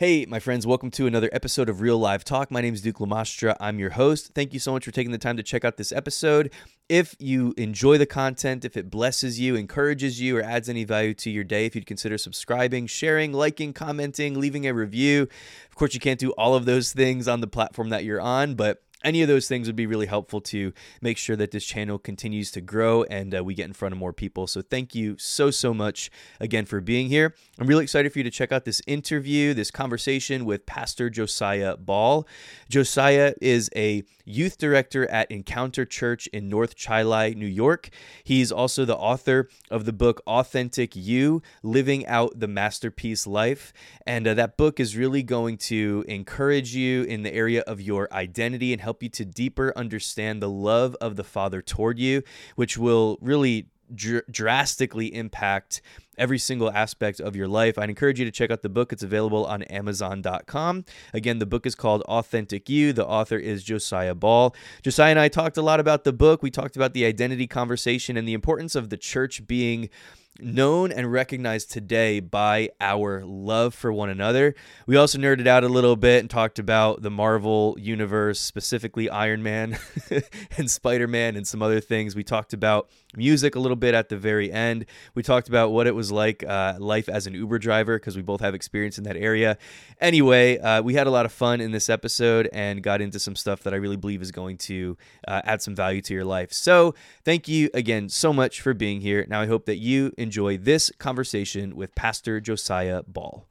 [0.00, 2.50] Hey, my friends, welcome to another episode of Real Live Talk.
[2.50, 3.54] My name is Duke Lamastra.
[3.60, 4.32] I'm your host.
[4.34, 6.50] Thank you so much for taking the time to check out this episode.
[6.88, 11.14] If you enjoy the content, if it blesses you, encourages you, or adds any value
[11.14, 15.28] to your day, if you'd consider subscribing, sharing, liking, commenting, leaving a review.
[15.70, 18.56] Of course, you can't do all of those things on the platform that you're on,
[18.56, 21.98] but any of those things would be really helpful to make sure that this channel
[21.98, 24.46] continues to grow and uh, we get in front of more people.
[24.46, 26.10] So thank you so, so much
[26.40, 27.34] again for being here.
[27.58, 31.76] I'm really excited for you to check out this interview, this conversation with Pastor Josiah
[31.76, 32.26] Ball.
[32.68, 37.90] Josiah is a youth director at Encounter Church in North Chi New York.
[38.24, 43.72] He's also the author of the book Authentic You Living Out the Masterpiece Life.
[44.06, 48.12] And uh, that book is really going to encourage you in the area of your
[48.12, 52.22] identity and help help you to deeper understand the love of the Father toward you,
[52.54, 55.82] which will really dr- drastically impact
[56.16, 57.76] every single aspect of your life.
[57.76, 58.92] I'd encourage you to check out the book.
[58.92, 60.84] It's available on Amazon.com.
[61.12, 62.92] Again, the book is called Authentic You.
[62.92, 64.54] The author is Josiah Ball.
[64.82, 66.40] Josiah and I talked a lot about the book.
[66.40, 69.90] We talked about the identity conversation and the importance of the church being
[70.40, 74.54] known and recognized today by our love for one another.
[74.86, 79.42] We also nerded out a little bit and talked about the Marvel universe, specifically Iron
[79.42, 79.78] Man
[80.56, 82.16] and Spider Man, and some other things.
[82.16, 84.86] We talked about music a little bit at the very end.
[85.14, 88.22] We talked about what it was like uh, life as an Uber driver because we
[88.22, 89.56] both have experience in that area.
[90.00, 93.36] Anyway, uh, we had a lot of fun in this episode and got into some
[93.36, 94.96] stuff that I really believe is going to
[95.28, 96.52] uh, add some value to your life.
[96.52, 99.26] So, thank you again so much for being here.
[99.28, 103.46] Now, I hope that you enjoy this conversation with Pastor Josiah Ball.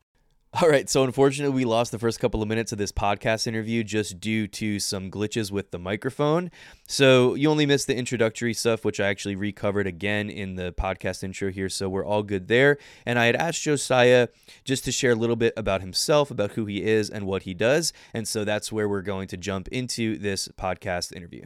[0.62, 3.84] All right, so unfortunately, we lost the first couple of minutes of this podcast interview
[3.84, 6.52] just due to some glitches with the microphone.
[6.88, 11.24] So you only missed the introductory stuff, which I actually recovered again in the podcast
[11.24, 11.70] intro here.
[11.70, 12.78] So we're all good there.
[13.06, 14.28] And I had asked Josiah
[14.64, 17.54] just to share a little bit about himself, about who he is, and what he
[17.56, 17.94] does.
[18.14, 21.46] And so that's where we're going to jump into this podcast interview.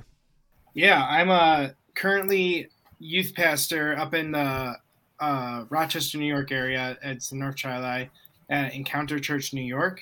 [0.73, 2.67] Yeah, I'm a currently
[2.99, 4.75] youth pastor up in the
[5.19, 6.97] uh, Rochester, New York area.
[7.01, 8.09] It's North Chi
[8.49, 10.01] at Encounter Church, New York,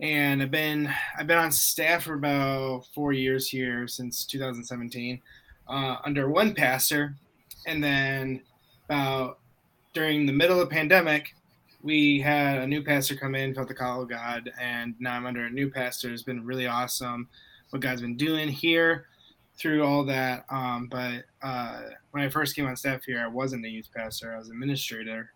[0.00, 5.20] and I've been I've been on staff for about four years here since 2017,
[5.68, 7.14] uh, under one pastor,
[7.66, 8.42] and then
[8.88, 9.38] about
[9.92, 11.34] during the middle of the pandemic,
[11.82, 15.26] we had a new pastor come in, felt the call of God, and now I'm
[15.26, 16.12] under a new pastor.
[16.12, 17.28] It's been really awesome
[17.70, 19.06] what God's been doing here
[19.56, 20.44] through all that.
[20.50, 21.82] Um, but uh,
[22.14, 24.54] when I first came on staff here, I wasn't a youth pastor; I was an
[24.54, 25.32] administrator,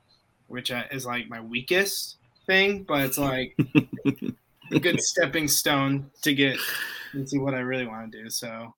[0.47, 3.57] which uh, is like my weakest thing, but it's like
[4.71, 6.57] a good stepping stone to get
[7.15, 8.31] into what I really want to do.
[8.31, 8.73] So,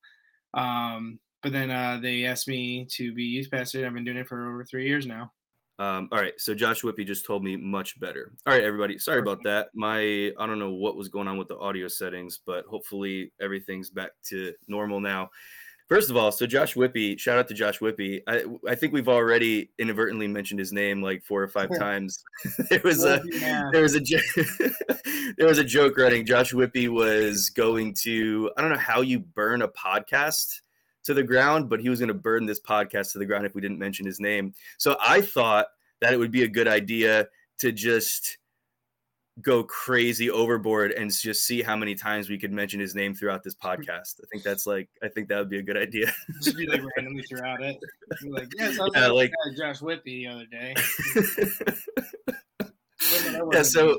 [0.54, 3.84] um, but then uh, they asked me to be youth pastor.
[3.84, 5.30] I've been doing it for over three years now.
[5.78, 8.32] Um, all right, so Josh Whippy just told me much better.
[8.46, 9.68] All right, everybody, sorry about that.
[9.74, 13.90] My I don't know what was going on with the audio settings, but hopefully everything's
[13.90, 15.28] back to normal now.
[15.90, 18.22] First of all, so Josh Whippy, shout out to Josh Whippy.
[18.28, 22.22] I, I think we've already inadvertently mentioned his name like four or five times.
[22.70, 23.20] there was a
[23.72, 24.00] there was a
[25.36, 26.24] there was a joke running.
[26.24, 30.60] Josh Whippy was going to I don't know how you burn a podcast
[31.06, 33.56] to the ground, but he was going to burn this podcast to the ground if
[33.56, 34.54] we didn't mention his name.
[34.78, 35.66] So I thought
[36.00, 37.26] that it would be a good idea
[37.58, 38.38] to just
[39.42, 43.42] go crazy overboard and just see how many times we could mention his name throughout
[43.42, 44.20] this podcast.
[44.22, 46.12] I think that's like I think that would be a good idea.
[46.42, 47.78] just be like randomly throughout it.
[48.22, 50.74] Be like, yes, I was yeah, like Josh Whippy the other day.
[53.52, 53.98] yeah, so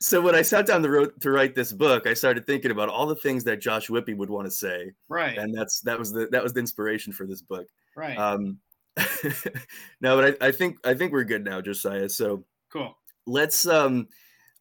[0.00, 2.88] so when I sat down the road to write this book, I started thinking about
[2.88, 4.92] all the things that Josh Whippy would want to say.
[5.08, 5.36] Right.
[5.36, 7.66] And that's that was the that was the inspiration for this book.
[7.96, 8.16] Right.
[8.16, 8.58] Um
[10.00, 12.08] no, but I, I think I think we're good now, Josiah.
[12.08, 12.96] So cool.
[13.26, 14.08] Let's um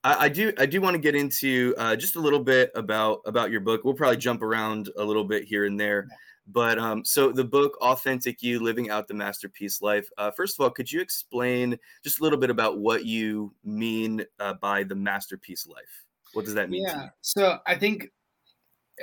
[0.08, 3.20] I, I do I do want to get into uh, just a little bit about
[3.26, 3.84] about your book.
[3.84, 6.08] We'll probably jump around a little bit here and there.
[6.48, 10.10] But um, so the book Authentic You Living Out the Masterpiece Life.
[10.18, 14.24] Uh, first of all, could you explain just a little bit about what you mean
[14.40, 16.06] uh, by the masterpiece life?
[16.32, 16.84] What does that mean?
[16.84, 17.10] Yeah.
[17.20, 18.06] So I think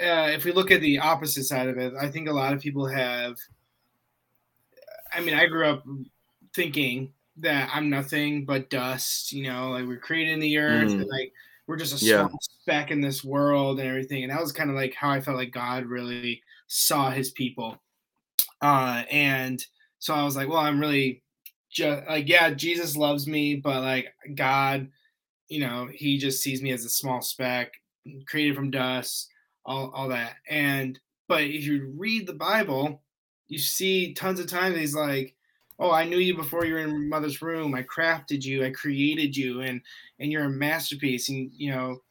[0.00, 2.62] uh, if we look at the opposite side of it, I think a lot of
[2.62, 3.36] people have.
[5.12, 5.84] I mean, I grew up
[6.54, 9.32] thinking that I'm nothing but dust.
[9.32, 11.00] You know, like we're created in the earth, mm.
[11.00, 11.32] and like
[11.66, 12.28] we're just a small yeah.
[12.40, 14.22] speck in this world and everything.
[14.22, 17.78] And that was kind of like how I felt like God really saw His people.
[18.60, 19.64] Uh, and
[19.98, 21.22] so I was like, well, I'm really
[21.70, 24.88] just like, yeah, Jesus loves me, but like God,
[25.48, 27.72] you know, He just sees me as a small speck,
[28.26, 29.28] created from dust,
[29.64, 30.36] all all that.
[30.48, 30.98] And
[31.28, 33.02] but if you read the Bible,
[33.48, 35.34] you see tons of times He's like
[35.78, 37.74] oh i knew you before you were in mother's room.
[37.74, 38.64] I crafted you.
[38.64, 39.60] I created you.
[39.62, 39.80] And
[40.20, 41.28] and you're a masterpiece.
[41.28, 42.02] And you know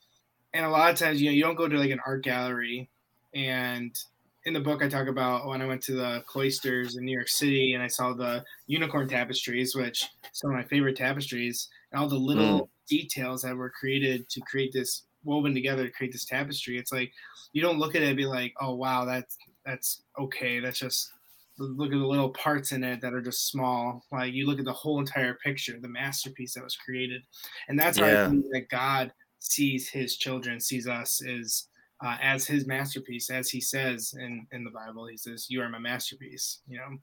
[0.54, 2.90] and a lot of times you know you don't go to like an art gallery.
[3.34, 3.98] And
[4.46, 7.30] in the book i talk about when i went to the cloisters in new york
[7.30, 12.10] city and i saw the unicorn tapestries which some of my favorite tapestries and all
[12.10, 12.70] the little mm.
[12.90, 16.78] details that were created to create this woven together to create this tapestry.
[16.78, 17.12] It's like
[17.54, 20.60] you don't look at it and be like oh wow that's that's okay.
[20.60, 21.12] That's just
[21.58, 24.04] look at the little parts in it that are just small.
[24.12, 27.22] Like you look at the whole entire picture, the masterpiece that was created,
[27.68, 28.06] and that's how.
[28.06, 31.68] I think that God sees His children, sees us is
[32.04, 35.08] uh, as His masterpiece, as He says in in the Bible.
[35.08, 36.98] He says, "You are my masterpiece." You know,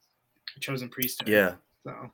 [0.60, 1.28] chosen priesthood.
[1.28, 1.54] Yeah.
[1.84, 2.10] So.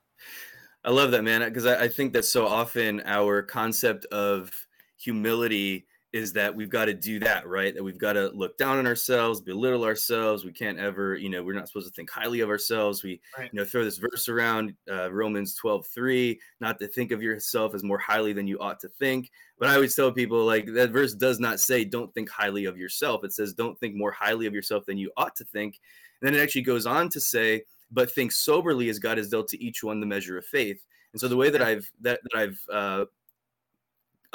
[0.84, 4.52] I love that, man, because I, I think that so often our concept of
[4.96, 5.86] humility
[6.16, 7.74] is that we've got to do that, right?
[7.74, 10.44] That we've got to look down on ourselves, belittle ourselves.
[10.44, 13.02] We can't ever, you know, we're not supposed to think highly of ourselves.
[13.02, 13.50] We, right.
[13.52, 17.74] you know, throw this verse around, uh, Romans 12, 3, not to think of yourself
[17.74, 19.30] as more highly than you ought to think.
[19.58, 22.78] But I always tell people, like, that verse does not say, don't think highly of
[22.78, 23.22] yourself.
[23.22, 25.78] It says, don't think more highly of yourself than you ought to think.
[26.20, 29.48] And then it actually goes on to say, but think soberly as God has dealt
[29.48, 30.84] to each one the measure of faith.
[31.12, 33.04] And so the way that I've that, that I've uh,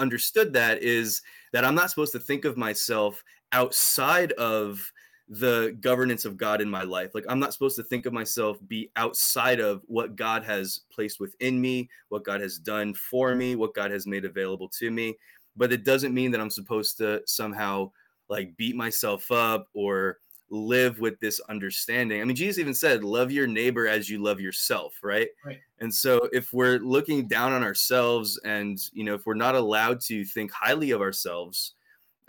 [0.01, 1.21] understood that is
[1.53, 4.91] that I'm not supposed to think of myself outside of
[5.29, 7.11] the governance of God in my life.
[7.15, 11.21] Like I'm not supposed to think of myself be outside of what God has placed
[11.21, 15.15] within me, what God has done for me, what God has made available to me.
[15.55, 17.91] But it doesn't mean that I'm supposed to somehow
[18.27, 20.17] like beat myself up or
[20.51, 22.21] live with this understanding.
[22.21, 25.29] I mean, Jesus even said, love your neighbor as you love yourself, right?
[25.45, 25.61] Right.
[25.79, 30.01] And so if we're looking down on ourselves and, you know, if we're not allowed
[30.01, 31.75] to think highly of ourselves,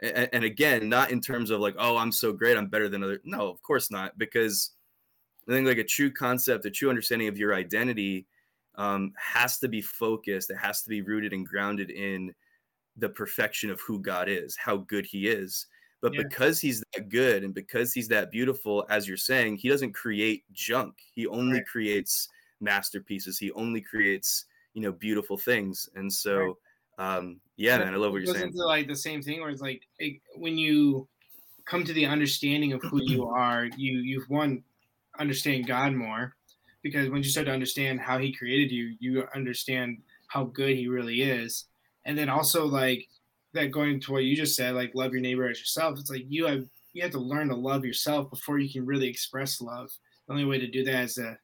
[0.02, 3.02] and, and again, not in terms of like, oh, I'm so great, I'm better than
[3.02, 3.20] other.
[3.24, 4.16] No, of course not.
[4.16, 4.70] Because
[5.48, 8.26] I think like a true concept, a true understanding of your identity
[8.76, 10.48] um, has to be focused.
[10.48, 12.32] It has to be rooted and grounded in
[12.96, 15.66] the perfection of who God is, how good he is
[16.02, 16.22] but yeah.
[16.24, 20.42] because he's that good and because he's that beautiful, as you're saying, he doesn't create
[20.52, 20.96] junk.
[21.14, 21.66] He only right.
[21.66, 22.28] creates
[22.60, 23.38] masterpieces.
[23.38, 25.88] He only creates, you know, beautiful things.
[25.94, 26.58] And so,
[26.98, 27.16] right.
[27.16, 28.48] um, yeah, man, I love what you're saying.
[28.48, 31.06] Into like the same thing where it's like it, when you
[31.64, 34.64] come to the understanding of who you are, you you've one
[35.20, 36.34] understand God more
[36.82, 40.88] because when you start to understand how He created you, you understand how good He
[40.88, 41.66] really is,
[42.04, 43.06] and then also like
[43.54, 45.98] that going to what you just said, like love your neighbor as yourself.
[45.98, 49.08] It's like you have you have to learn to love yourself before you can really
[49.08, 49.90] express love.
[50.26, 51.36] The only way to do that is to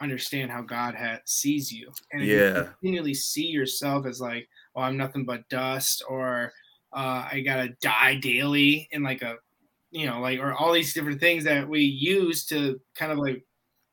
[0.00, 4.82] understand how God has, sees you, and yeah, you continually see yourself as like, oh,
[4.82, 6.52] I'm nothing but dust, or
[6.92, 9.36] uh, I gotta die daily, in like a,
[9.90, 13.44] you know, like or all these different things that we use to kind of like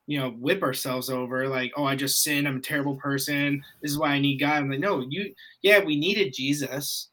[0.06, 2.48] you know, whip ourselves over like, oh, I just sinned.
[2.48, 3.62] I'm a terrible person.
[3.82, 4.62] This is why I need God.
[4.62, 7.10] I'm like, no, you, yeah, we needed Jesus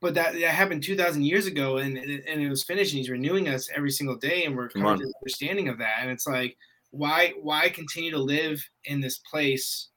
[0.00, 3.48] but that, that happened 2000 years ago and, and it was finished and he's renewing
[3.48, 5.98] us every single day and we're coming to understanding of that.
[6.00, 6.56] And it's like
[6.90, 9.88] why why continue to live in this place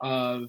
[0.00, 0.48] of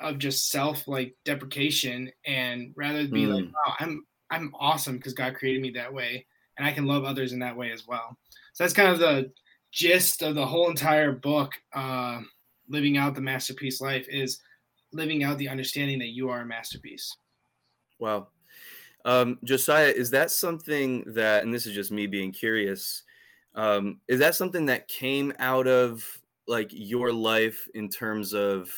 [0.00, 3.34] of just self like deprecation and rather be mm.
[3.34, 6.26] like wow i'm i'm awesome because god created me that way
[6.58, 8.16] and i can love others in that way as well.
[8.52, 9.32] So that's kind of the
[9.72, 12.20] gist of the whole entire book uh
[12.68, 14.40] living out the masterpiece life is
[14.92, 17.16] living out the understanding that you are a masterpiece
[18.00, 18.28] Wow.
[19.04, 23.02] Um, Josiah, is that something that, and this is just me being curious,
[23.54, 26.04] um, is that something that came out of
[26.48, 28.70] like your life in terms of,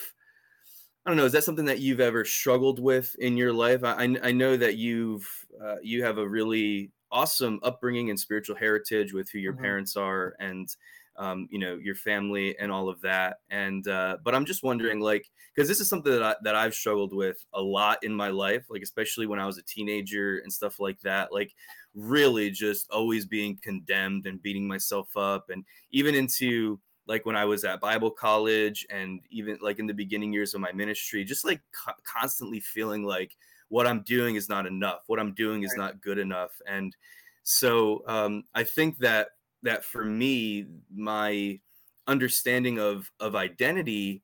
[1.04, 3.82] I don't know, is that something that you've ever struggled with in your life?
[3.82, 5.28] I, I know that you've,
[5.62, 9.62] uh, you have a really awesome upbringing and spiritual heritage with who your mm-hmm.
[9.62, 10.68] parents are and,
[11.16, 13.38] um, you know, your family and all of that.
[13.50, 16.74] And, uh, but I'm just wondering, like, because this is something that, I, that I've
[16.74, 20.52] struggled with a lot in my life, like, especially when I was a teenager and
[20.52, 21.32] stuff like that.
[21.32, 21.54] Like,
[21.94, 25.50] really just always being condemned and beating myself up.
[25.50, 29.92] And even into, like when I was at Bible college and even like in the
[29.94, 33.36] beginning years of my ministry, just like co- constantly feeling like
[33.68, 36.52] what I'm doing is not enough, what I'm doing is not good enough.
[36.66, 36.94] And
[37.42, 39.30] so um, I think that
[39.62, 41.60] that for me, my
[42.06, 44.22] understanding of of identity,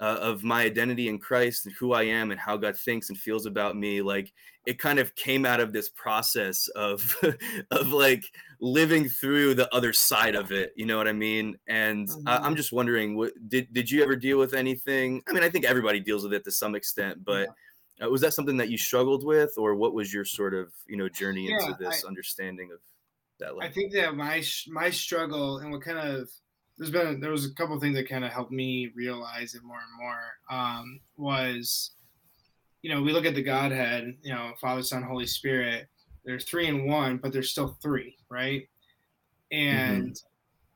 [0.00, 3.18] uh, of my identity in Christ and who I am and how God thinks and
[3.18, 4.32] feels about me, like
[4.66, 7.16] it kind of came out of this process of
[7.70, 8.24] of like
[8.60, 10.72] living through the other side of it.
[10.76, 11.56] You know what I mean?
[11.66, 12.28] And mm-hmm.
[12.28, 15.22] I, am just wondering, what did did you ever deal with anything?
[15.28, 17.40] I mean, I think everybody deals with it to some extent, but.
[17.40, 17.46] Yeah.
[18.00, 20.96] Uh, was that something that you struggled with, or what was your sort of you
[20.96, 22.78] know journey yeah, into this I, understanding of
[23.38, 26.28] that I think that my my struggle and what kind of
[26.76, 29.78] there's been there was a couple things that kind of helped me realize it more
[29.78, 30.58] and more.
[30.58, 31.92] Um, was
[32.82, 35.88] you know we look at the Godhead, you know Father, Son, Holy Spirit.
[36.24, 38.68] There's three in one, but there's still three, right?
[39.50, 40.26] And mm-hmm.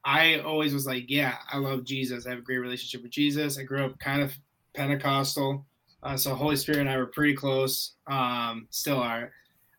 [0.05, 2.27] I always was like, yeah, I love Jesus.
[2.27, 3.59] I have a great relationship with Jesus.
[3.59, 4.33] I grew up kind of
[4.75, 5.67] Pentecostal,
[6.03, 7.97] uh, so Holy Spirit and I were pretty close.
[8.07, 9.31] Um, still are.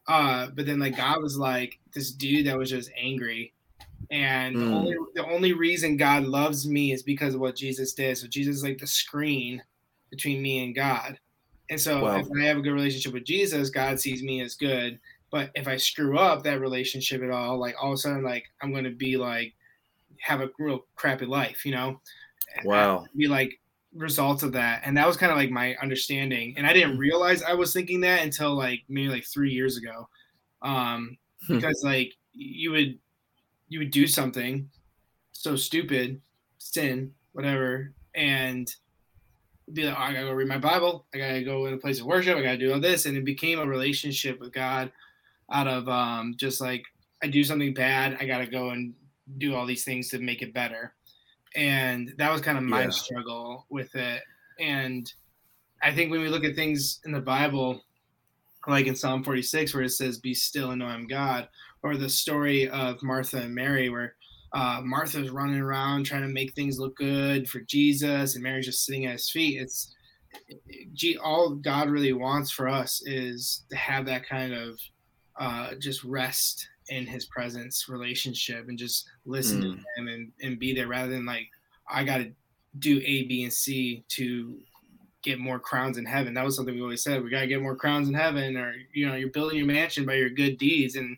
[0.07, 3.53] Uh, but then like God was like this dude that was just angry
[4.11, 4.59] and mm.
[4.59, 8.17] the, only, the only reason God loves me is because of what Jesus did.
[8.17, 9.63] So Jesus is like the screen
[10.09, 11.19] between me and God.
[11.69, 12.17] And so wow.
[12.17, 14.99] if I have a good relationship with Jesus, God sees me as good.
[15.31, 18.45] But if I screw up that relationship at all, like all of a sudden, like
[18.61, 19.53] I'm going to be like
[20.19, 21.99] have a real crappy life, you know?
[22.63, 23.05] Wow.
[23.17, 23.59] Be like
[23.95, 24.81] results of that.
[24.85, 26.55] And that was kind of like my understanding.
[26.57, 30.07] And I didn't realize I was thinking that until like maybe like three years ago.
[30.61, 31.55] Um, hmm.
[31.55, 32.97] because like you would
[33.69, 34.69] you would do something
[35.31, 36.21] so stupid,
[36.57, 38.73] sin, whatever, and
[39.71, 41.99] be like, oh, I gotta go read my Bible, I gotta go in a place
[41.99, 44.91] of worship, I gotta do all this, and it became a relationship with God
[45.51, 46.83] out of um, just like
[47.21, 48.93] I do something bad, I gotta go and
[49.37, 50.93] do all these things to make it better,
[51.55, 52.89] and that was kind of my yeah.
[52.89, 54.21] struggle with it,
[54.59, 55.11] and
[55.81, 57.81] I think when we look at things in the Bible,
[58.67, 61.47] like in Psalm 46, where it says, "Be still and know I'm God,"
[61.81, 64.15] or the story of Martha and Mary, where
[64.53, 68.85] uh, Martha's running around trying to make things look good for Jesus, and Mary's just
[68.85, 69.61] sitting at his feet.
[69.61, 69.93] It's
[70.47, 74.79] it, all God really wants for us is to have that kind of
[75.39, 79.61] uh, just rest in His presence relationship, and just listen mm.
[79.61, 81.47] to Him and and be there, rather than like
[81.89, 82.31] I got to
[82.79, 84.57] do A, B, and C to
[85.23, 86.33] get more crowns in heaven.
[86.33, 87.23] That was something we always said.
[87.23, 90.05] We got to get more crowns in heaven, or you know, you're building your mansion
[90.05, 91.17] by your good deeds, and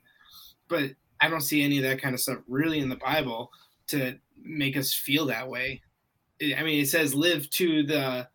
[0.68, 3.52] but I don't see any of that kind of stuff really in the Bible
[3.88, 5.82] to make us feel that way.
[6.42, 8.28] I mean, it says live to the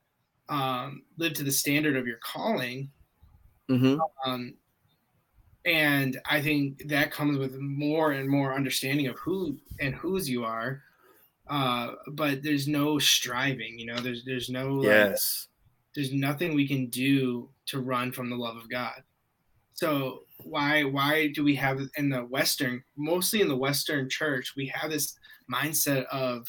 [0.49, 2.91] um, live to the standard of your calling.
[3.71, 4.01] Mm-hmm.
[4.27, 4.55] Um,
[5.65, 10.45] and I think that comes with more and more understanding of who and whose you
[10.45, 10.83] are.
[11.49, 13.97] Uh, but there's no striving, you know.
[13.97, 15.47] There's there's no yes.
[15.47, 19.03] Like, there's nothing we can do to run from the love of God.
[19.75, 24.67] So why why do we have in the Western, mostly in the Western church, we
[24.69, 25.19] have this
[25.53, 26.47] mindset of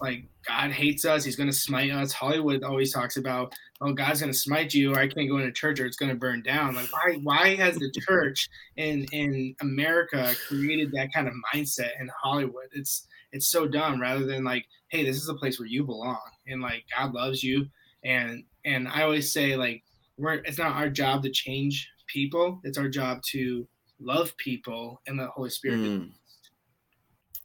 [0.00, 2.12] like God hates us, He's going to smite us.
[2.12, 5.80] Hollywood always talks about, oh, God's to smite you, or I can't go into church,
[5.80, 6.74] or it's going to burn down.
[6.74, 7.18] Like, why?
[7.22, 12.68] Why has the church in in America created that kind of mindset in Hollywood?
[12.72, 14.00] It's it's so dumb.
[14.00, 17.42] Rather than like, hey, this is a place where you belong, and like God loves
[17.42, 17.66] you,
[18.04, 19.82] and and I always say like,
[20.16, 22.60] we're it's not our job to change people.
[22.64, 23.66] It's our job to
[24.00, 25.78] love people and the Holy Spirit.
[25.78, 26.10] Mm.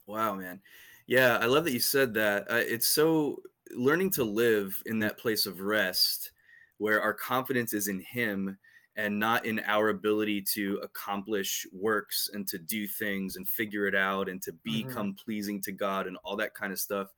[0.06, 0.60] Wow, man.
[1.06, 2.50] Yeah, I love that you said that.
[2.50, 3.42] Uh, it's so
[3.72, 6.32] learning to live in that place of rest
[6.78, 8.58] where our confidence is in Him
[8.96, 13.94] and not in our ability to accomplish works and to do things and figure it
[13.94, 14.88] out and to mm-hmm.
[14.88, 15.24] become mm-hmm.
[15.24, 17.08] pleasing to God and all that kind of stuff.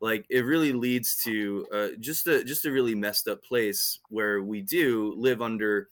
[0.00, 4.42] Like it really leads to uh, just a just a really messed up place where
[4.42, 5.88] we do live under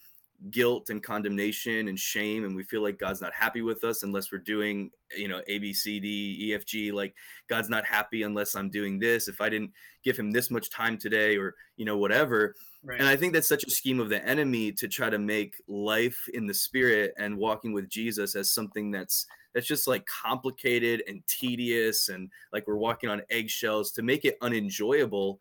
[0.50, 4.30] guilt and condemnation and shame and we feel like god's not happy with us unless
[4.30, 6.92] we're doing you know a b c d e f g.
[6.92, 7.14] Like
[7.48, 9.28] god's not happy unless i'm doing this.
[9.28, 9.72] If i didn't
[10.04, 12.54] give him this much time today or you know whatever.
[12.84, 13.00] Right.
[13.00, 16.28] and i think that's such a scheme of the enemy to try to make life
[16.32, 21.26] in the spirit and walking with jesus as something that's that's just like complicated and
[21.26, 25.40] tedious and like we're walking on eggshells to make it unenjoyable.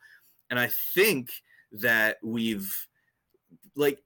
[0.49, 1.29] And i think
[1.73, 2.73] that we've
[3.75, 4.01] like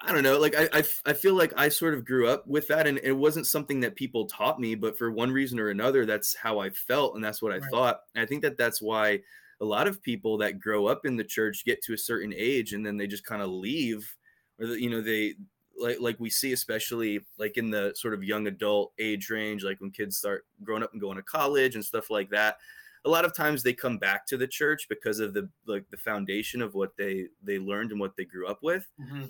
[0.00, 0.38] I don't know.
[0.38, 3.12] Like I, I, I feel like I sort of grew up with that, and it
[3.12, 6.70] wasn't something that people taught me, but for one reason or another, that's how I
[6.70, 7.70] felt, and that's what I right.
[7.70, 8.00] thought.
[8.14, 9.20] And I think that that's why
[9.60, 12.72] a lot of people that grow up in the church get to a certain age,
[12.72, 14.16] and then they just kind of leave,
[14.60, 15.34] or you know, they
[15.78, 19.80] like like we see, especially like in the sort of young adult age range, like
[19.80, 22.58] when kids start growing up and going to college and stuff like that.
[23.04, 25.96] A lot of times they come back to the church because of the like the
[25.96, 28.86] foundation of what they they learned and what they grew up with.
[29.00, 29.24] Mm-hmm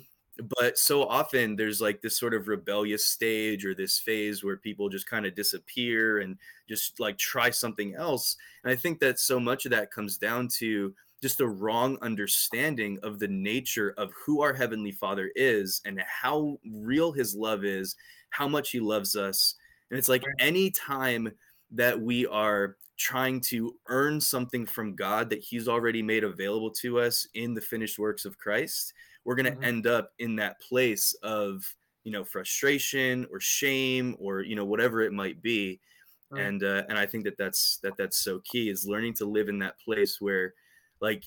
[0.59, 4.89] but so often there's like this sort of rebellious stage or this phase where people
[4.89, 6.37] just kind of disappear and
[6.67, 8.35] just like try something else.
[8.63, 12.99] And i think that so much of that comes down to just a wrong understanding
[13.01, 17.95] of the nature of who our heavenly father is and how real his love is
[18.33, 19.55] how much he loves us.
[19.89, 21.31] And it's like any time
[21.71, 26.99] that we are trying to earn something from god that he's already made available to
[26.99, 28.93] us in the finished works of christ
[29.25, 29.63] we're going to mm-hmm.
[29.63, 31.63] end up in that place of
[32.03, 35.79] you know frustration or shame or you know whatever it might be
[36.33, 36.45] Right.
[36.45, 39.49] and uh, and I think that that's that that's so key is learning to live
[39.49, 40.55] in that place where,
[40.99, 41.25] like,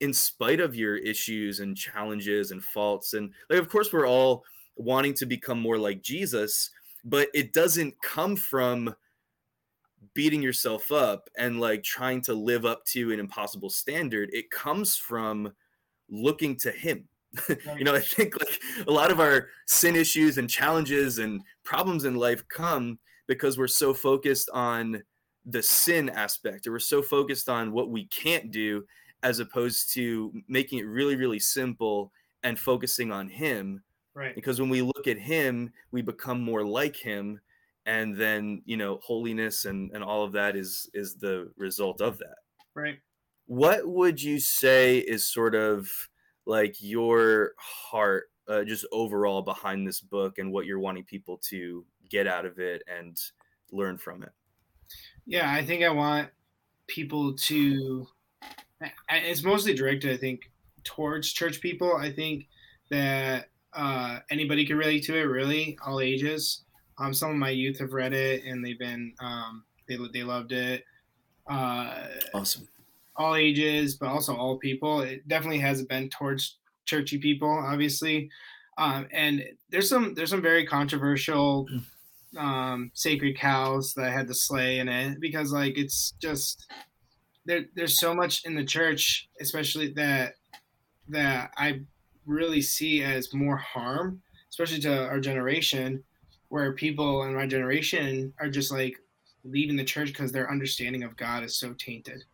[0.00, 4.44] in spite of your issues and challenges and faults, and like, of course, we're all
[4.76, 6.70] wanting to become more like Jesus,
[7.02, 8.94] but it doesn't come from
[10.12, 14.28] beating yourself up and like trying to live up to an impossible standard.
[14.34, 15.50] It comes from
[16.10, 17.08] looking to Him.
[17.76, 22.04] you know, I think like a lot of our sin issues and challenges and problems
[22.04, 25.02] in life come because we're so focused on
[25.46, 28.84] the sin aspect or we're so focused on what we can't do
[29.22, 32.12] as opposed to making it really really simple
[32.42, 33.82] and focusing on him
[34.14, 34.34] right.
[34.34, 37.40] because when we look at him we become more like him
[37.86, 42.18] and then you know holiness and and all of that is is the result of
[42.18, 42.36] that
[42.74, 42.98] Right.
[43.46, 45.88] what would you say is sort of
[46.46, 51.86] like your heart uh, just overall behind this book and what you're wanting people to
[52.08, 53.18] get out of it and
[53.72, 54.32] learn from it
[55.24, 56.30] Yeah, I think I want
[56.88, 58.08] people to.
[58.82, 60.52] I- It's mostly directed, I think,
[60.84, 61.96] towards church people.
[61.96, 62.48] I think
[62.90, 66.64] that uh, anybody can relate to it, really, all ages.
[66.98, 70.52] Um, some of my youth have read it and they've been um, they they loved
[70.52, 70.84] it.
[71.48, 72.68] Uh, awesome
[73.18, 75.00] all ages, but also all people.
[75.00, 78.30] It definitely has been towards churchy people, obviously.
[78.78, 81.66] Um, and there's some there's some very controversial
[82.36, 86.66] um, sacred cows that I had to slay in it because like it's just
[87.46, 87.64] there.
[87.74, 90.34] There's so much in the church, especially that
[91.08, 91.80] that I
[92.26, 94.20] really see as more harm,
[94.50, 96.02] especially to our generation,
[96.48, 98.96] where people in my generation are just like
[99.44, 102.24] leaving the church because their understanding of God is so tainted.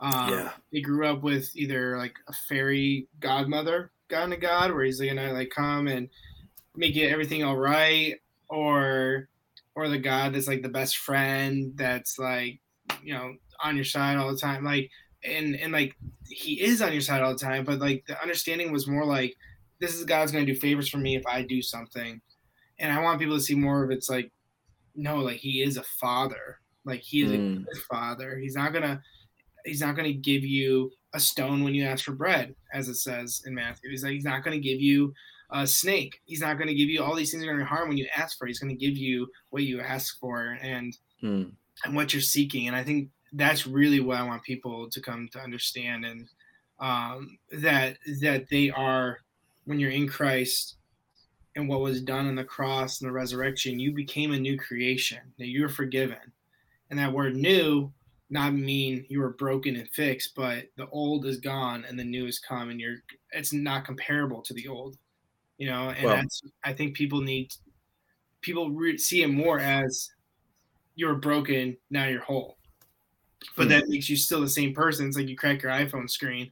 [0.00, 0.50] Um, Yeah.
[0.72, 5.32] They grew up with either like a fairy godmother kind of God, where he's gonna
[5.32, 6.08] like come and
[6.76, 8.16] make it everything all right,
[8.48, 9.28] or
[9.74, 12.60] or the God that's like the best friend that's like
[13.02, 14.90] you know on your side all the time, like
[15.24, 15.96] and and like
[16.28, 19.34] he is on your side all the time, but like the understanding was more like
[19.80, 22.20] this is God's gonna do favors for me if I do something,
[22.78, 24.30] and I want people to see more of it's like
[24.94, 27.56] no, like he is a father, like he is Mm.
[27.56, 28.36] a good father.
[28.38, 29.02] He's not gonna
[29.68, 32.96] he's not going to give you a stone when you ask for bread, as it
[32.96, 33.90] says in Matthew.
[33.90, 35.14] He's like, he's not going to give you
[35.50, 36.20] a snake.
[36.26, 38.06] He's not going to give you all these things are going to harm when you
[38.14, 38.46] ask for.
[38.46, 38.50] It.
[38.50, 41.44] He's going to give you what you ask for and Hmm.
[41.84, 42.68] and what you're seeking.
[42.68, 46.28] And I think that's really what I want people to come to understand and
[46.80, 49.18] um, that that they are
[49.64, 50.76] when you're in Christ
[51.56, 55.18] and what was done on the cross and the resurrection, you became a new creation.
[55.38, 56.32] That you're forgiven,
[56.90, 57.92] and that word "new"
[58.30, 62.26] not mean you were broken and fixed, but the old is gone and the new
[62.26, 62.96] is come, and you're
[63.32, 64.98] it's not comparable to the old,
[65.56, 65.90] you know.
[65.90, 67.52] And Well- that's I think people need
[68.40, 70.10] people re- see it more as
[70.94, 72.58] you're broken, now you're whole.
[73.56, 73.70] But Hmm.
[73.70, 75.06] that makes you still the same person.
[75.08, 76.50] It's like you crack your iPhone screen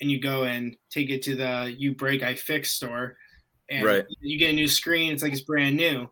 [0.00, 3.16] and you go and take it to the uBreakiFix store
[3.68, 4.04] and Right.
[4.20, 6.08] you get a new screen, it's like it's brand new.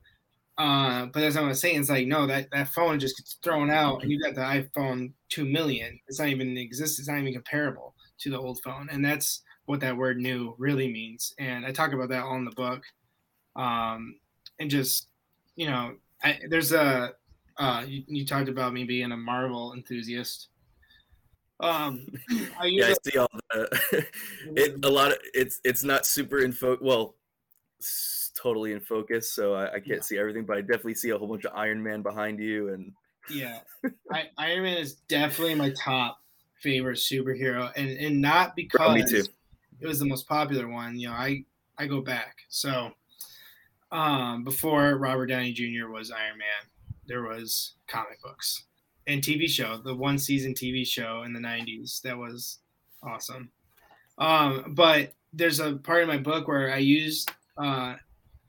[0.56, 1.80] Uh, but that's not what I'm saying.
[1.80, 5.12] It's like no, that, that phone just gets thrown out and you got the iPhone
[5.28, 5.98] two million.
[6.06, 8.88] It's not even exist, it's not even comparable to the old phone.
[8.90, 11.34] And that's what that word new really means.
[11.38, 12.82] And I talk about that all in the book.
[13.56, 14.16] Um,
[14.60, 15.08] and just
[15.56, 17.12] you know, I, there's a
[17.58, 20.48] uh, you, you talked about me being a Marvel enthusiast.
[21.60, 22.06] Um,
[22.60, 24.06] I yeah i see all the
[24.56, 26.76] it a lot of it's it's not super info.
[26.80, 27.14] well
[28.36, 30.00] totally in focus so I, I can't Yeah.
[30.00, 32.92] see everything but i definitely see a whole bunch of iron man behind you and
[33.30, 33.60] yeah,
[34.12, 36.20] I, Iron Man is definitely my top
[36.60, 39.30] favorite superhero, and and not because
[39.80, 40.98] it was the most popular one.
[40.98, 41.44] You know, I
[41.78, 42.92] I go back so.
[43.90, 45.88] Um, before Robert Downey Jr.
[45.88, 46.70] was Iron Man,
[47.06, 48.64] there was comic books
[49.06, 52.58] and TV show, the one season TV show in the '90s that was
[53.02, 53.50] awesome.
[54.18, 57.94] Um, but there's a part in my book where I used, uh,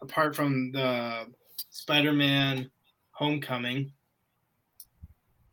[0.02, 1.26] apart from the
[1.70, 2.70] Spider-Man
[3.12, 3.92] Homecoming,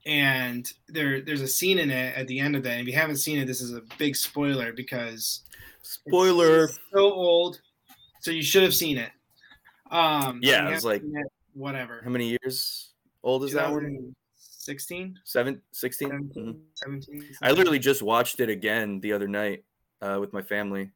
[0.04, 2.72] and there there's a scene in it at the end of that.
[2.72, 5.42] And if you haven't seen it, this is a big spoiler because
[5.82, 7.60] spoiler so old,
[8.20, 9.10] so you should have seen it.
[9.90, 12.00] Um, Yeah, it was like- it, whatever.
[12.02, 16.08] how many years old is that one 16, Seven, 16?
[16.08, 16.60] 17, Mhm.
[16.76, 17.36] 17.
[17.42, 19.64] i literally just watched it again the other night
[20.00, 20.90] uh, with my family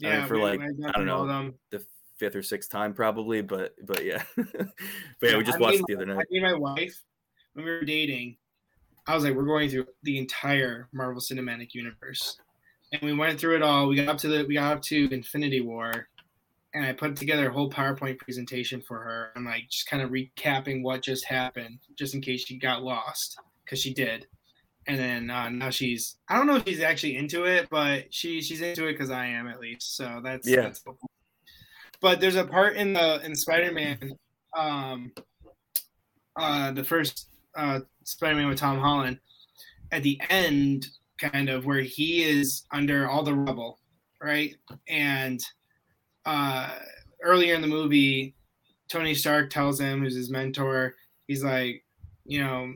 [0.00, 1.26] yeah, for like, got I don't know.
[1.26, 1.54] them.
[1.70, 1.84] the
[2.18, 4.76] fifth or sixth time probably but but yeah but
[5.22, 6.18] yeah we just I watched the other night.
[6.18, 6.94] I mean, my wife,
[7.54, 8.36] when we were dating,
[9.06, 12.36] I was like, we're going through the entire Marvel Cinematic Universe,
[12.92, 13.88] and we went through it all.
[13.88, 16.08] We got up to the, we got up to Infinity War,
[16.74, 20.10] and I put together a whole PowerPoint presentation for her and like just kind of
[20.10, 24.26] recapping what just happened, just in case she got lost, because she did.
[24.86, 28.40] And then uh, now she's I don't know if she's actually into it, but she
[28.40, 29.96] she's into it because I am at least.
[29.96, 30.62] So that's yeah.
[30.62, 30.98] That's cool.
[32.00, 34.16] But there's a part in the in Spider-Man,
[34.56, 35.12] um,
[36.36, 39.18] uh, the first uh, Spider-Man with Tom Holland,
[39.90, 40.86] at the end,
[41.18, 43.80] kind of where he is under all the rubble,
[44.22, 44.54] right?
[44.88, 45.40] And
[46.24, 46.70] uh,
[47.22, 48.36] earlier in the movie,
[48.88, 50.94] Tony Stark tells him, who's his mentor,
[51.26, 51.84] he's like,
[52.24, 52.72] you know,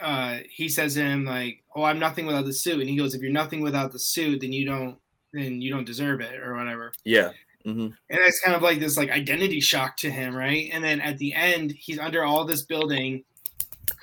[0.00, 3.14] uh, he says to him like, "Oh, I'm nothing without the suit," and he goes,
[3.14, 4.98] "If you're nothing without the suit, then you don't,
[5.32, 7.30] then you don't deserve it, or whatever." Yeah.
[7.66, 7.80] Mm-hmm.
[7.80, 10.68] And it's kind of like this like identity shock to him, right?
[10.72, 13.24] And then at the end, he's under all this building,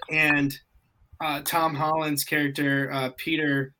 [0.09, 0.57] and
[1.21, 3.73] uh, Tom Holland's character uh, Peter,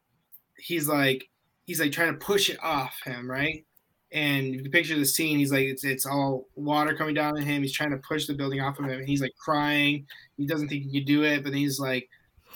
[0.58, 1.30] he's like
[1.65, 3.65] he's like trying to push it off him, right?
[4.12, 7.62] And you picture the scene, he's like it's it's all water coming down on him.
[7.62, 10.06] He's trying to push the building off of him, and he's like crying.
[10.38, 12.10] He doesn't think he can do it, but then he's like,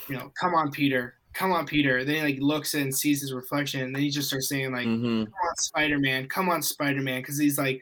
[0.10, 2.04] you know, come on, Peter, come on, Peter.
[2.04, 4.88] Then he like looks and sees his reflection, and then he just starts saying like,
[4.88, 5.24] mm-hmm.
[5.24, 7.82] come on, Spider Man, come on, Spider Man, because he's like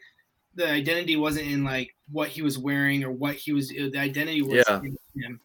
[0.56, 3.70] the identity wasn't in like what he was wearing or what he was.
[3.70, 4.80] The identity was yeah.
[4.80, 5.40] in him,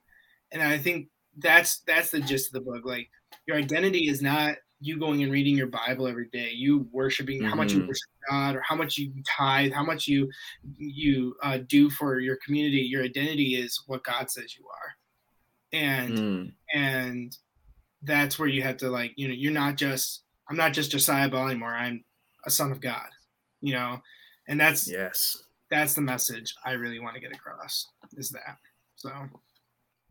[0.53, 2.85] and I think that's that's the gist of the book.
[2.85, 3.09] Like
[3.47, 7.49] your identity is not you going and reading your Bible every day, you worshiping mm-hmm.
[7.49, 7.88] how much you Mhm.
[7.88, 10.31] worship God, or how much you tithe, how much you
[10.77, 12.79] you uh, do for your community.
[12.83, 14.97] Your identity is what God says you are,
[15.73, 16.53] and Mm.
[16.75, 17.38] and
[18.03, 21.29] that's where you have to like you know you're not just I'm not just Josiah
[21.29, 21.75] Bell anymore.
[21.75, 22.05] I'm
[22.47, 23.09] a son of God,
[23.61, 24.01] you know,
[24.49, 25.43] and that's Yes.
[25.71, 28.59] that's the message I really want to get across is that.
[28.97, 29.11] So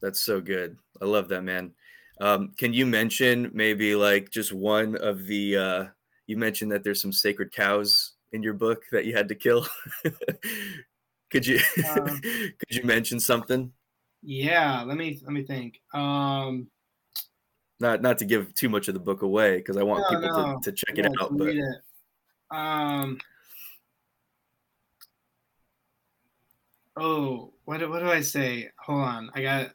[0.02, 0.78] That's so good.
[1.02, 1.74] I love that, man.
[2.22, 5.86] Um, can you mention maybe like just one of the uh
[6.28, 9.68] you mentioned that there's some sacred cows in your book that you had to kill.
[11.30, 12.22] could you Um,
[12.60, 13.74] could you mention something?
[14.22, 15.80] yeah, let me let me think.
[15.94, 16.70] Um,
[17.80, 20.38] Not not to give too much of the book away because I want No, people
[20.38, 20.60] no.
[20.62, 21.38] to, to check it out.
[21.38, 21.82] But it.
[22.52, 23.20] Um.
[26.98, 28.70] Oh, what do- what do I say?
[28.80, 29.72] Hold on, I got.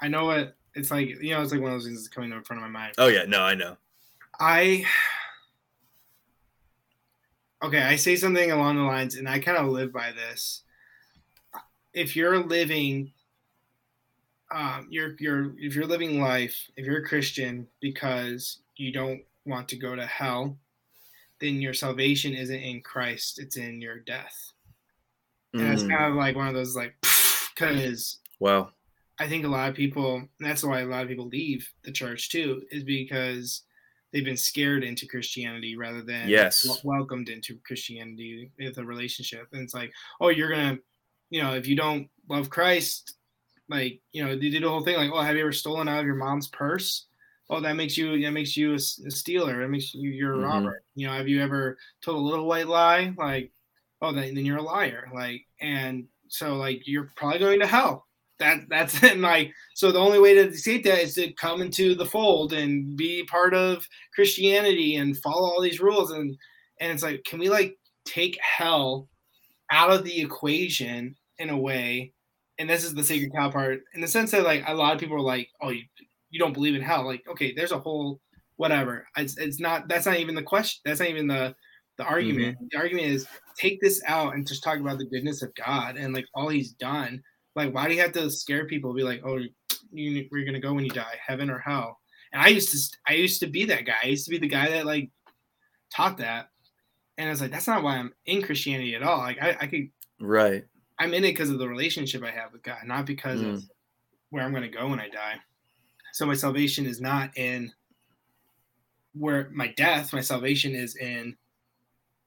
[0.00, 1.08] I know what it's like.
[1.08, 2.94] You know, it's like one of those things that's coming in front of my mind.
[2.98, 3.76] oh yeah, no, I know.
[4.40, 4.86] I
[7.62, 10.62] okay, I say something along the lines, and I kind of live by this.
[11.92, 13.12] If you're living,
[14.54, 19.68] um, you're you're if you're living life, if you're a Christian because you don't want
[19.70, 20.58] to go to hell,
[21.40, 24.52] then your salvation isn't in Christ; it's in your death.
[25.58, 26.94] And it's Mm, kind of like one of those like
[27.54, 28.72] because wow.
[29.18, 32.30] I think a lot of people, that's why a lot of people leave the church
[32.30, 33.62] too, is because
[34.12, 36.62] they've been scared into Christianity rather than Yes.
[36.62, 39.48] wel- welcomed into Christianity with a relationship.
[39.52, 40.78] And it's like, oh, you're gonna,
[41.30, 43.14] you know, if you don't love Christ,
[43.72, 46.00] like, you know, they did the whole thing like, oh, have you ever stolen out
[46.00, 47.06] of your mom's purse?
[47.50, 49.60] Oh, that makes you that makes you a, stealer.
[49.62, 50.42] That makes you you're a Mhm.
[50.44, 50.82] robber.
[50.94, 53.12] You know, have you ever told a little white lie?
[53.16, 53.52] Like,
[54.00, 55.10] oh, then, then you're a liar.
[55.14, 58.06] Like, and so like you're probably going to hell
[58.38, 59.52] that that's like.
[59.74, 63.22] so the only way to escape that is to come into the fold and be
[63.24, 66.36] part of christianity and follow all these rules and
[66.80, 69.08] and it's like can we like take hell
[69.70, 72.12] out of the equation in a way
[72.58, 75.00] and this is the sacred cow part in the sense that like a lot of
[75.00, 75.82] people are like oh you,
[76.30, 78.20] you don't believe in hell like okay there's a whole
[78.56, 81.54] whatever it's, it's not that's not even the question that's not even the
[81.98, 82.66] the argument mm-hmm.
[82.70, 86.14] the argument is take this out and just talk about the goodness of god and
[86.14, 87.22] like all he's done
[87.54, 88.94] like, why do you have to scare people?
[88.94, 89.38] Be like, oh,
[89.92, 91.98] you, we're gonna go when you die, heaven or hell.
[92.32, 93.96] And I used to, I used to be that guy.
[94.02, 95.10] I used to be the guy that like
[95.94, 96.48] taught that,
[97.18, 99.18] and I was like, that's not why I'm in Christianity at all.
[99.18, 99.88] Like, I, I could,
[100.20, 100.64] Right.
[101.02, 103.68] I'm in it because of the relationship I have with God, not because of Mm.
[104.30, 105.40] where I'm gonna go when I die.
[106.12, 107.72] So my salvation is not in
[109.12, 110.12] where my death.
[110.12, 111.36] My salvation is in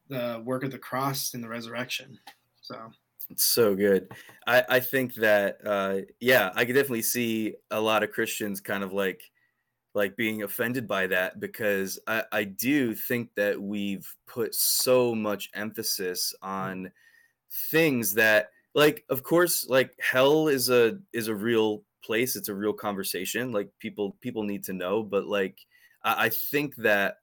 [0.10, 2.20] the work of the cross and the resurrection.
[2.62, 2.92] So
[3.30, 4.12] It's so good.
[4.46, 8.84] I, I think that uh, yeah, I could definitely see a lot of Christians kind
[8.84, 9.32] of like
[9.94, 15.50] like being offended by that because I, I do think that we've put so much
[15.54, 16.92] emphasis on
[17.72, 22.56] things that like of course like hell is a is a real place it's a
[22.56, 25.60] real conversation like people people need to know but like
[26.04, 27.18] i, I think that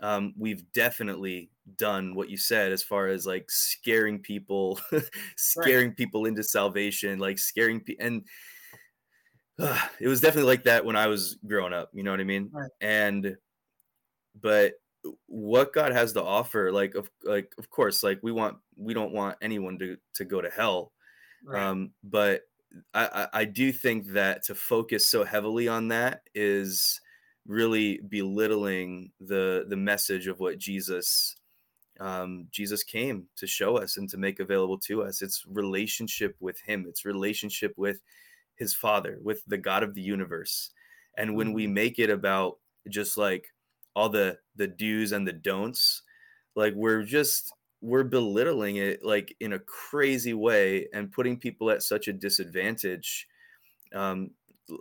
[0.00, 4.80] um, we've definitely done what you said as far as like scaring people
[5.36, 8.24] scaring people into salvation like scaring people and
[9.58, 12.24] uh, it was definitely like that when i was growing up you know what i
[12.24, 12.70] mean Right.
[12.80, 13.36] and
[14.40, 14.74] but
[15.26, 19.12] what God has to offer, like of like of course, like we want we don't
[19.12, 20.92] want anyone to to go to hell,
[21.44, 21.62] right.
[21.62, 22.42] um, but
[22.92, 27.00] I, I do think that to focus so heavily on that is
[27.46, 31.36] really belittling the the message of what Jesus
[32.00, 35.22] um, Jesus came to show us and to make available to us.
[35.22, 36.86] It's relationship with Him.
[36.88, 38.00] It's relationship with
[38.56, 40.70] His Father, with the God of the universe.
[41.16, 41.74] And when we mm-hmm.
[41.74, 42.58] make it about
[42.88, 43.48] just like
[43.98, 46.02] all the the do's and the don'ts,
[46.54, 51.82] like we're just we're belittling it like in a crazy way and putting people at
[51.82, 53.26] such a disadvantage.
[53.92, 54.30] Um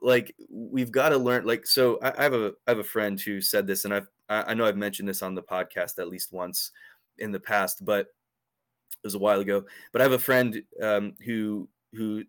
[0.02, 3.20] like we've got to learn like so I, I, have a i have a friend
[3.20, 6.34] who said this and i've i know i've mentioned this on the podcast at least
[6.34, 6.72] once
[7.20, 9.64] in the past but it was a while ago.
[9.94, 12.24] But i have a friend um who who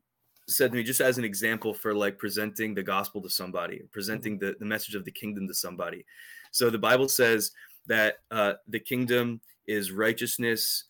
[0.46, 4.38] said to me just as an example for like presenting the gospel to somebody presenting
[4.38, 6.04] the, the message of the kingdom to somebody
[6.50, 7.52] so the bible says
[7.88, 10.84] that uh, the kingdom is righteousness,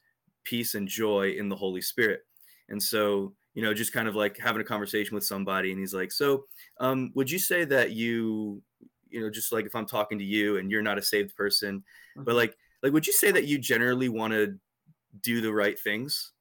[0.44, 2.21] peace, and joy in the Holy Spirit.
[2.68, 5.94] And so, you know, just kind of like having a conversation with somebody, and he's
[5.94, 6.44] like, "So,
[6.81, 8.62] um, would you say that you,
[9.09, 11.83] you know, just like if I'm talking to you and you're not a saved person,
[12.14, 12.37] but mm-hmm.
[12.37, 14.59] like, like, would you say that you generally want to
[15.23, 16.33] do the right things?"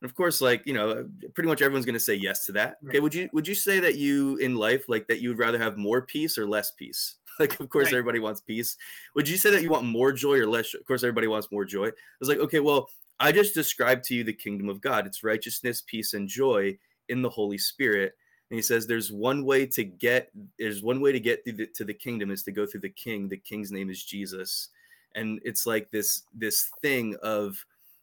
[0.00, 2.76] And of course, like you know, pretty much everyone's going to say yes to that.
[2.88, 5.58] Okay, would you would you say that you in life like that you would rather
[5.58, 7.16] have more peace or less peace?
[7.38, 7.94] like of course right.
[7.94, 8.76] everybody wants peace.
[9.14, 11.64] Would you say that you want more joy or less of course everybody wants more
[11.64, 11.88] joy?
[11.88, 12.88] I was like okay well
[13.20, 15.06] i just described to you the kingdom of god.
[15.06, 18.14] It's righteousness peace and joy in the holy spirit.
[18.50, 21.84] And he says there's one way to get there's one way to get the, to
[21.84, 23.28] the kingdom is to go through the king.
[23.28, 24.68] The king's name is jesus.
[25.14, 27.56] And it's like this this thing of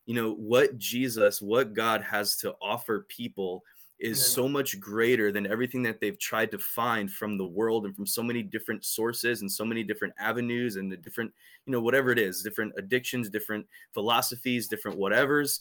[0.06, 3.64] you know what jesus what god has to offer people
[4.02, 4.26] is yeah.
[4.36, 8.08] so much greater than everything that they've tried to find from the world and from
[8.08, 11.32] so many different sources and so many different avenues and the different
[11.66, 15.60] you know whatever it is different addictions different philosophies different whatevers.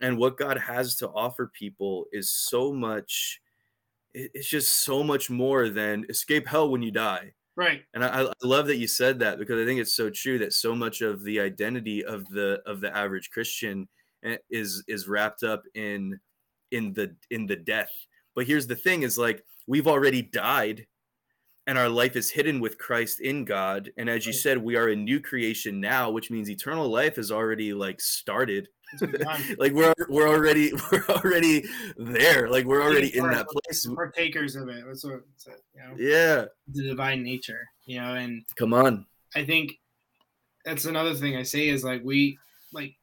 [0.00, 3.40] And what god has to offer people is so much
[4.14, 7.32] it's just so much more than escape hell when you die.
[7.56, 7.82] Right.
[7.94, 10.54] And I, I love that you said that because i think it's so true that
[10.54, 13.86] so much of the identity of the of the average christian
[14.24, 16.18] eh, is is wrapped up in
[16.72, 17.90] in the in the death.
[18.34, 20.86] But here's the thing is like we've already died
[21.66, 23.90] and our life is hidden with Christ in God.
[23.96, 27.30] And as you said we are a new creation now which means eternal life is
[27.30, 28.68] already like started.
[29.56, 31.64] Like we're we're already we're already
[31.96, 32.50] there.
[32.50, 33.86] Like we're already in that place.
[33.86, 34.84] partakers of it.
[34.86, 36.44] That's what it's, you know, yeah.
[36.68, 39.06] The divine nature you know and come on.
[39.34, 39.72] I think
[40.64, 42.38] that's another thing I say is like we
[42.72, 42.94] like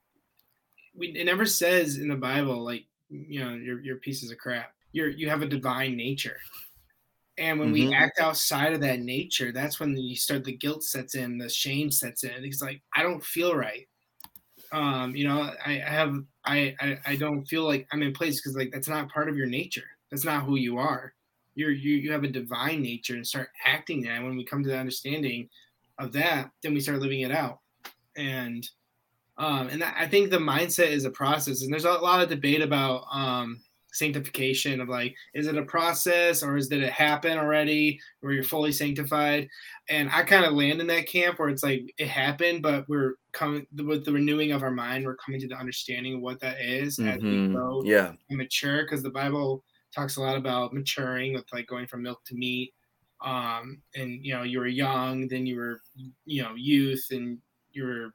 [0.96, 4.74] we it never says in the Bible like you know your your pieces of crap.
[4.92, 6.38] You're you have a divine nature.
[7.38, 7.90] And when mm-hmm.
[7.90, 11.48] we act outside of that nature, that's when you start the guilt sets in, the
[11.48, 12.44] shame sets in.
[12.44, 13.88] It's like I don't feel right.
[14.72, 18.42] Um, you know, I, I have I, I I don't feel like I'm in place
[18.42, 19.88] because like that's not part of your nature.
[20.12, 21.14] That's not who you are.
[21.56, 24.22] You're you you have a divine nature and start acting that.
[24.22, 25.50] When we come to the understanding
[25.98, 27.60] of that, then we start living it out.
[28.18, 28.70] And
[29.40, 32.62] um, and I think the mindset is a process, and there's a lot of debate
[32.62, 33.62] about um,
[33.94, 38.44] sanctification of like, is it a process or is did it happen already where you're
[38.44, 39.48] fully sanctified?
[39.88, 43.16] And I kind of land in that camp where it's like it happened, but we're
[43.32, 46.62] coming with the renewing of our mind, we're coming to the understanding of what that
[46.62, 47.10] is mm-hmm.
[47.10, 47.56] as we mm-hmm.
[47.56, 48.12] grow yeah.
[48.30, 49.64] and mature, because the Bible
[49.96, 52.74] talks a lot about maturing with like going from milk to meat.
[53.24, 55.82] Um, and you know, you were young, then you were,
[56.26, 57.38] you know, youth, and
[57.72, 58.14] you were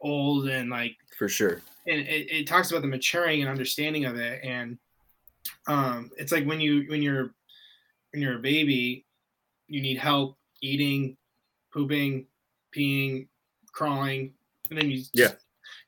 [0.00, 1.62] old and like for sure.
[1.86, 4.40] and it, it talks about the maturing and understanding of it.
[4.44, 4.78] And
[5.66, 7.34] um it's like when you when you're
[8.12, 9.04] when you're a baby
[9.68, 11.16] you need help eating
[11.72, 12.26] pooping
[12.74, 13.28] peeing
[13.72, 14.32] crawling
[14.70, 15.32] and then you yeah.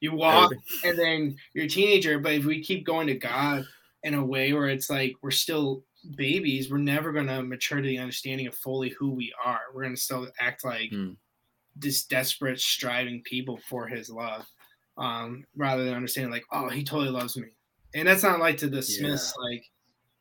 [0.00, 0.52] you walk
[0.84, 2.18] and then you're a teenager.
[2.18, 3.64] But if we keep going to god
[4.04, 5.82] in a way where it's like we're still
[6.14, 9.60] babies we're never going to mature to the understanding of fully who we are.
[9.74, 11.16] We're going to still act like mm
[11.78, 14.46] this desperate striving people for his love
[14.96, 17.48] um, rather than understanding like oh he totally loves me
[17.94, 19.50] and that's not like to dismiss yeah.
[19.50, 19.64] like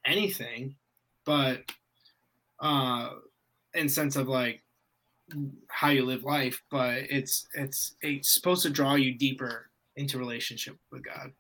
[0.06, 0.76] anything
[1.26, 1.62] but
[2.60, 3.10] uh
[3.74, 4.64] in sense of like
[5.68, 10.78] how you live life but it's it's it's supposed to draw you deeper into relationship
[10.92, 11.32] with god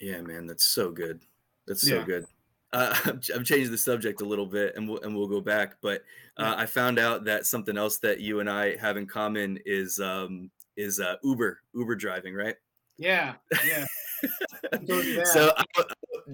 [0.00, 1.20] yeah man that's so good
[1.66, 2.04] that's so yeah.
[2.04, 2.24] good
[2.72, 2.94] uh,
[3.34, 5.76] I'm changing the subject a little bit, and we'll and we'll go back.
[5.80, 6.02] But
[6.36, 10.00] uh, I found out that something else that you and I have in common is
[10.00, 12.56] um, is uh, Uber Uber driving, right?
[12.98, 13.86] Yeah, yeah.
[15.24, 15.84] so, uh,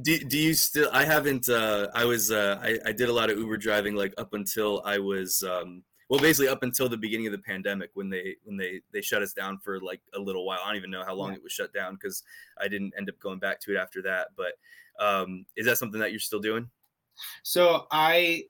[0.00, 0.88] do, do you still?
[0.92, 1.48] I haven't.
[1.48, 2.30] Uh, I was.
[2.30, 5.42] Uh, I, I did a lot of Uber driving, like up until I was.
[5.42, 9.00] Um, well, basically up until the beginning of the pandemic when they when they they
[9.00, 10.60] shut us down for like a little while.
[10.62, 11.36] I don't even know how long yeah.
[11.36, 12.22] it was shut down because
[12.60, 14.28] I didn't end up going back to it after that.
[14.36, 14.52] But
[15.00, 16.68] um, is that something that you're still doing?
[17.42, 18.44] So I,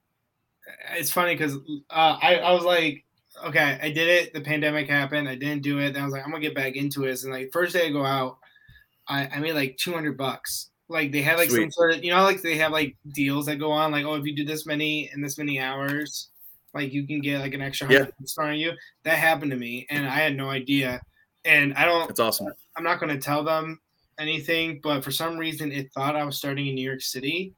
[0.97, 1.57] it's funny because
[1.91, 3.05] uh, I I was like,
[3.45, 4.33] okay, I did it.
[4.33, 5.29] The pandemic happened.
[5.29, 5.93] I didn't do it.
[5.93, 7.23] Then I was like, I'm gonna get back into it.
[7.23, 8.39] And like first day I go out,
[9.09, 10.71] I, I made like 200 bucks.
[10.89, 11.63] Like they have like Sweet.
[11.63, 13.91] some sort of, you know, like they have like deals that go on.
[13.91, 16.29] Like, oh, if you do this many in this many hours,
[16.75, 18.45] like you can get like an extra hundred yeah.
[18.45, 18.73] on you.
[19.05, 21.01] That happened to me, and I had no idea.
[21.45, 22.07] And I don't.
[22.09, 22.49] That's awesome.
[22.77, 23.81] I'm not going to tell them
[24.19, 27.55] anything, but for some reason, it thought I was starting in New York City,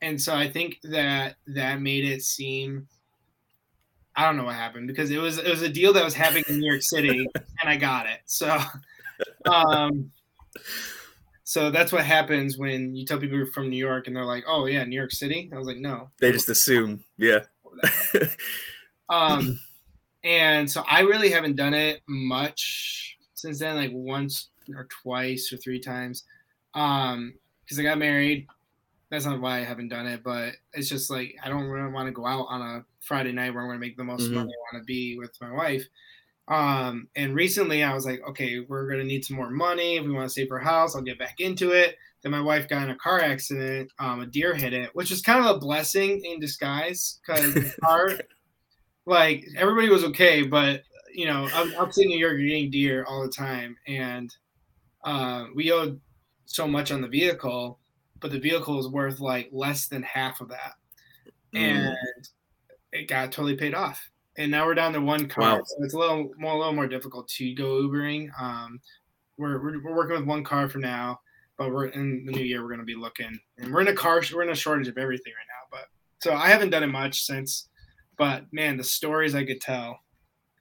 [0.00, 2.88] and so I think that that made it seem.
[4.16, 6.44] I don't know what happened because it was it was a deal that was happening
[6.48, 8.20] in New York City, and I got it.
[8.26, 8.58] So,
[9.46, 10.10] um,
[11.44, 14.44] so that's what happens when you tell people you're from New York and they're like,
[14.46, 17.40] "Oh yeah, New York City." I was like, "No." They just assume, yeah.
[19.08, 19.58] um,
[20.24, 25.56] and so I really haven't done it much since then, like once or twice or
[25.56, 26.24] three times.
[26.74, 28.46] Um, because I got married.
[29.10, 32.08] That's not why I haven't done it, but it's just like I don't really want
[32.08, 34.34] to go out on a Friday night where I'm going to make the most mm-hmm.
[34.34, 35.86] money I want to be with my wife.
[36.48, 39.96] Um, and recently I was like, okay, we're gonna need some more money.
[39.96, 41.96] If we want to save our house, I'll get back into it.
[42.22, 43.92] Then my wife got in a car accident.
[43.98, 47.74] Um, a deer hit it, which is kind of a blessing in disguise because
[49.06, 53.22] like everybody was okay, but you know, I'm upstate New York, you're getting deer all
[53.22, 54.34] the time, and
[55.04, 56.00] uh, we owed
[56.46, 57.78] so much on the vehicle,
[58.20, 60.74] but the vehicle was worth like less than half of that,
[61.54, 61.60] mm.
[61.60, 61.96] and
[62.92, 65.64] it got totally paid off and now we're down to one car, wow.
[65.64, 68.28] so it's a little more, a little more difficult to go Ubering.
[68.40, 68.80] Um,
[69.36, 71.20] we're, we're, we're working with one car for now,
[71.58, 72.62] but we're in the new year.
[72.62, 74.22] We're going to be looking, and we're in a car.
[74.32, 75.76] We're in a shortage of everything right now.
[75.78, 75.88] But
[76.20, 77.68] so I haven't done it much since.
[78.16, 79.98] But man, the stories I could tell.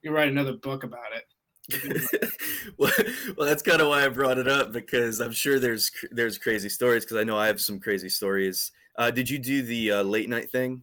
[0.01, 1.23] You write another book about it.
[2.77, 2.91] well,
[3.37, 6.69] well, that's kind of why I brought it up because I'm sure there's there's crazy
[6.69, 8.71] stories because I know I have some crazy stories.
[8.97, 10.81] Uh, did you do the uh, late night thing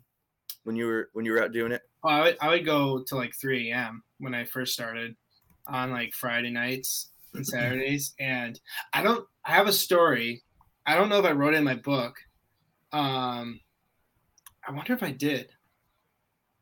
[0.64, 1.82] when you were when you were out doing it?
[2.02, 4.02] Well, I would, I would go to like 3 a.m.
[4.18, 5.16] when I first started
[5.66, 8.14] on like Friday nights and Saturdays.
[8.20, 8.60] And
[8.92, 10.42] I don't, I have a story.
[10.86, 12.16] I don't know if I wrote it in my book.
[12.92, 13.58] Um,
[14.66, 15.48] I wonder if I did.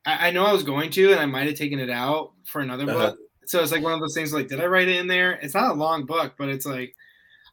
[0.06, 2.60] I, I know I was going to, and I might have taken it out for
[2.60, 3.10] another uh-huh.
[3.10, 3.18] book.
[3.46, 5.32] So it's like one of those things like, did I write it in there?
[5.32, 6.94] It's not a long book, but it's like,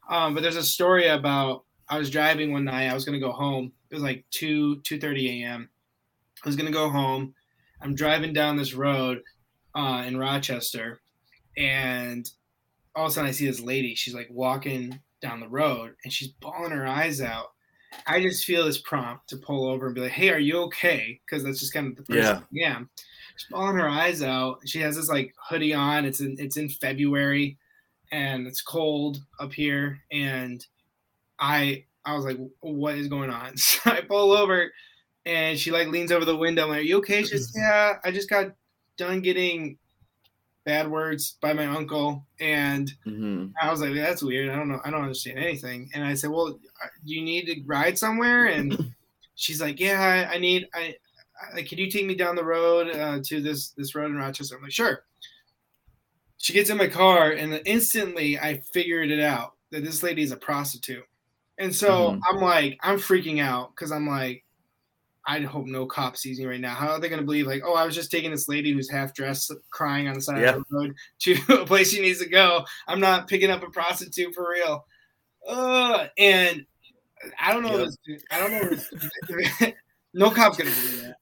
[0.08, 2.88] um, but there's a story about I was driving one night.
[2.88, 3.72] I was gonna go home.
[3.90, 5.68] It was like two two thirty a.m.
[6.44, 7.34] I was gonna go home.
[7.82, 9.22] I'm driving down this road
[9.74, 11.00] uh, in Rochester,
[11.56, 12.30] and
[12.94, 13.94] all of a sudden I see this lady.
[13.94, 17.52] She's like walking down the road, and she's bawling her eyes out.
[18.06, 21.20] I just feel this prompt to pull over and be like, "Hey, are you okay?"
[21.24, 22.68] Because that's just kind of the person yeah.
[22.68, 22.90] I am.
[23.40, 24.60] She's bawling her eyes out.
[24.66, 26.04] She has this like hoodie on.
[26.04, 27.56] It's in it's in February,
[28.12, 30.00] and it's cold up here.
[30.12, 30.64] And
[31.38, 34.70] I I was like, "What is going on?" So I pull over
[35.26, 36.64] and she like leans over the window.
[36.64, 37.22] I'm like, Are you okay?
[37.22, 38.52] She's Yeah, I just got
[38.96, 39.78] done getting
[40.64, 42.26] bad words by my uncle.
[42.38, 43.46] And mm-hmm.
[43.60, 44.50] I was like, That's weird.
[44.50, 44.80] I don't know.
[44.84, 45.90] I don't understand anything.
[45.94, 48.46] And I said, Well, uh, you need to ride somewhere?
[48.46, 48.92] And
[49.34, 50.94] she's like, Yeah, I, I need I, I
[51.66, 54.56] can you take me down the road uh, to this this road in Rochester?
[54.56, 55.04] I'm like, sure.
[56.38, 60.32] She gets in my car, and instantly I figured it out that this lady is
[60.32, 61.04] a prostitute.
[61.58, 62.20] And so mm-hmm.
[62.28, 64.44] I'm like, I'm freaking out because I'm like,
[65.26, 66.74] I hope no cop sees me right now.
[66.74, 68.90] How are they going to believe, like, oh, I was just taking this lady who's
[68.90, 70.54] half dressed, crying on the side yeah.
[70.54, 72.64] of the road to a place she needs to go?
[72.88, 74.86] I'm not picking up a prostitute for real.
[75.46, 76.64] Uh, and
[77.38, 77.86] I don't know.
[78.06, 78.20] Yep.
[78.30, 79.72] I don't know.
[80.14, 81.16] no cop's going to believe that.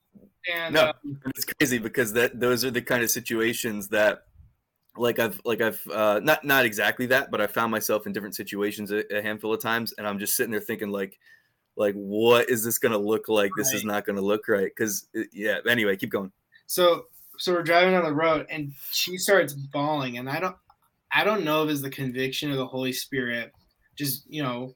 [0.52, 4.24] And, no, um, it's crazy because that those are the kind of situations that
[4.96, 8.34] like I've like I've uh, not not exactly that, but I found myself in different
[8.34, 11.18] situations a, a handful of times, and I'm just sitting there thinking like,
[11.76, 13.50] like what is this going to look like?
[13.56, 16.32] This is not going to look right because yeah anyway keep going.
[16.66, 17.06] So
[17.38, 20.56] so we're driving on the road and she starts bawling and i don't
[21.10, 23.52] i don't know if it's the conviction of the holy spirit
[23.96, 24.74] just you know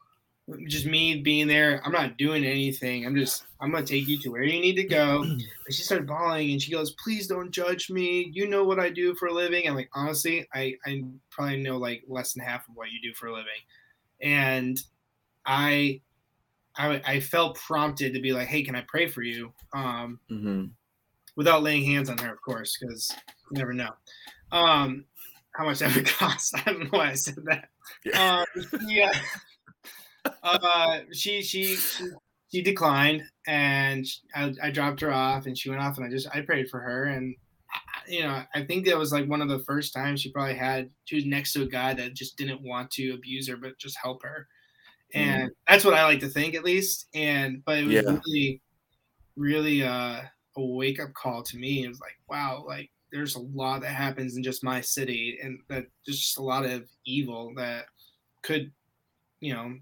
[0.66, 4.28] just me being there i'm not doing anything i'm just i'm gonna take you to
[4.28, 7.90] where you need to go and she started bawling and she goes please don't judge
[7.90, 11.62] me you know what i do for a living i'm like honestly i i probably
[11.62, 13.52] know like less than half of what you do for a living
[14.20, 14.82] and
[15.46, 16.00] i
[16.76, 19.52] I, I felt prompted to be like, hey, can I pray for you?
[19.74, 20.64] Um, mm-hmm.
[21.36, 23.10] Without laying hands on her, of course, because
[23.50, 23.90] you never know.
[24.50, 25.04] Um,
[25.54, 26.54] how much that would cost?
[26.54, 27.68] I don't know why I said that.
[28.04, 28.44] Yeah.
[28.56, 29.12] Um, yeah.
[30.42, 32.04] Uh, she, she, she,
[32.50, 36.28] she declined, and I, I dropped her off, and she went off, and I just
[36.34, 37.34] I prayed for her, and
[38.06, 40.90] you know, I think that was like one of the first times she probably had
[41.04, 43.96] she was next to a guy that just didn't want to abuse her, but just
[44.02, 44.48] help her.
[45.14, 45.54] And mm.
[45.68, 47.08] that's what I like to think, at least.
[47.14, 48.02] And but it was yeah.
[48.02, 48.60] really,
[49.36, 50.22] really uh,
[50.56, 51.84] a wake up call to me.
[51.84, 55.60] It was like, wow, like there's a lot that happens in just my city, and
[55.68, 57.86] that there's just a lot of evil that
[58.42, 58.72] could,
[59.40, 59.74] you know,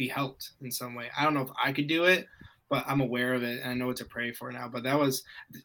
[0.00, 1.10] be helped in some way.
[1.16, 2.26] I don't know if I could do it,
[2.70, 4.66] but I'm aware of it and I know what to pray for now.
[4.66, 5.22] But that was,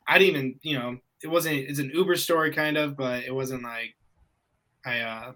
[0.09, 3.33] I didn't even, you know, it wasn't, it's an Uber story kind of, but it
[3.33, 3.95] wasn't like
[4.85, 5.31] I, uh,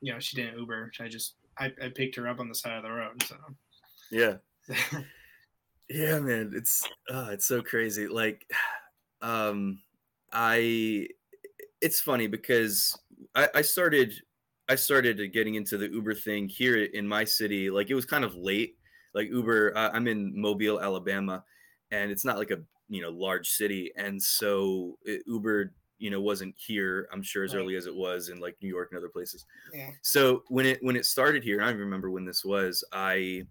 [0.00, 0.92] you know, she didn't Uber.
[1.00, 3.20] I just, I, I picked her up on the side of the road.
[3.24, 3.36] So,
[4.12, 4.34] yeah.
[5.88, 6.52] yeah, man.
[6.54, 8.06] It's, uh, it's so crazy.
[8.06, 8.48] Like,
[9.22, 9.80] um,
[10.32, 11.08] I,
[11.80, 12.96] it's funny because
[13.34, 14.14] I, I started,
[14.70, 17.70] I started getting into the Uber thing here in my city.
[17.70, 18.76] Like it was kind of late
[19.14, 19.76] like Uber.
[19.76, 21.42] Uh, I'm in Mobile, Alabama,
[21.90, 22.58] and it's not like a
[22.88, 27.08] you know large city, and so it, Uber you know wasn't here.
[27.12, 27.60] I'm sure as right.
[27.60, 29.44] early as it was in like New York and other places.
[29.74, 29.90] Yeah.
[30.02, 32.84] So when it when it started here, I remember when this was.
[32.92, 33.42] I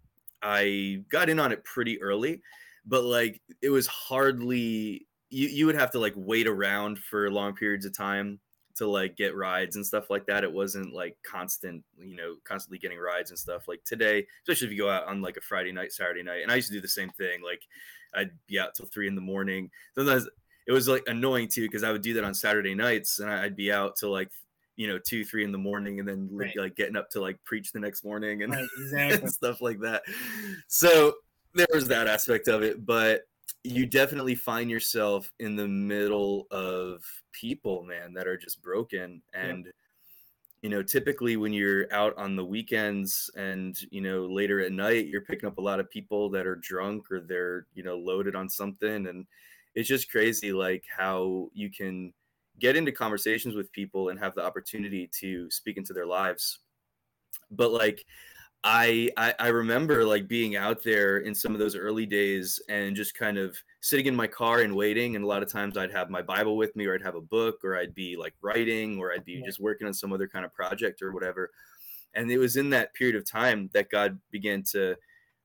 [0.41, 2.41] I got in on it pretty early,
[2.85, 7.55] but like it was hardly you you would have to like wait around for long
[7.55, 8.39] periods of time
[8.79, 10.43] to like get rides and stuff like that.
[10.43, 13.67] It wasn't like constant, you know, constantly getting rides and stuff.
[13.67, 16.51] Like today, especially if you go out on like a Friday night, Saturday night, and
[16.51, 17.41] I used to do the same thing.
[17.43, 17.61] Like
[18.15, 19.69] I'd be out till three in the morning.
[19.95, 20.27] Sometimes
[20.67, 23.55] it was like annoying too because I would do that on Saturday nights, and I'd
[23.55, 24.31] be out till like
[24.75, 26.55] you know two, three in the morning, and then right.
[26.57, 29.21] like getting up to like preach the next morning and, right, exactly.
[29.21, 30.03] and stuff like that.
[30.67, 31.15] So
[31.53, 33.23] there was that aspect of it, but
[33.63, 37.03] you definitely find yourself in the middle of
[37.33, 39.21] people, man, that are just broken.
[39.33, 39.71] And, yeah.
[40.61, 45.07] you know, typically when you're out on the weekends and, you know, later at night,
[45.07, 48.33] you're picking up a lot of people that are drunk or they're, you know, loaded
[48.33, 49.07] on something.
[49.07, 49.25] And
[49.75, 52.13] it's just crazy, like how you can
[52.59, 56.59] get into conversations with people and have the opportunity to speak into their lives.
[57.51, 58.05] But, like,
[58.63, 62.93] I, I, I remember like being out there in some of those early days and
[62.93, 65.93] just kind of sitting in my car and waiting and a lot of times I'd
[65.93, 68.99] have my Bible with me or I'd have a book or I'd be like writing
[68.99, 69.45] or I'd be yeah.
[69.45, 71.51] just working on some other kind of project or whatever
[72.13, 74.97] and it was in that period of time that God began to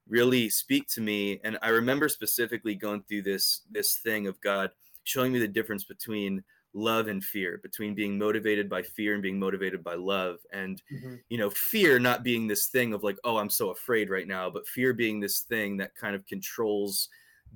[0.08, 4.70] really speak to me and I remember specifically going through this this thing of God
[5.04, 6.42] showing me the difference between
[6.74, 11.14] love and fear between being motivated by fear and being motivated by love and mm-hmm.
[11.28, 14.50] you know fear not being this thing of like oh i'm so afraid right now
[14.50, 17.08] but fear being this thing that kind of controls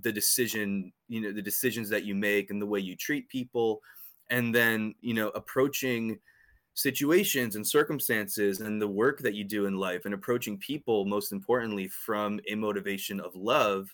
[0.03, 3.81] the decision you know the decisions that you make and the way you treat people
[4.31, 6.19] and then you know approaching
[6.75, 11.33] situations and circumstances and the work that you do in life and approaching people most
[11.33, 13.93] importantly from a motivation of love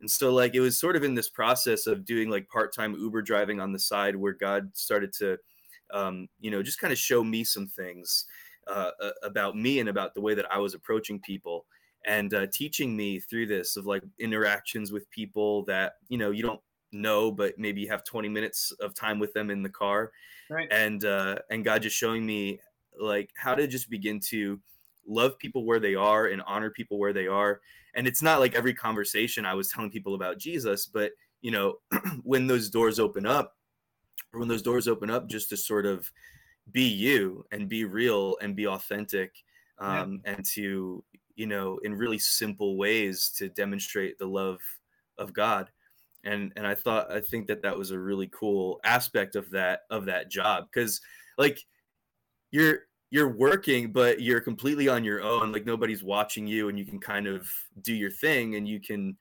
[0.00, 3.22] and so like it was sort of in this process of doing like part-time Uber
[3.22, 5.38] driving on the side where God started to
[5.92, 8.26] um, you know, just kind of show me some things
[8.66, 8.90] uh,
[9.22, 11.66] about me and about the way that I was approaching people
[12.06, 16.42] and uh, teaching me through this of like interactions with people that, you know, you
[16.42, 16.60] don't
[16.92, 20.12] know, but maybe you have 20 minutes of time with them in the car.
[20.50, 20.68] Right.
[20.70, 22.60] And, uh, and God just showing me
[22.98, 24.60] like how to just begin to
[25.08, 27.60] love people where they are and honor people where they are.
[27.94, 31.74] And it's not like every conversation i was telling people about jesus but you know
[32.22, 33.56] when those doors open up
[34.32, 36.10] or when those doors open up just to sort of
[36.70, 39.32] be you and be real and be authentic
[39.78, 40.32] um, yeah.
[40.32, 41.02] and to
[41.34, 44.60] you know in really simple ways to demonstrate the love
[45.18, 45.70] of god.
[46.24, 49.80] And and i thought i think that that was a really cool aspect of that
[49.88, 50.66] of that job.
[50.72, 51.00] Because
[51.38, 51.60] like
[52.50, 52.80] you're
[53.10, 56.98] you're working but you're completely on your own like nobody's watching you and you can
[56.98, 57.48] kind of
[57.82, 59.16] do your thing and you can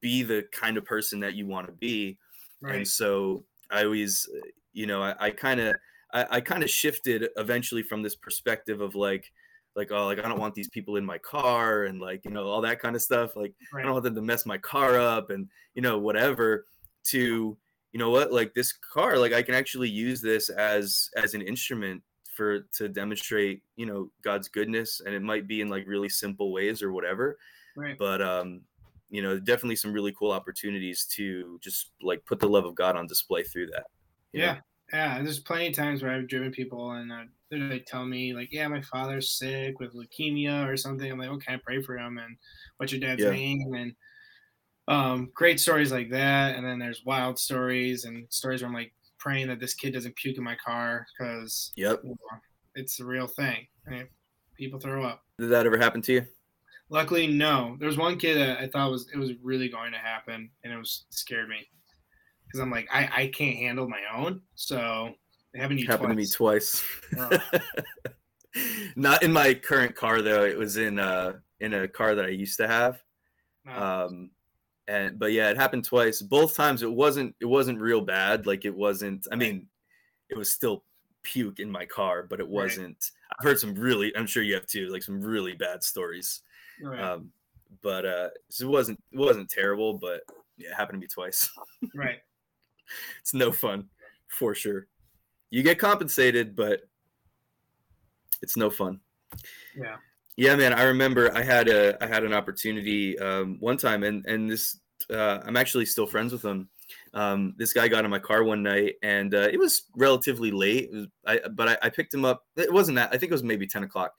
[0.00, 2.18] be the kind of person that you want to be
[2.60, 2.76] right.
[2.76, 4.28] and so i always
[4.72, 5.76] you know i kind of
[6.12, 9.30] i, kind of shifted eventually from this perspective of like
[9.76, 12.46] like oh like i don't want these people in my car and like you know
[12.46, 13.82] all that kind of stuff like right.
[13.82, 16.66] i don't want them to mess my car up and you know whatever
[17.04, 17.56] to
[17.92, 21.42] you know what like this car like i can actually use this as as an
[21.42, 22.02] instrument
[22.38, 26.52] for to demonstrate you know god's goodness and it might be in like really simple
[26.52, 27.36] ways or whatever
[27.76, 27.98] right.
[27.98, 28.60] but um
[29.10, 32.94] you know definitely some really cool opportunities to just like put the love of god
[32.94, 33.86] on display through that
[34.32, 34.60] yeah know?
[34.92, 38.52] yeah there's plenty of times where i've driven people and uh, they tell me like
[38.52, 42.18] yeah my father's sick with leukemia or something i'm like okay I pray for him
[42.18, 42.36] and
[42.76, 43.30] what's your dad's yeah.
[43.30, 43.94] name and
[44.86, 48.94] um, great stories like that and then there's wild stories and stories where i'm like
[49.18, 52.38] praying that this kid doesn't puke in my car because yep, you know,
[52.74, 53.66] it's a real thing.
[53.86, 54.08] I mean,
[54.56, 55.22] people throw up.
[55.38, 56.26] Did that ever happen to you?
[56.90, 57.76] Luckily, no.
[57.78, 60.72] There was one kid that I thought was it was really going to happen, and
[60.72, 61.66] it was scared me.
[62.46, 64.42] because I'm like I, I can't handle my own.
[64.54, 65.10] So
[65.54, 66.32] it happened to you happened twice.
[66.32, 66.82] to me twice.
[67.18, 67.58] Oh.
[68.96, 70.44] Not in my current car though.
[70.44, 73.00] It was in uh in a car that I used to have.
[73.70, 74.30] Um
[74.88, 76.22] and but yeah, it happened twice.
[76.22, 78.46] Both times it wasn't it wasn't real bad.
[78.46, 79.66] Like it wasn't I mean,
[80.30, 80.82] it was still
[81.22, 84.66] puke in my car, but it wasn't I've heard some really I'm sure you have
[84.66, 86.40] too, like some really bad stories.
[86.82, 87.00] right.
[87.00, 87.30] Um
[87.82, 90.22] but uh so it wasn't it wasn't terrible, but
[90.56, 91.50] yeah, it happened to me twice.
[91.94, 92.18] right.
[93.20, 93.88] it's no fun
[94.26, 94.86] for sure.
[95.50, 96.82] You get compensated, but
[98.40, 99.00] it's no fun.
[99.76, 99.96] Yeah.
[100.38, 100.72] Yeah, man.
[100.72, 104.78] I remember I had a I had an opportunity um, one time, and and this
[105.12, 106.68] uh, I'm actually still friends with him.
[107.12, 110.92] Um, this guy got in my car one night, and uh, it was relatively late.
[110.92, 112.44] Was, I, but I, I picked him up.
[112.56, 113.08] It wasn't that.
[113.08, 114.14] I think it was maybe ten o'clock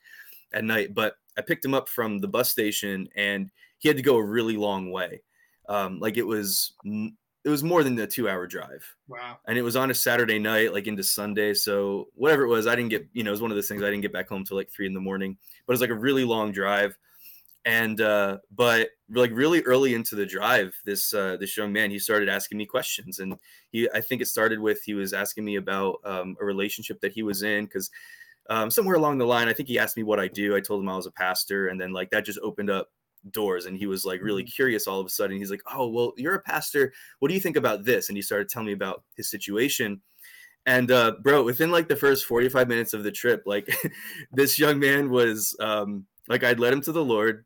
[0.52, 0.94] at night.
[0.94, 4.24] But I picked him up from the bus station, and he had to go a
[4.24, 5.22] really long way.
[5.70, 6.74] Um, like it was
[7.50, 9.40] it was more than a two hour drive Wow.
[9.48, 11.54] and it was on a Saturday night, like into Sunday.
[11.54, 13.82] So whatever it was, I didn't get, you know, it was one of those things
[13.84, 15.38] I didn't get back home till like three in the morning.
[15.66, 16.98] But it was like a really long drive,
[17.66, 22.00] and uh, but like really early into the drive, this uh, this young man he
[22.00, 23.36] started asking me questions, and
[23.72, 27.12] he I think it started with he was asking me about um, a relationship that
[27.14, 27.90] he was in because.
[28.52, 30.56] Um, somewhere along the line, I think he asked me what I do.
[30.56, 32.90] I told him I was a pastor, and then like that just opened up
[33.32, 35.38] doors and he was like really curious all of a sudden.
[35.38, 36.94] He's like oh well you're a pastor.
[37.20, 38.10] What do you think about this?
[38.10, 40.02] And he started telling me about his situation.
[40.66, 43.70] And uh bro within like the first 45 minutes of the trip like
[44.32, 47.46] this young man was um like i'd led him to the lord.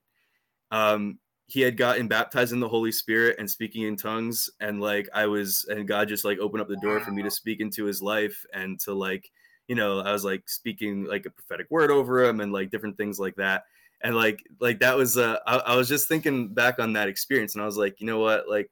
[0.71, 5.07] Um he had gotten baptized in the holy spirit and speaking in tongues and like
[5.13, 7.85] i was and god just like opened up the door for me to speak into
[7.85, 9.29] his life and to like
[9.67, 12.97] you know i was like speaking like a prophetic word over him and like different
[12.97, 13.63] things like that
[14.03, 17.55] and like like that was uh I, I was just thinking back on that experience
[17.55, 18.69] and i was like you know what like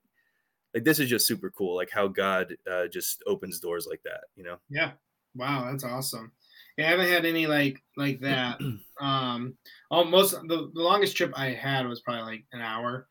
[0.74, 4.26] like this is just super cool like how god uh, just opens doors like that
[4.36, 4.92] you know Yeah.
[5.36, 6.32] Wow, that's awesome.
[6.78, 8.60] Yeah, I haven't had any like like that.
[9.02, 9.56] Um,
[9.90, 13.08] almost the, the longest trip I had was probably like an hour,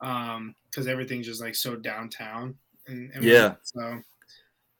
[0.00, 2.54] um, because everything's just like so downtown
[2.86, 3.56] and, and Yeah.
[3.62, 4.00] So,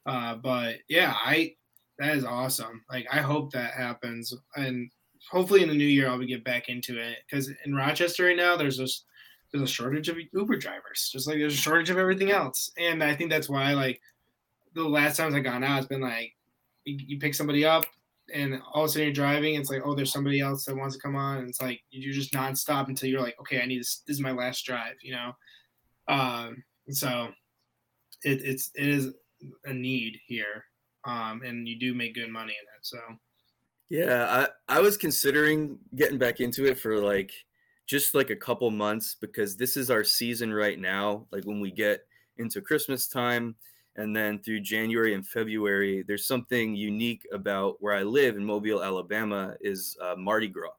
[0.07, 1.55] uh, but yeah, I
[1.99, 2.83] that is awesome.
[2.89, 4.89] Like I hope that happens, and
[5.31, 8.37] hopefully in the new year I'll be get back into it because in Rochester right
[8.37, 9.05] now there's just
[9.51, 13.03] there's a shortage of Uber drivers, just like there's a shortage of everything else, and
[13.03, 14.01] I think that's why like
[14.73, 16.33] the last times I've gone out, it's been like
[16.83, 17.85] you, you pick somebody up
[18.33, 19.55] and all of a sudden you're driving.
[19.55, 21.37] It's like, oh, there's somebody else that wants to come on.
[21.37, 24.03] And it's like you're just nonstop until you're like, okay, I need this.
[24.07, 25.31] This is my last drive, you know.
[26.07, 27.29] Um, so
[28.23, 29.11] it, it's it is
[29.65, 30.65] a need here,
[31.05, 32.83] um, and you do make good money in it.
[32.83, 32.97] So
[33.89, 37.31] yeah i i was considering getting back into it for like
[37.85, 41.71] just like a couple months because this is our season right now like when we
[41.71, 42.05] get
[42.37, 43.55] into christmas time
[43.95, 48.83] and then through january and february there's something unique about where i live in mobile
[48.83, 50.71] alabama is uh, mardi gras.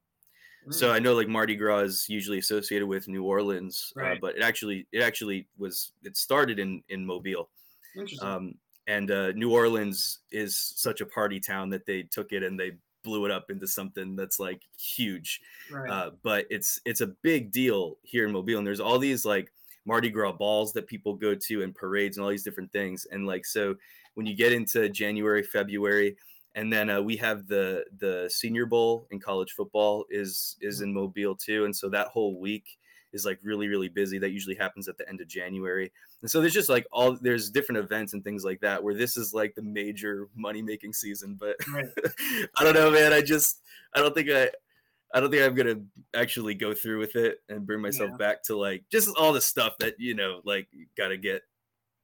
[0.69, 4.43] So i know like mardi gras is usually associated with new orleans uh, but it
[4.43, 7.51] actually it actually was it started in in mobile.
[7.95, 8.29] Interesting.
[8.29, 8.55] um,
[8.87, 12.73] and uh, New Orleans is such a party town that they took it and they
[13.07, 15.41] blew it up into something that's like huge.
[15.71, 15.91] right.
[15.91, 19.51] Uh, but it's it's a big deal here in Mobile, and there's all these like
[19.87, 23.07] Mardi Gras balls that people go to and parades and all these different things.
[23.11, 23.77] And like so,
[24.15, 26.17] when you get into January, February,
[26.57, 30.93] and then uh, we have the the Senior Bowl in college football is is in
[30.93, 32.67] Mobile too, and so that whole week
[33.13, 34.19] is like really really busy.
[34.19, 35.93] That usually happens at the end of January.
[36.23, 39.17] And so there's just like all there's different events and things like that where this
[39.17, 41.37] is like the major money making season.
[41.39, 41.87] But Right.
[42.57, 43.13] I don't know, man.
[43.13, 43.61] I just
[43.95, 44.51] I don't think I
[45.15, 45.81] I don't think I'm gonna
[46.15, 48.17] actually go through with it and bring myself Yeah.
[48.17, 51.43] back to like just all the stuff that you know like you gotta get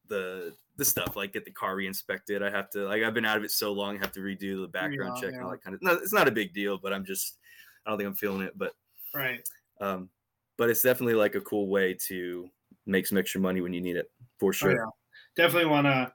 [0.08, 2.42] the the stuff like get the car re-inspected.
[2.42, 3.96] I have to like I've been out of it so long.
[3.96, 5.82] I have to redo the background Yeah, check and all that kind of.
[5.82, 7.36] No, it's not a big deal, but I'm just
[7.84, 8.56] I don't think I'm feeling it.
[8.56, 8.72] But
[9.14, 9.40] right.
[9.80, 10.08] um,
[10.56, 12.48] but it's definitely like a cool way to
[12.86, 14.72] make some extra money when you need it for Oh, sure.
[14.72, 14.86] yeah.
[15.36, 16.12] Definitely want to.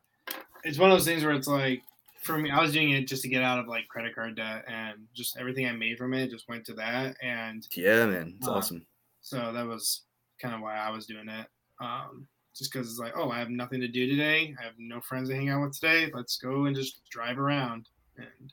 [0.64, 1.82] It's one of those things where it's like,
[2.24, 4.66] for me, I was doing it just to get out of like credit card debt,
[4.68, 8.48] and just everything I made from it just went to that, and Yeah, man, it's
[8.48, 8.86] Uh, awesome.
[9.22, 10.04] so that was
[10.42, 11.48] kind of why I was doing it.
[11.80, 14.54] Um, just because it's like, oh, I have nothing to do today.
[14.60, 16.12] I have no friends to hang out with today.
[16.14, 18.52] Let's go and just drive around, and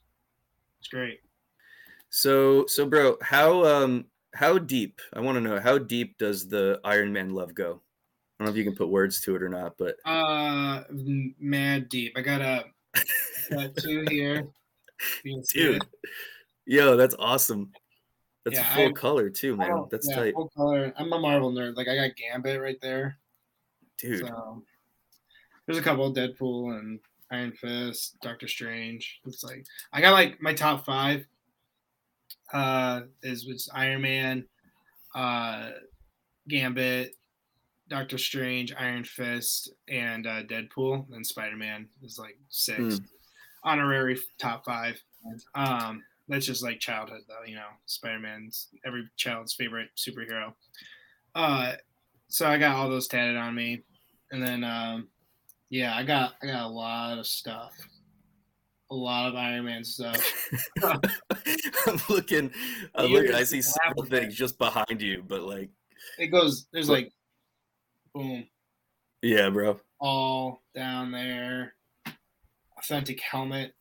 [0.79, 1.21] it's great.
[2.11, 4.05] So, so bro, how um
[4.35, 5.01] how deep?
[5.13, 7.81] I want to know how deep does the Iron Man love go?
[8.39, 10.83] I don't know if you can put words to it or not, but Uh,
[11.39, 12.13] mad deep.
[12.17, 12.65] I got a
[13.49, 14.47] tattoo here.
[15.25, 15.89] You can see dude, it.
[16.67, 17.71] yo, that's awesome.
[18.45, 19.87] That's Yeah, full I- color too, man.
[19.91, 20.93] That's yeah, tight, full color.
[20.97, 21.77] I'm a Marvel nerd.
[21.77, 23.17] Like I got Gambit right there.
[23.99, 24.27] dude.
[24.27, 24.63] So
[25.67, 29.21] there's a couple Deadpool and Iron Fist, Doctor Strange.
[29.27, 31.25] It's like I got like my top five.
[32.55, 34.47] Uh, is was Iron Man,
[35.15, 35.71] uh,
[36.49, 37.17] Gambit,
[37.89, 41.07] Doctor Strange, Iron Fist, and uh, Deadpool.
[41.13, 42.79] And Spider Man is like six.
[42.79, 43.05] Mm.
[43.65, 45.03] Honorary top five.
[45.55, 47.69] Um, that's just like childhood though, you know.
[47.87, 50.53] Spider Man's every child's favorite superhero.
[51.35, 51.73] Uh,
[52.29, 53.83] so I got all those tatted on me,
[54.31, 55.09] and then um,
[55.71, 57.73] yeah, I got I got a lot of stuff,
[58.95, 60.17] a lot of Iron Man stuff.
[60.85, 61.01] I'm
[62.09, 62.51] looking.
[62.95, 63.35] I'm looking.
[63.35, 65.69] I see several things just behind you, but like,
[66.19, 66.67] It goes.
[66.73, 67.13] There's like,
[68.15, 68.47] boom,
[69.21, 69.81] yeah, bro.
[69.99, 71.75] all down there.
[72.79, 73.75] Authentic helmet.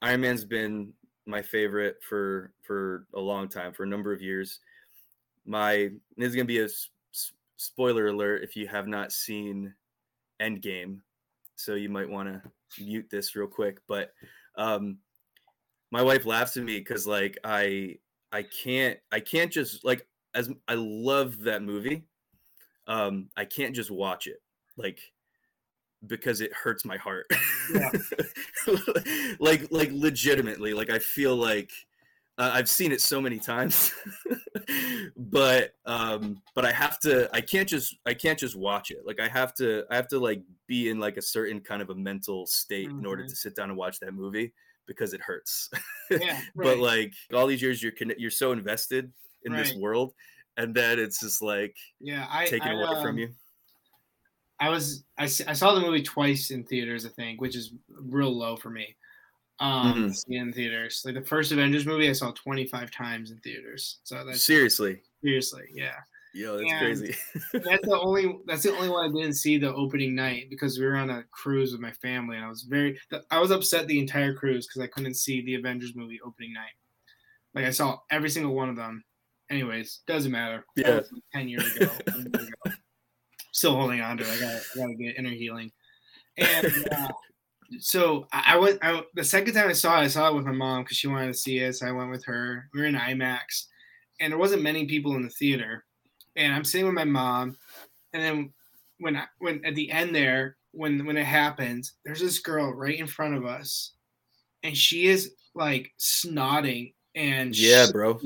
[0.00, 0.92] Iron Man's been
[1.26, 4.58] my favorite for for a long time, for a number of years.
[5.44, 6.88] My this is gonna be a s-
[7.56, 9.74] spoiler alert if you have not seen
[10.40, 11.00] Endgame,
[11.56, 12.40] so you might want to
[12.78, 13.80] mute this real quick.
[13.88, 14.12] But
[14.56, 14.98] um,
[15.90, 17.96] my wife laughs at me because like I
[18.32, 22.04] I can't I can't just like as I love that movie,
[22.86, 24.42] um, I can't just watch it
[24.76, 25.00] like
[26.06, 27.26] because it hurts my heart.
[27.74, 27.90] Yeah.
[29.40, 31.72] like like legitimately, like I feel like
[32.40, 33.92] uh, I've seen it so many times,
[35.16, 37.28] but um, but I have to.
[37.34, 37.96] I can't just.
[38.06, 39.00] I can't just watch it.
[39.04, 39.84] Like I have to.
[39.90, 43.04] I have to like be in like a certain kind of a mental state in
[43.04, 43.28] order Mhm.
[43.28, 44.54] to sit down and watch that movie
[44.86, 45.70] because it hurts.
[46.10, 49.12] Yeah, but like all these years, you're you're so invested
[49.44, 50.14] in this world,
[50.56, 53.34] and then it's just like Yeah, I taken I, away from um, you.
[54.58, 58.36] I was I, I saw the movie twice in theaters, I think, which is real
[58.36, 58.96] low for me.
[59.60, 60.10] Um, Mhm.
[60.28, 63.98] it in theaters, like the first Avengers movie, I saw 25 times in theaters.
[64.04, 65.96] So that's Seriously, seriously, yeah.
[66.32, 67.14] yo, that's And- crazy.
[67.52, 70.86] That's the only that's the only one I didn't see the opening night because we
[70.86, 72.98] were on a cruise with my family, and I was very
[73.30, 76.72] I was upset the entire cruise because I couldn't see the Avengers movie opening night.
[77.54, 79.04] Like I saw every single one of them.
[79.50, 80.64] Anyways, doesn't matter.
[80.76, 80.94] Yeah.
[80.96, 81.90] like Ten years ago.
[82.06, 82.72] 10 years ago.
[83.52, 84.30] Still holding on to it.
[84.30, 85.72] I got I gotta get inner healing.
[86.38, 87.08] And uh,
[87.78, 88.78] so I I went.
[88.82, 91.06] I, the second time I saw it, I saw it with my mom because she
[91.08, 91.74] wanted to see it.
[91.74, 92.68] So I went with her.
[92.74, 93.66] We were in IMAX,
[94.20, 95.84] and there wasn't many people in the theater.
[96.36, 97.56] And I'm sitting with my mom,
[98.12, 98.52] and then
[98.98, 102.98] when I, when at the end there, when when it happens, there's this girl right
[102.98, 103.92] in front of us,
[104.62, 108.18] and she is like snotting and yeah, bro.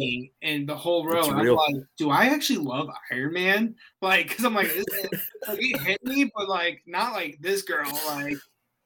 [0.43, 1.23] and the whole row.
[1.23, 3.75] I'm like, do I actually love Iron Man?
[4.03, 7.63] Like, because I'm like, this is- like it hit me, but like not like this
[7.63, 7.91] girl.
[8.07, 8.37] Like,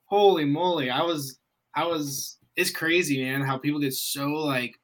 [0.08, 1.38] holy moly, I was,
[1.74, 2.38] I was.
[2.56, 4.74] It's crazy, man, how people get so like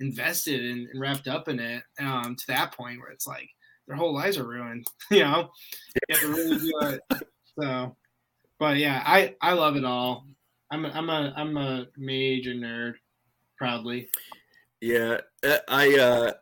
[0.00, 3.48] invested and, wrapped up in it um, to that point where it's like
[3.86, 4.86] their whole lives are ruined.
[5.10, 5.50] You know,
[5.94, 7.00] you have to really do it.
[7.58, 7.96] So,
[8.58, 10.26] but yeah, I I love it all.
[10.70, 12.94] I'm a, I'm a I'm a major nerd,
[13.58, 14.08] proudly.
[14.80, 16.32] Yeah, uh, I uh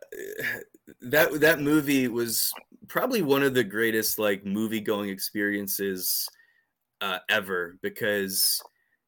[1.03, 2.53] that that movie was
[2.89, 6.29] probably one of the greatest like movie going experiences
[7.01, 8.63] uh, ever because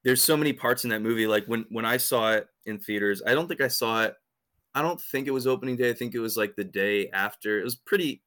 [0.04, 1.26] there's so many parts in that movie.
[1.26, 4.14] Like when when I saw it in theaters, I don't think I saw it.
[4.74, 5.90] I don't think it was opening day.
[5.90, 7.60] I think it was like the day after.
[7.60, 8.22] It was pretty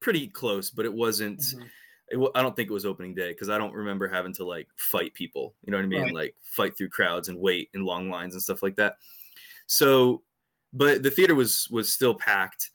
[0.00, 1.42] pretty close, but it wasn't.
[2.08, 4.68] It, I don't think it was opening day because I don't remember having to like
[4.76, 5.54] fight people.
[5.64, 6.02] You know what I mean?
[6.02, 6.14] Right.
[6.14, 8.96] Like fight through crowds and wait in long lines and stuff like that.
[9.66, 10.22] So,
[10.72, 12.70] but the theater was was still packed,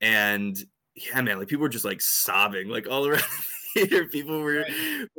[0.00, 0.58] and
[0.94, 3.22] yeah, man, like people were just like sobbing like all around
[3.88, 4.06] theater.
[4.06, 4.64] People were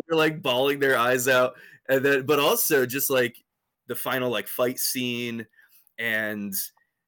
[0.10, 1.54] were like bawling their eyes out,
[1.90, 3.36] and then but also just like
[3.88, 5.46] the final like fight scene,
[6.00, 6.54] and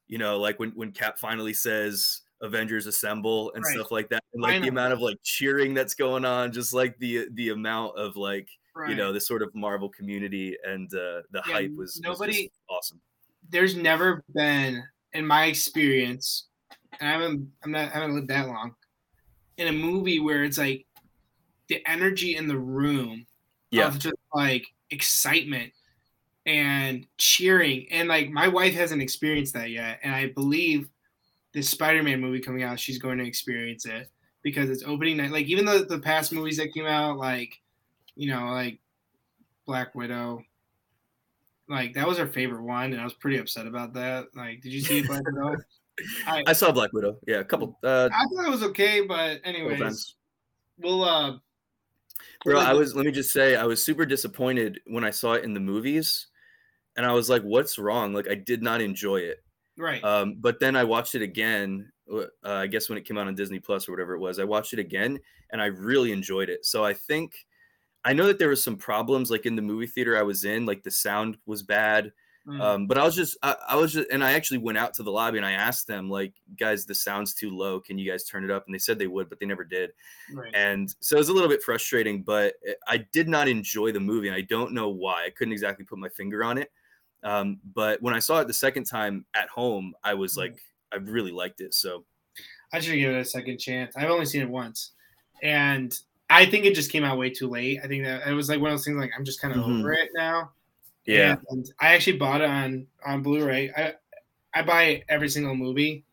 [0.08, 2.22] you know like when when Cap finally says.
[2.40, 3.74] Avengers assemble and Right.
[3.74, 6.96] stuff like that, and like the amount of like cheering that's going on, just like
[7.00, 8.92] the the amount of like Right.
[8.92, 12.52] you know the sort of Marvel community and uh, the Yeah, hype was, was nobody-
[12.70, 13.02] awesome.
[13.50, 14.84] there's never been
[15.14, 16.50] in my experience,
[17.00, 18.76] and I haven't I'm not I haven't lived that long,
[19.58, 20.86] in a movie where it's like
[21.70, 23.26] the energy in the room
[23.72, 23.88] Yeah.
[23.88, 25.74] of just like excitement
[26.46, 27.88] and cheering.
[27.92, 30.00] And like my wife hasn't experienced that yet.
[30.04, 30.90] And I believe
[31.54, 34.10] this Spider-Man movie coming out, she's going to experience it
[34.44, 35.32] because it's opening night.
[35.32, 37.60] Like even though the past movies that came out, like,
[38.16, 38.80] you know, like
[39.66, 40.44] Black Widow,
[41.68, 44.28] like that was her favorite one, and I was pretty upset about that.
[44.36, 45.58] Like, did you see Black Widow?
[46.28, 47.18] I, I saw Black Widow.
[47.28, 47.78] Yeah, a couple.
[47.84, 50.16] Uh, I thought it was okay, but anyways,
[50.78, 51.38] we'll uh
[52.44, 52.96] Bro, I was.
[52.96, 56.28] Let me just say, I was super disappointed when I saw it in the movies,
[56.96, 59.44] and I was like, "What's wrong?" Like, I did not enjoy it.
[59.78, 60.04] right.
[60.04, 61.92] Um, but then I watched it again.
[62.12, 64.46] Uh, I guess when it came out on Disney Plus or whatever it was, I
[64.46, 65.20] watched it again,
[65.52, 66.66] and I really enjoyed it.
[66.66, 67.34] So I think,
[68.06, 70.66] I know that there was some problems like in the movie theater I was in,
[70.66, 72.14] like the sound was bad.
[72.48, 72.62] Mm.
[72.62, 75.04] Um, but I was just, I, I was just, and I actually went out to
[75.04, 77.82] the lobby and I asked them, like, guys, the sound's too low.
[77.82, 78.66] Can you guys turn it up?
[78.66, 79.92] And they said they would, but they never did.
[80.34, 80.56] right.
[80.56, 82.54] And so it was a little bit frustrating, but
[82.88, 84.28] I did not enjoy the movie.
[84.30, 85.26] And I don't know why.
[85.26, 86.72] I couldn't exactly put my finger on it.
[87.24, 90.38] Um, but when I saw it the second time at home, I was Mhm.
[90.38, 90.62] like,
[90.94, 91.74] I really liked it.
[91.74, 92.06] So
[92.72, 93.98] I should give it a second chance.
[93.98, 94.92] I've only seen it once,
[95.44, 95.98] and
[96.30, 97.80] I think it just came out way too late.
[97.84, 98.98] I think that it was like one of those things.
[98.98, 99.80] Like I'm just kind of Mhm.
[99.80, 100.52] over it now.
[101.08, 103.72] Yeah, And I actually bought it on on Blu-ray.
[103.76, 103.96] I
[104.54, 106.06] I buy every single movie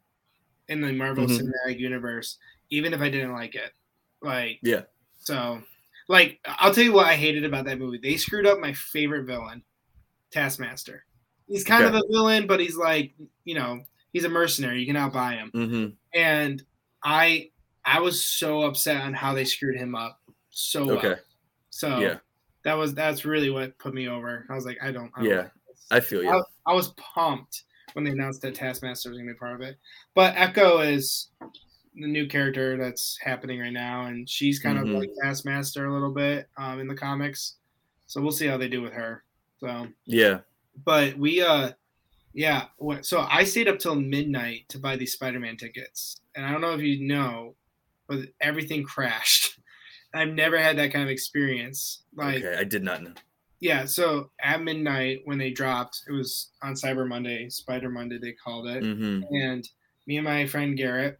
[0.68, 1.40] in the Marvel Mhm.
[1.40, 2.38] Cinematic Universe,
[2.70, 3.72] even if I didn't like it.
[4.22, 4.82] Like yeah.
[5.18, 5.62] so,
[6.09, 7.99] like I'll tell you what I hated about that movie.
[7.99, 9.64] They screwed up my favorite villain,
[10.30, 11.05] Taskmaster.
[11.47, 13.14] He's kind of a villain, but he's like
[13.45, 14.80] you know he's a mercenary.
[14.80, 15.86] You can outbuy him hmm
[16.18, 16.62] and
[17.03, 17.51] I
[17.84, 20.20] I was so upset on how they screwed him up
[20.51, 20.99] so well.
[20.99, 21.16] Okay.
[21.70, 22.18] So Yeah.
[22.64, 24.46] That was that's really what put me over.
[24.50, 25.10] I was like, I don't.
[25.16, 25.36] I don't Yeah.
[25.38, 25.50] like.
[25.90, 26.30] I feel you.
[26.30, 29.76] I, I was pumped when they announced that Taskmaster was gonna be part of it.
[30.14, 34.82] But Echo is the new character that's happening right now, and she's kind Mhm.
[34.82, 37.56] of like Taskmaster a little bit um, in the comics.
[38.06, 39.24] So we'll see how they do with her.
[39.58, 40.40] So yeah.
[40.84, 41.70] but we uh
[42.34, 42.64] yeah
[43.02, 46.74] so i stayed up till midnight to buy these spider-man tickets and i don't know
[46.74, 47.54] if you know
[48.08, 49.43] but everything crashed
[50.14, 52.02] i've never had that kind of experience.
[52.14, 52.56] Like okay.
[52.58, 53.12] I did not know.
[53.60, 58.32] yeah so at midnight when they dropped it was on cyber monday spider monday they
[58.32, 58.82] called it.
[58.82, 59.68] Hmm and
[60.06, 61.18] me and my friend garrett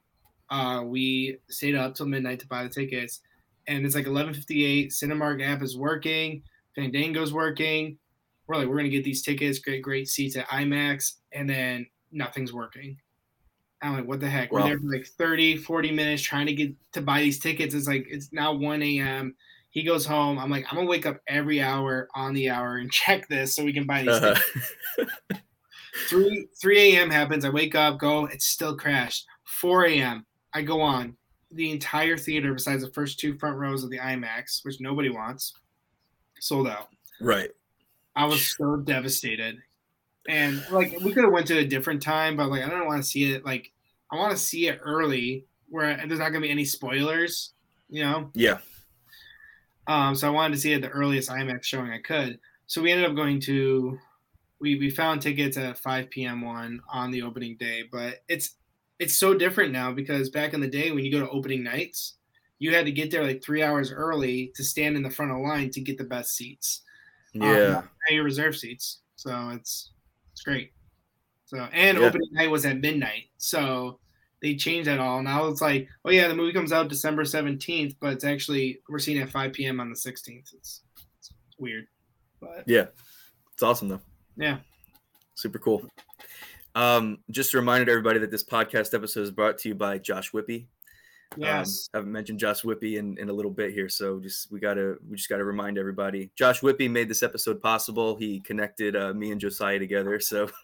[0.51, 3.21] uh we stayed up till midnight to buy the tickets.
[3.67, 6.43] And it's like 11:58 cinemark app is working
[6.77, 7.99] fandango's working.
[8.47, 12.53] We're like we're gonna get these tickets great great seats at imax and then nothing's
[12.53, 12.99] working
[13.85, 16.73] i'm like what the heck we're there for like 30 40 minutes trying to get
[16.93, 19.35] to buy these tickets it's like it's now 1 a.m
[19.71, 22.91] he goes home i'm like i'm gonna wake up every hour on the hour and
[23.03, 24.35] check this so we can buy these Uh-huh.
[24.97, 25.13] tickets
[26.09, 27.09] 3 3 a.m.
[27.11, 27.45] happens.
[27.45, 29.27] I wake up, go, it's still crashed.
[29.45, 30.27] 4 a.m.
[30.53, 31.17] I go on.
[31.53, 35.55] The entire theater, besides the first two front rows of the IMAX, which nobody wants,
[36.41, 36.89] sold out.
[37.21, 37.51] right.
[38.17, 39.59] I was so devastated.
[40.29, 43.03] And like we could have went to a different time, but like I don't want
[43.03, 43.71] to see it like
[44.11, 47.53] I want to see it early where there's not gonna be any spoilers,
[47.89, 48.31] you know?
[48.35, 48.59] Yeah.
[49.87, 52.41] Um, so I wanted to see it at the earliest IMAX showing I could.
[52.67, 53.99] So we ended up going to
[54.61, 56.41] we we found tickets at 5 p.m.
[56.41, 58.57] one on the opening day, but it's
[58.99, 62.17] it's so different now because back in the day when you go to opening nights,
[62.59, 65.39] you had to get there like three hours early to stand in the front of
[65.39, 66.83] the line to get the best seats.
[67.35, 67.83] Um, Yeah.
[68.09, 69.01] pay your reserve seats.
[69.17, 69.91] So it's
[70.33, 70.73] it's great.
[71.55, 72.05] So and Yeah.
[72.07, 73.25] opening night was at midnight.
[73.39, 74.01] So
[74.43, 75.23] they changed that all.
[75.23, 78.99] Now it's like, oh yeah, the movie comes out December seventeenth, but it's actually we're
[78.99, 79.81] seeing it at five p.m.
[79.81, 80.51] on the sixteenth.
[80.55, 80.83] It's,
[81.19, 81.87] it's weird,
[82.41, 82.87] but yeah.
[83.53, 84.01] It's awesome though.
[84.37, 84.59] yeah,
[85.37, 85.89] Super cool.
[86.75, 89.99] Um, just a reminder to everybody that this podcast episode is brought to you by
[89.99, 90.67] Josh Whippy.
[91.37, 94.51] yes, Um, I haven't mentioned Josh Whippy in, in a little bit here, so just
[94.51, 96.31] we gotta we just gotta remind everybody.
[96.37, 98.17] Josh Whippy made this episode possible.
[98.17, 100.19] He connected uh, me and Josiah together.
[100.19, 100.49] So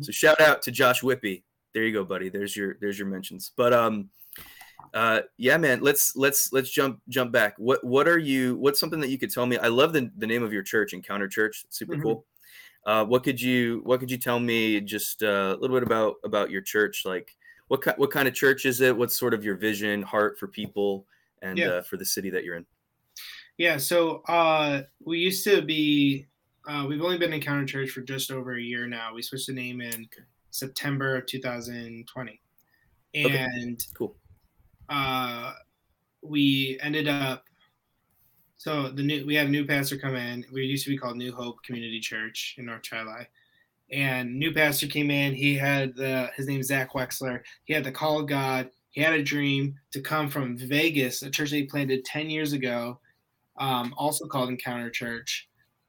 [0.00, 1.42] so shout out to Josh Whippy.
[1.72, 2.28] There you go, buddy.
[2.28, 3.52] There's your there's your mentions.
[3.56, 4.10] But um
[4.92, 9.00] uh yeah man let's let's let's jump jump back what what are you what's something
[9.00, 11.64] that you could tell me i love the, the name of your church encounter church
[11.70, 12.02] super Mhm.
[12.02, 12.26] cool
[12.84, 16.16] uh what could you what could you tell me just uh, a little bit about
[16.22, 17.34] about your church like
[17.68, 20.48] what ki- what kind of church is it what's sort of your vision heart for
[20.48, 21.06] people
[21.40, 21.66] and Yeah.
[21.66, 22.66] uh, for the city that you're in
[23.56, 23.76] yeah.
[23.76, 26.26] So uh, we used to be.
[26.66, 29.12] Uh, we've only been Encounter Church for just over a year now.
[29.14, 30.08] We switched the name in
[30.50, 32.40] September of 2020,
[33.16, 33.36] Okay.
[33.38, 34.16] and cool
[34.88, 35.52] uh,
[36.22, 37.44] we ended up
[38.56, 40.44] so the new we had a new pastor come in.
[40.52, 43.26] We used to be called New Hope Community Church in North Chi
[43.92, 45.34] and new pastor came in.
[45.34, 47.40] He had the his name's Zach Wexler.
[47.64, 48.70] He had the call of God.
[48.90, 52.52] He had a dream to come from Vegas, a church that he planted ten years
[52.54, 53.00] ago,
[53.58, 55.48] um, also called Encounter Church,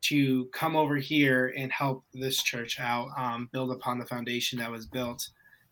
[0.09, 4.71] to come over here and help this church out, um, build upon the foundation that
[4.71, 5.27] was built,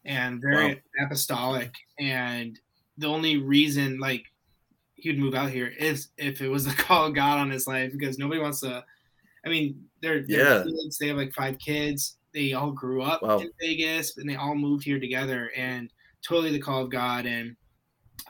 [0.06, 1.74] and very apostolic.
[2.00, 2.60] And
[2.98, 4.24] the only reason like
[4.96, 7.68] he would move out here is if it was the call of God on his
[7.68, 8.84] life, because nobody wants to.
[9.46, 10.64] I mean, they're, they're Yeah.
[10.64, 10.98] kids.
[10.98, 12.18] They have like five kids.
[12.34, 13.40] They all grew up Wow.
[13.40, 15.52] in Vegas, and they all moved here together.
[15.56, 15.92] And
[16.26, 17.26] totally the call of God.
[17.26, 17.56] And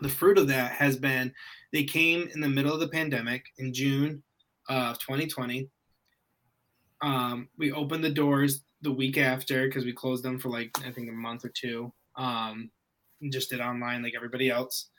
[0.01, 1.31] the fruit of that has been
[1.71, 4.23] they came in the middle of the pandemic in June
[4.69, 5.69] of 2020.
[7.03, 10.91] Um, we opened the doors the week after because we closed them for like I
[10.91, 11.93] think a month or two.
[12.15, 12.71] Um,
[13.29, 14.89] just did online like everybody else.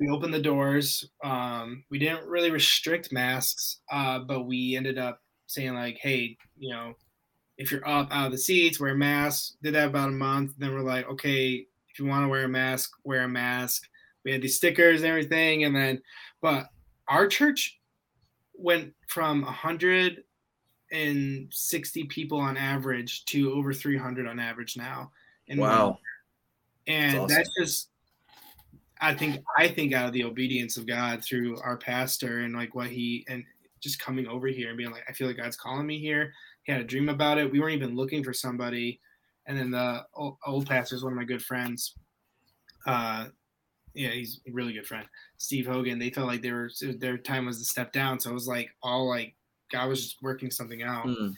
[0.00, 1.08] we opened the doors.
[1.22, 6.72] Um, we didn't really restrict masks, uh, but we ended up saying like, hey, you
[6.72, 6.94] know,
[7.56, 9.54] if you're up out of the seats, wear a mask.
[9.62, 10.52] Did that about a month.
[10.58, 13.82] Then we're like, okay, if you want to wear a mask, wear a mask.
[14.24, 16.02] We had these stickers and everything, and then,
[16.42, 16.66] but
[17.08, 17.78] our church
[18.54, 19.42] went from
[20.90, 25.10] 160 people on average to over 300 on average now.
[25.48, 25.98] And wow.
[26.86, 27.36] And that's, awesome.
[27.36, 27.88] that's just
[29.00, 32.74] I think I think out of the obedience of God through our pastor and like
[32.74, 33.44] what he and
[33.80, 36.32] just coming over here and being like, I feel like God's calling me here.
[36.64, 37.50] He had a dream about it.
[37.50, 39.00] We weren't even looking for somebody.
[39.46, 41.94] And then the old, old pastor is one of my good friends.
[42.86, 43.26] Uh,
[43.94, 45.06] yeah, he's a really good friend.
[45.38, 45.98] Steve Hogan.
[45.98, 48.20] They felt like they were their time was to step down.
[48.20, 49.34] So it was like all like
[49.70, 51.06] God was just working something out.
[51.06, 51.34] Mm.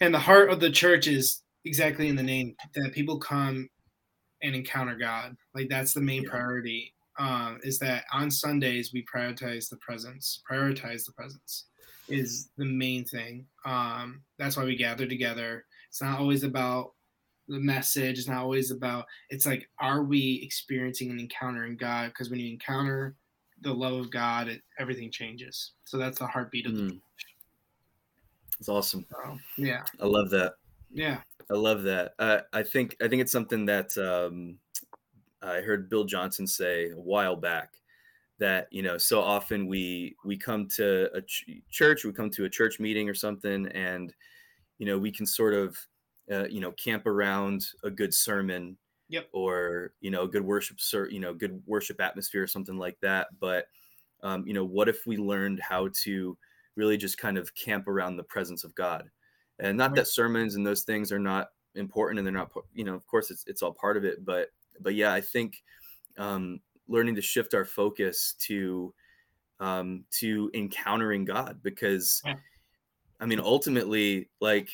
[0.00, 3.68] And the heart of the church is exactly in the name that people come
[4.42, 5.36] and encounter God.
[5.54, 6.30] Like that's the main yeah.
[6.30, 6.94] priority.
[7.18, 10.42] Um, is that on Sundays we prioritize the presence.
[10.50, 11.66] Prioritize the presence
[12.08, 13.46] is the main thing.
[13.64, 15.64] Um, that's why we gather together.
[15.88, 16.92] It's not always about
[17.48, 18.18] the message.
[18.18, 19.06] It's not always about.
[19.28, 22.08] It's like, are we experiencing and encountering God?
[22.08, 23.16] Because when you encounter
[23.60, 25.72] the love of God, it, everything changes.
[25.84, 26.88] So that's the heartbeat of mm.
[26.88, 27.00] the.
[28.60, 29.06] It's awesome.
[29.10, 30.54] So, yeah, I love that.
[30.92, 31.20] Yeah.
[31.50, 32.12] I love that.
[32.18, 34.58] Uh, I think I think it's something that um,
[35.42, 37.74] I heard Bill Johnson say a while back
[38.38, 42.44] that you know so often we we come to a ch- church, we come to
[42.44, 44.14] a church meeting or something, and
[44.78, 45.76] you know we can sort of
[46.30, 48.76] uh, you know camp around a good sermon,
[49.08, 50.78] yep, or you know a good worship,
[51.10, 53.28] you know good worship atmosphere or something like that.
[53.40, 53.66] But
[54.22, 56.36] um, you know what if we learned how to
[56.76, 59.10] really just kind of camp around the presence of God?
[59.60, 62.94] and not that sermons and those things are not important and they're not you know
[62.94, 64.48] of course it's, it's all part of it but
[64.80, 65.62] but yeah i think
[66.18, 68.92] um, learning to shift our focus to
[69.60, 72.34] um, to encountering god because yeah.
[73.20, 74.70] i mean ultimately like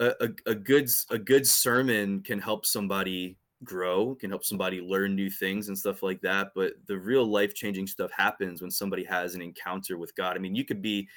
[0.00, 5.16] a, a, a good a good sermon can help somebody grow can help somebody learn
[5.16, 9.02] new things and stuff like that but the real life changing stuff happens when somebody
[9.02, 11.08] has an encounter with god i mean you could be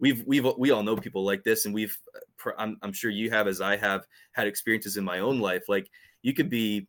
[0.00, 1.96] we've we've we all know people like this and we've
[2.46, 5.64] uh, I'm, I'm sure you have as i have had experiences in my own life
[5.68, 5.90] like
[6.22, 6.88] you could be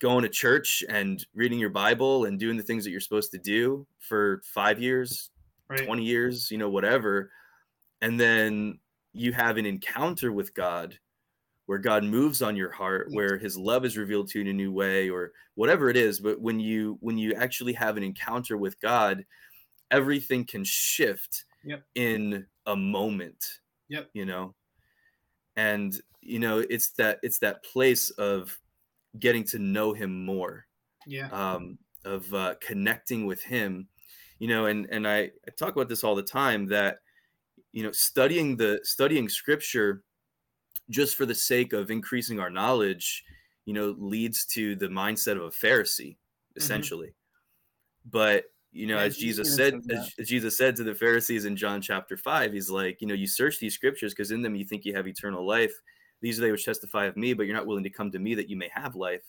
[0.00, 3.38] going to church and reading your bible and doing the things that you're supposed to
[3.38, 5.30] do for five years
[5.68, 5.84] right.
[5.84, 7.30] 20 years you know whatever
[8.00, 8.78] and then
[9.12, 10.98] you have an encounter with god
[11.66, 14.52] where god moves on your heart where his love is revealed to you in a
[14.52, 18.56] new way or whatever it is but when you when you actually have an encounter
[18.56, 19.24] with god
[19.90, 21.82] everything can shift yep.
[21.94, 23.44] in a moment.
[23.88, 24.08] Yep.
[24.14, 24.54] You know,
[25.56, 28.56] and you know it's that it's that place of
[29.18, 30.66] getting to know him more.
[31.06, 31.28] Yeah.
[31.28, 33.88] Um, of uh, connecting with him,
[34.38, 36.98] you know, and and I, I talk about this all the time that
[37.72, 40.02] you know studying the studying scripture
[40.90, 43.24] just for the sake of increasing our knowledge
[43.64, 46.58] you know leads to the mindset of a pharisee mm-hmm.
[46.58, 48.10] essentially mm-hmm.
[48.10, 48.44] but
[48.76, 51.80] you know, yeah, as Jesus said, as, as, Jesus said to the Pharisees in John
[51.80, 54.84] chapter five, he's like, you know, you search these scriptures because in them you think
[54.84, 55.72] you have eternal life.
[56.20, 58.34] These are they which testify of me, but you're not willing to come to me
[58.34, 59.22] that you may have life.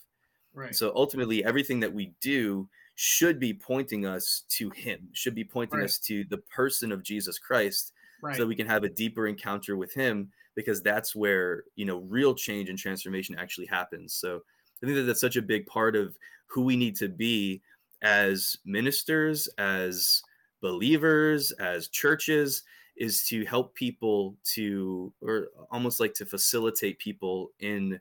[0.53, 0.75] Right.
[0.75, 5.79] So ultimately, everything that we do should be pointing us to Him, should be pointing
[5.79, 5.85] right.
[5.85, 8.35] us to the person of Jesus Christ, right.
[8.35, 11.99] so that we can have a deeper encounter with Him, because that's where you know
[11.99, 14.13] real change and transformation actually happens.
[14.15, 14.41] So
[14.83, 17.61] I think that that's such a big part of who we need to be
[18.01, 20.21] as ministers, as
[20.61, 22.63] believers, as churches,
[22.95, 27.99] is to help people to, or almost like to facilitate people in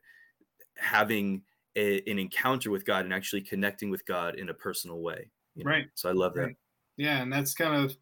[0.76, 1.42] having
[1.76, 5.30] a, an encounter with God and actually connecting with God in a personal way.
[5.54, 5.70] You know?
[5.70, 5.86] Right.
[5.94, 6.40] So I love that.
[6.40, 6.56] Right.
[6.96, 7.96] Yeah, and that's kind of,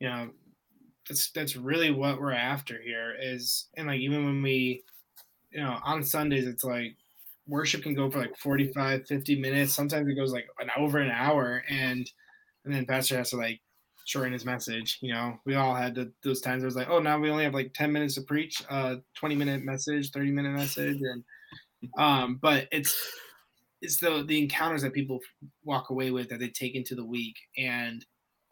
[0.00, 0.30] you know,
[1.08, 4.82] that's that's really what we're after here is, and like even when we,
[5.50, 6.96] you know, on Sundays it's like
[7.46, 9.74] worship can go for like 45 50 minutes.
[9.74, 12.10] Sometimes it goes like an over an hour and
[12.64, 13.60] and then pastor has to like
[14.06, 15.38] shorten his message you know?
[15.44, 17.72] We all had the, those times where was like oh now we only have like
[17.74, 21.24] 10 minutes to preach uh 20 minute message 30 minute message and
[21.98, 22.96] um but it's
[23.82, 25.20] it's the the encounters that people
[25.64, 28.04] walk away with that they take into the week and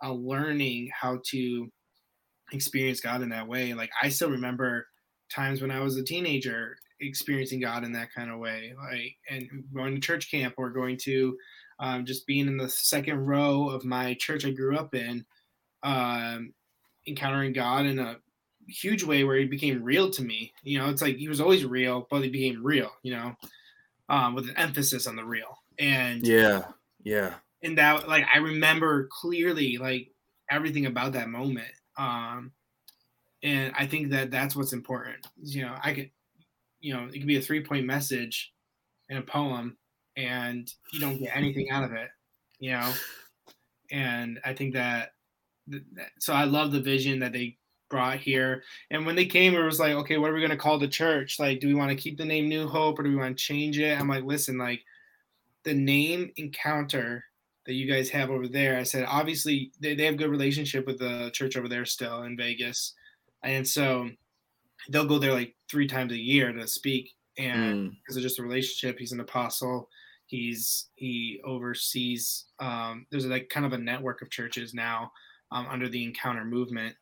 [0.03, 1.70] uh, learning how to
[2.53, 4.86] experience god in that way like i still remember
[5.30, 9.64] times when i was a teenager experiencing God in that kind of way, like and
[9.74, 11.36] going to church camp or going to
[11.80, 15.24] um, just being in the second row of my church I grew up in,
[15.82, 16.53] um,
[17.07, 18.16] encountering God in a
[18.66, 20.53] huge way where he became real to me.
[20.62, 22.90] You know, it's like he was always real, but he became real.
[23.03, 23.36] You know,
[24.09, 25.59] um, with an emphasis on the real.
[25.78, 26.64] And yeah,
[27.05, 30.11] yeah, and that like I remember clearly like
[30.51, 31.68] everything about that moment.
[31.99, 32.53] Um,
[33.42, 35.26] and I think that that's what's important.
[35.42, 36.11] You know, I could,
[36.80, 38.53] you know, it could be a three point message
[39.09, 39.76] in a poem,
[40.16, 42.09] and you don't get anything out of it.
[42.59, 42.92] You know,
[43.90, 45.11] and I think that,
[46.18, 48.62] so I love the vision that they brought here.
[48.90, 50.88] And when they came, it was like, okay, what are we going to call the
[50.88, 51.38] church?
[51.38, 53.44] Like, do we want to keep the name New Hope or do we want to
[53.44, 53.99] change it?
[53.99, 54.82] I'm like, listen, like
[55.64, 57.24] the name Encounter
[57.68, 58.78] that you guys have over there.
[58.78, 62.34] I said, obviously they, they have good relationship with the church over there still in
[62.34, 62.94] Vegas.
[63.44, 64.08] And so
[64.88, 67.12] they'll go there like three times a year to speak.
[67.36, 68.18] And because mm.
[68.18, 69.90] of just a relationship, he's an apostle.
[70.26, 75.12] He's he oversees um, there's like kind of a network of churches now
[75.52, 76.96] um, under the encounter movement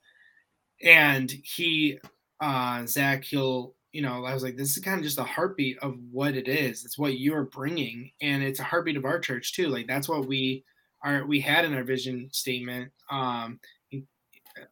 [0.83, 1.99] and he
[2.41, 5.79] uh zach he'll you know i was like this is kind of just a heartbeat
[5.79, 6.85] of what it is.
[6.85, 9.69] It's what you're bringing and it's a heartbeat of our church too.
[9.69, 10.65] Like that's what we
[11.03, 13.59] are we had in our vision statement um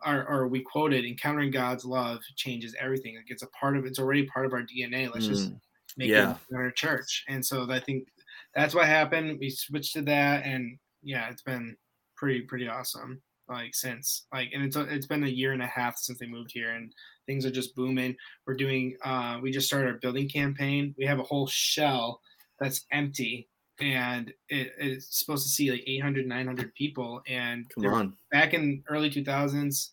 [0.05, 3.16] or, or we quoted encountering god's love changes everything.
[3.16, 5.53] Like it's a part of it's already part of our dna let's mm, just
[5.97, 6.37] make yeah.
[6.51, 7.25] it our church.
[7.27, 8.07] And so i think
[8.55, 9.39] that's what happened.
[9.41, 11.79] We switched to that and yeah it's been
[12.14, 15.97] pretty pretty awesome like since like and it's it's been a year and a half
[15.97, 16.93] since they moved here and
[17.27, 18.16] things are just booming.
[18.47, 20.95] We're doing uh we just started our building campaign.
[20.99, 22.20] We have a whole shell
[22.61, 23.49] that's empty
[23.81, 28.16] and it, it's supposed to see like 800 900 people and come on.
[28.31, 29.91] back in early 2000s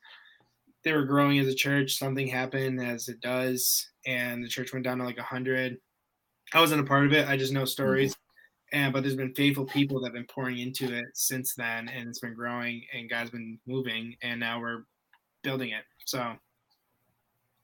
[0.83, 1.97] they were growing as a church.
[1.97, 5.77] Something happened as it does and the church went down to like 100
[6.53, 7.27] i wasn't a part of it.
[7.27, 8.15] I just know stories.
[8.73, 12.07] And but there's been faithful people that have been pouring into it since then and
[12.07, 14.83] it's been growing and god's been moving and now we're
[15.43, 15.83] building it.
[16.05, 16.33] So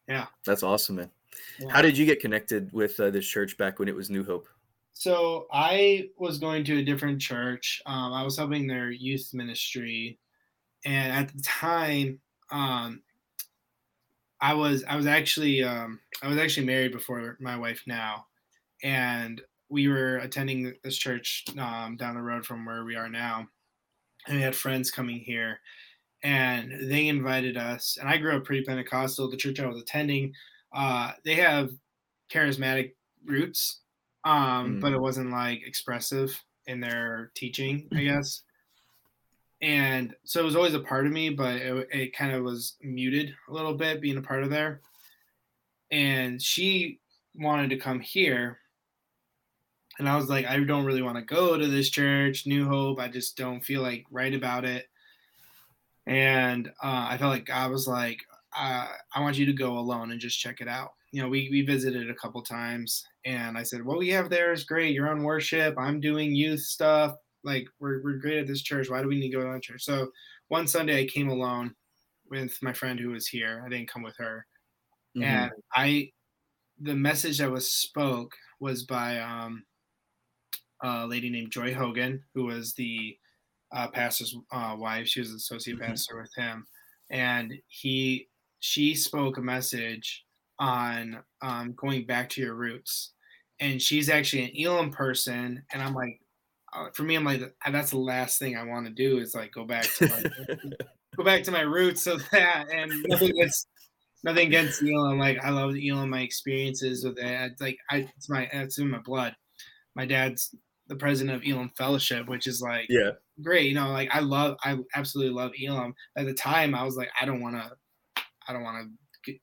[0.07, 0.27] yeah.
[0.45, 1.11] That's awesome man.
[1.59, 1.69] Yeah.
[1.69, 4.47] how did you get connected with uh, this church back when it was new hope?
[4.93, 7.81] So i was going to a different church.
[7.85, 10.19] Um, i was helping their youth ministry.
[10.85, 12.19] And at the time
[12.51, 13.01] um,
[14.41, 18.25] i was i was actually um, i was actually married before my wife now.
[18.83, 23.47] And we were attending this church um, down the road from where we are now,
[24.27, 25.59] and we had friends coming here,
[26.23, 27.97] and they invited us.
[27.99, 29.29] And I grew up pretty Pentecostal.
[29.29, 30.33] The church I was attending,
[30.73, 31.71] uh, they have
[32.31, 32.93] charismatic
[33.25, 33.81] roots,
[34.23, 34.81] um, mm.
[34.81, 38.43] but it wasn't like expressive in their teaching, I guess.
[39.61, 42.75] And so it was always a part of me, but it, it kind of was
[42.81, 44.81] muted a little bit being a part of there.
[45.91, 46.99] And she
[47.33, 48.59] wanted to come here
[49.99, 52.99] and I was like, I don't really want to go to this church, New Hope.
[52.99, 54.87] I just don't feel like right about it.
[56.07, 58.19] And uh, I felt like I was like,
[58.57, 60.91] uh, I want you to go alone and just check it out.
[61.11, 64.53] You know, we, we visited a couple times and I said, what we have there
[64.53, 64.93] is great.
[64.93, 65.75] You're on worship.
[65.77, 67.15] I'm doing youth stuff.
[67.43, 68.89] Like we're, we're great at this church.
[68.89, 69.83] Why do we need to go to that church?
[69.83, 70.09] So
[70.47, 71.75] one Sunday I came alone
[72.29, 73.63] with my friend who was here.
[73.65, 74.45] I didn't come with her.
[75.17, 75.23] Mm-hmm.
[75.23, 76.11] And I,
[76.79, 79.63] the message that was spoke was by um,
[80.81, 83.17] a lady named Joy Hogan, who was the
[83.71, 85.07] uh, pastor's uh, wife.
[85.07, 85.87] She was associate mm-hmm.
[85.87, 86.65] pastor with him,
[87.09, 88.27] and he
[88.59, 90.25] she spoke a message
[90.59, 93.13] on um, going back to your roots.
[93.59, 96.19] And she's actually an Elim person, and I'm like,
[96.73, 97.41] uh, for me, I'm like,
[97.71, 100.23] that's the last thing I want to do is like go back to my,
[101.17, 102.03] go back to my roots.
[102.03, 103.67] So that and nothing against
[104.23, 105.17] nothing against Elim.
[105.17, 107.51] Like I love Elim, my experiences with it.
[107.51, 109.35] It's like I, it's my, it's in my blood.
[109.95, 110.53] My dad's
[110.87, 113.11] the president of Elim Fellowship, which is like yeah
[113.41, 113.67] great.
[113.67, 115.93] You know, like I love I absolutely love Elim.
[116.17, 118.89] At the time, I was like, I don't want to, I don't want
[119.25, 119.33] to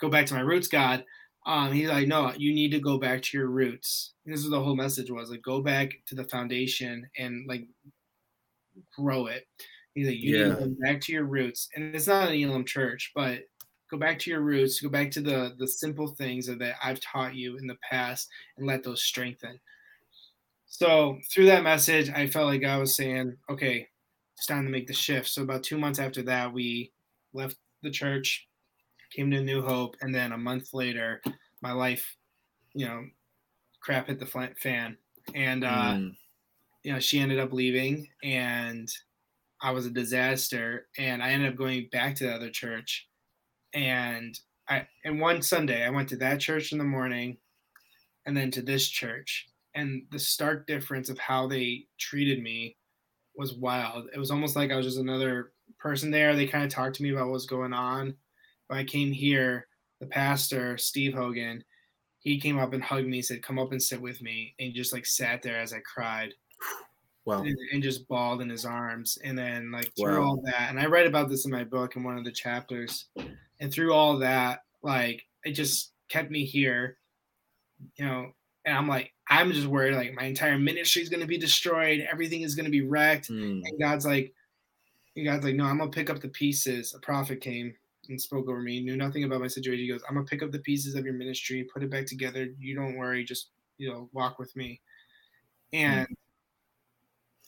[0.00, 1.04] go back to my roots, God.
[1.44, 4.14] Um, he's like, no, you need to go back to your roots.
[4.24, 7.66] this is the whole message was like, go back to the foundation and like
[8.96, 9.44] grow it.
[9.94, 10.44] He's like, you yeah.
[10.44, 13.40] need to go back to your roots, and it's not an Elim church, but
[13.90, 17.34] go back to your roots, go back to the the simple things that I've taught
[17.34, 19.60] you in the past, and let those strengthen.
[20.72, 23.88] So through that message, I felt like I was saying, okay,
[24.38, 25.28] it's time to make the shift.
[25.28, 26.92] So about two months after that, we
[27.34, 28.48] left the church,
[29.14, 31.20] came to New Hope, and then a month later,
[31.60, 32.16] my life,
[32.72, 33.04] you know,
[33.82, 34.24] crap hit the
[34.62, 34.96] fan,
[35.34, 36.16] and uh, mm.
[36.84, 38.90] you know, she ended up leaving, and
[39.60, 43.08] I was a disaster, and I ended up going back to the other church,
[43.74, 47.36] and I and one Sunday I went to that church in the morning,
[48.24, 52.76] and then to this church, and the stark difference of how they treated me
[53.34, 54.08] was wild.
[54.14, 56.34] It was almost like I was just another person there.
[56.34, 58.14] They kind of talked to me about what was going on.
[58.68, 59.66] When I came here,
[60.00, 61.64] the pastor, Steve Hogan,
[62.18, 64.92] he came up and hugged me, said, Come up and sit with me, and just
[64.92, 66.34] like sat there as I cried.
[67.24, 67.42] wow.
[67.42, 69.18] and, and, just bawled in his arms.
[69.24, 70.26] And then like through wow.
[70.26, 73.06] all that, and I write about this in my book in one of the chapters.
[73.60, 76.98] And through all that, like it just kept me here,
[77.96, 78.32] you know.
[78.64, 82.42] And I'm like, I'm just worried like my entire ministry is gonna be destroyed, everything
[82.42, 83.28] is gonna be wrecked.
[83.28, 83.62] Mm.
[83.64, 84.32] And God's like,
[85.16, 86.94] and God's like, no, I'm gonna pick up the pieces.
[86.94, 87.74] A prophet came
[88.08, 89.84] and spoke over me, knew nothing about my situation.
[89.84, 92.48] He goes, I'm gonna pick up the pieces of your ministry, put it back together.
[92.58, 94.80] You don't worry, just you know, walk with me.
[95.72, 96.14] And mm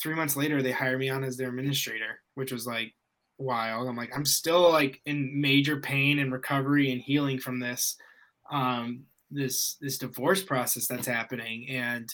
[0.05, 2.93] three months later, they hired me on as their administrator, which was like
[3.39, 3.89] wild.
[3.89, 7.97] I'm like, I'm still like in major pain and recovery and healing from this,
[8.51, 9.05] um,
[9.35, 11.69] this this divorce process that's happening.
[11.69, 12.13] And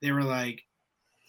[0.00, 0.62] they were like,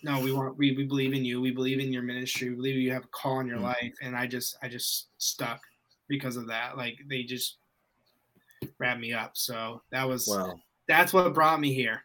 [0.04, 1.42] no, we want we, we believe in you.
[1.42, 2.50] We believe in your ministry.
[2.50, 3.94] We believe you have a call in your mm life.
[4.02, 5.62] And I just I just stuck
[6.08, 6.78] because of that.
[6.78, 7.58] Like they just
[8.80, 9.32] wrapped me up.
[9.34, 10.56] So that was wow.
[10.88, 12.04] that's what brought me here.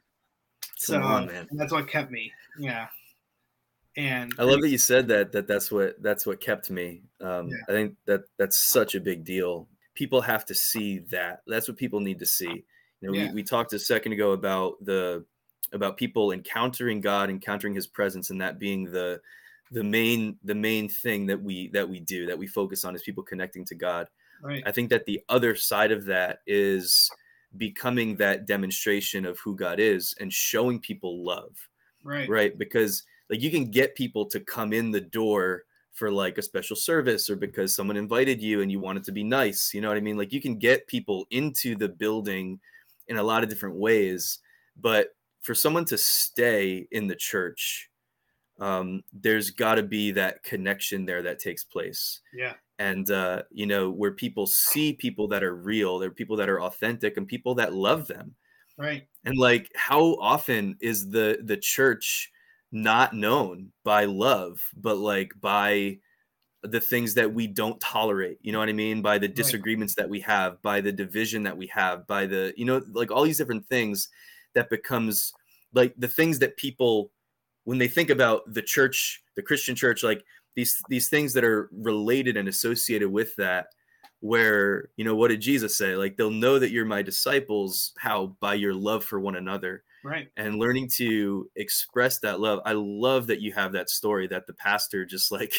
[0.77, 2.33] So on, that's what kept me.
[2.59, 2.87] Yeah.
[3.97, 7.03] And I love that you said that that that's what that's what kept me.
[7.21, 7.57] Um, yeah.
[7.69, 9.67] I think that that's such a big deal.
[9.95, 11.43] People have to see that.
[11.49, 12.65] That's what people need to see.
[13.01, 13.29] You know, yeah.
[13.29, 15.25] we, we talked a second ago about the
[15.73, 19.21] about people encountering God, encountering His presence, and that being the
[19.71, 23.03] the main the main thing that we that we do that we focus on is
[23.03, 24.09] people connecting to God.
[24.43, 24.63] Right.
[24.67, 27.11] I think that the other side of that is
[27.57, 31.57] becoming that demonstration of who God is and showing people love.
[32.05, 32.29] Right.
[32.29, 32.57] Right.
[32.57, 36.77] Because like you can get people to come in the door for like a special
[36.77, 39.89] service or because someone invited you and you want it to be nice you know
[39.89, 42.59] what i mean like you can get people into the building
[43.09, 44.39] in a lot of different ways
[44.81, 45.09] but
[45.41, 47.89] for someone to stay in the church
[48.61, 52.21] um, there's got to be that connection there that takes place.
[52.33, 52.55] Yeah.
[52.79, 56.63] And uh, you know where people see people that are real they're people that are
[56.63, 58.35] authentic and people that love them.
[58.77, 59.09] Right.
[59.25, 62.31] And like how often is the the church
[62.71, 65.99] not known by love, but like by
[66.71, 68.39] the things that we don't tolerate.
[68.43, 69.03] You know what I mean?
[69.03, 70.05] By the disagreements right.
[70.05, 73.25] that we have, by the division that we have, by the, you know, like all
[73.25, 74.09] these different things
[74.55, 75.33] that becomes
[75.75, 77.11] like the things that people,
[77.65, 81.69] when they think about the church, the Christian church, like these, these things that are
[81.73, 83.69] related and associated with that,
[84.21, 85.95] where, you know, what did Jesus say?
[85.95, 90.29] Like they'll know that you're my disciples, how by your love for one another right
[90.37, 94.53] and learning to express that love i love that you have that story that the
[94.55, 95.53] pastor just like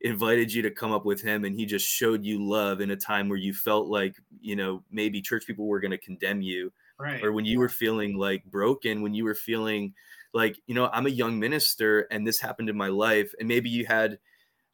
[0.00, 2.96] invited you to come up with him and he just showed you love in a
[2.96, 6.72] time where you felt like you know maybe church people were going to condemn you
[6.98, 9.94] right or when you were feeling like broken when you were feeling
[10.34, 13.70] like you know i'm a young minister and this happened in my life and maybe
[13.70, 14.18] you had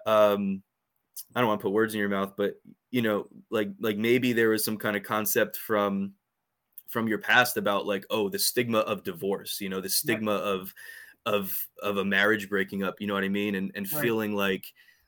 [0.06, 0.62] um
[1.34, 2.54] i don't want to put words in your mouth but
[2.90, 6.12] you know like like maybe there was some kind of concept from
[6.88, 10.42] from your past about like oh the stigma of divorce you know the stigma right.
[10.42, 10.74] of
[11.26, 14.02] of of a marriage breaking up you know what i mean and and right.
[14.02, 14.64] feeling like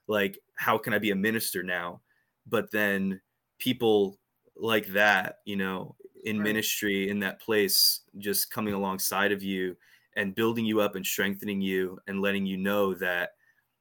[0.09, 2.01] like how can i be a minister now?
[2.47, 3.21] But then
[3.59, 4.19] people
[4.57, 5.95] like that you know
[6.25, 6.45] in right.
[6.45, 9.77] ministry in that place just coming alongside of you
[10.17, 13.31] and building you up and strengthening you and letting you know that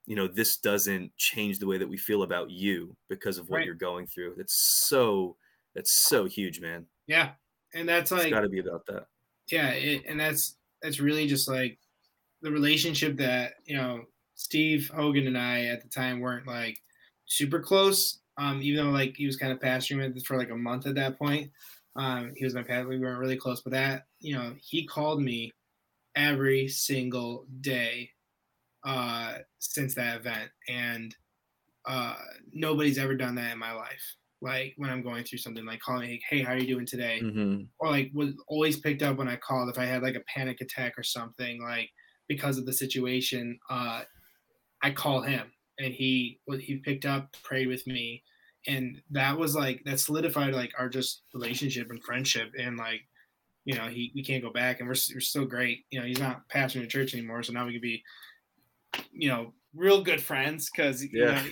[0.05, 3.65] you know this doesn't change the way that we feel about you because of what
[3.65, 4.34] you're going through.
[4.38, 5.36] That's so
[5.76, 6.86] that's so huge man.
[7.07, 7.32] Yeah.
[7.74, 9.05] And that's like got to be about that.
[9.49, 11.78] Yeah, it, and that's that's really just like
[12.41, 14.03] the relationship that you know
[14.42, 16.78] Steve Hogan and I at the time weren't like
[17.26, 18.20] super close.
[18.38, 21.20] Um, even though like he was kind of pastoring for like a month at that
[21.20, 21.52] point.
[21.96, 22.88] Um, he was my pastor.
[22.88, 25.52] We weren't really close, but that you know he called me
[26.16, 28.10] every single day
[28.84, 31.16] uh, since that event, and
[31.86, 32.16] uh,
[32.54, 36.09] nobody's ever done that in my life like when I'm going through something, like calling,
[36.09, 37.63] like, "Hey, how are you doing today?" Mm-hmm.
[37.80, 40.62] Or like was always picked up when I called if I had like a panic
[40.62, 41.89] attack or something, like
[42.28, 43.59] because of the situation.
[43.70, 44.01] Uh,
[44.83, 48.24] I call him, and he he picked up, prayed with me,
[48.67, 53.01] and that was like that solidified like our just relationship and friendship, and like
[53.66, 55.86] you know he we can't go back, and we're we're still great.
[55.89, 58.03] You know, he's not pastoring the church anymore, so now we can be,
[59.12, 61.43] you know, real good friends because yeah.
[61.43, 61.51] You know,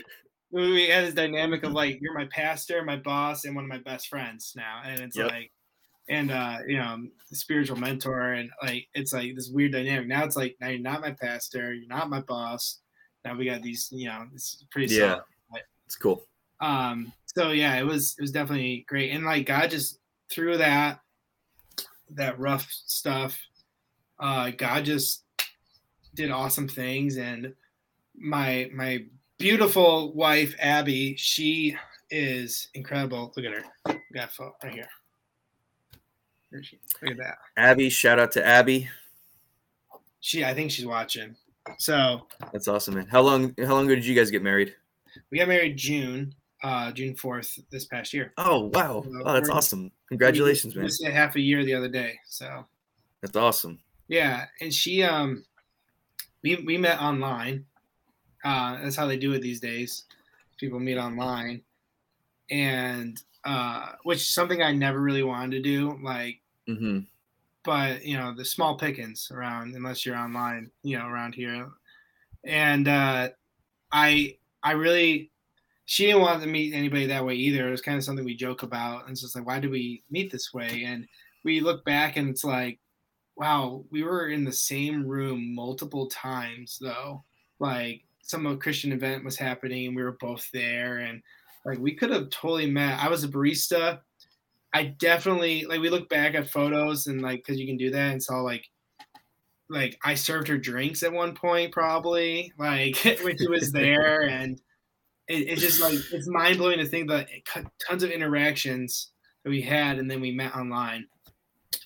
[0.52, 3.80] we had this dynamic of like you're my pastor, my boss, and one of my
[3.80, 5.30] best friends now, and it's yep.
[5.30, 5.52] like,
[6.10, 10.08] and uh, you know, spiritual mentor, and like it's like this weird dynamic.
[10.08, 12.80] Now it's like now you're not my pastor, you're not my boss.
[13.26, 15.64] Now we got these, you know, it's pretty yeah, solid.
[15.86, 16.24] it's cool.
[16.62, 20.00] Um, so yeah, it was it was definitely great, and like God just
[20.32, 21.00] through that
[22.12, 23.40] that rough stuff,
[24.20, 25.24] uh, God just
[26.16, 27.54] did awesome things, and
[28.16, 29.06] my my
[29.38, 31.16] beautiful wife Abby.
[31.18, 31.76] She
[32.10, 33.34] is incredible.
[33.36, 33.64] Look at her.
[33.88, 34.88] We got a right here.
[36.52, 37.38] Look at that.
[37.58, 38.90] Abby, shout out to Abby.
[40.20, 41.36] She, I think she's watching.
[41.78, 43.08] So That's awesome, man.
[43.08, 44.76] How long how long ago did you guys get married?
[45.32, 46.34] we got married June,
[46.64, 48.34] uh, June fourth this past year.
[48.38, 49.00] Oh wow.
[49.00, 49.92] Uh, Oh, that's awesome.
[50.10, 50.88] Congratulations, we man.
[50.90, 52.20] just hit half a year the other day.
[52.28, 52.66] So
[53.22, 53.80] That's awesome.
[54.08, 55.46] yeah, and she um,
[56.44, 57.66] we we met online.
[58.44, 60.06] Uh, that's how they do it these days.
[60.60, 61.64] People meet online,
[62.52, 66.00] and uh, which is something I never really wanted to do.
[66.04, 67.00] Like hmm
[67.70, 71.68] but you know the small pickings around unless you're online you know around here.
[72.44, 73.30] And uh
[73.92, 75.32] i i really
[75.86, 77.68] she didn't want to meet anybody that way either.
[77.68, 79.04] It was kind of something we joke about.
[79.04, 80.84] And it's just like why do we meet this way?
[80.88, 81.06] And
[81.46, 82.80] we look back and it's like
[83.38, 87.24] wow we were in the same room multiple times though.
[87.60, 89.86] Like some christian event was happening.
[89.86, 91.22] And we were both there and
[91.68, 92.98] like we could have totally met.
[92.98, 94.00] I was a barista
[94.74, 98.12] I definitely like we look back at photos and like because you can do that
[98.12, 98.66] and saw like
[99.70, 104.62] like I served her drinks at one point probably like when she was there and
[105.28, 109.12] it, it's just like it's mind blowing to think that it cut tons of interactions
[109.44, 111.08] that we had and then we met online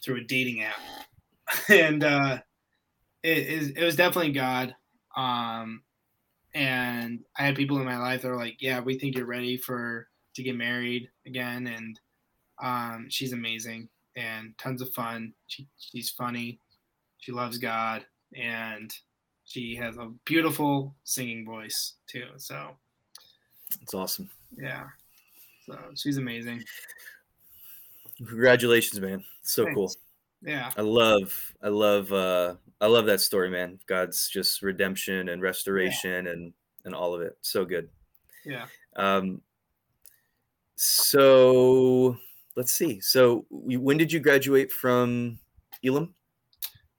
[0.04, 0.80] through a dating app.
[1.70, 2.40] And uh
[3.22, 4.76] it is it was definitely God
[5.16, 5.84] um
[6.54, 9.56] and I had people in my life that were like yeah we think you're ready
[9.56, 12.00] for to get married again and
[12.64, 15.34] um, she's amazing and tons of fun.
[15.48, 16.60] She, she's funny.
[17.20, 18.92] She loves God and
[19.46, 22.28] she has a beautiful singing voice too.
[22.38, 22.72] So
[23.80, 24.30] That's awesome.
[24.58, 24.86] yeah,
[25.66, 26.64] so she's amazing.
[28.18, 29.24] Congratulations, man.
[29.42, 29.92] So cool.
[30.42, 33.80] Yeah, I love I love uh I love that story, man.
[33.88, 36.54] God's just redemption and restoration and
[36.86, 37.38] and all of it.
[37.42, 37.90] So good.
[38.46, 38.66] yeah.
[38.96, 39.42] Um
[40.76, 42.18] so
[42.56, 43.00] let's see.
[43.00, 45.40] So we, when did you graduate from
[45.84, 46.14] Elim?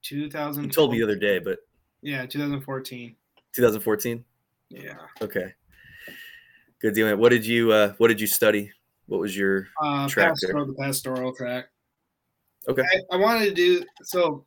[0.02, 0.64] 2000.
[0.64, 1.58] You told me the other day, but
[2.02, 3.16] Yeah, 2014.
[3.54, 4.24] 2014.
[4.70, 4.94] Yeah.
[5.22, 5.54] Okay.
[6.80, 7.16] Good deal.
[7.16, 8.70] What did you uh what did you study?
[9.06, 10.52] What was your Uh, Track there.
[10.52, 11.66] pastoral, the pastoral track.
[12.68, 12.82] Okay.
[12.82, 14.46] I, I wanted to do so.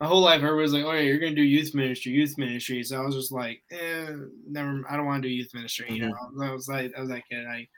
[0.00, 3.02] My whole life, everybody's like, "Oh yeah, you're gonna do youth ministry, youth ministry." So
[3.02, 4.12] I was just like, "Eh,
[4.46, 4.84] never.
[4.88, 6.10] I don't want to do youth ministry." You Mhm.
[6.36, 7.46] know, I was like, I was that kid.
[7.46, 7.68] I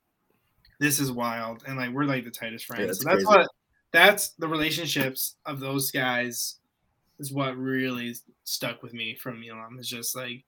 [0.79, 2.87] this is wild, and like we're like the tightest friends.
[2.87, 3.39] that's so that's crazy.
[3.39, 3.47] what
[3.91, 6.57] that's the relationships of those guys
[7.19, 9.77] is what really stuck with me from Elim.
[9.79, 10.43] It's just like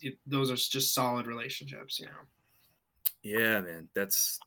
[0.00, 2.26] it, those are just solid relationships, you know.
[3.22, 4.38] Yeah, man, that's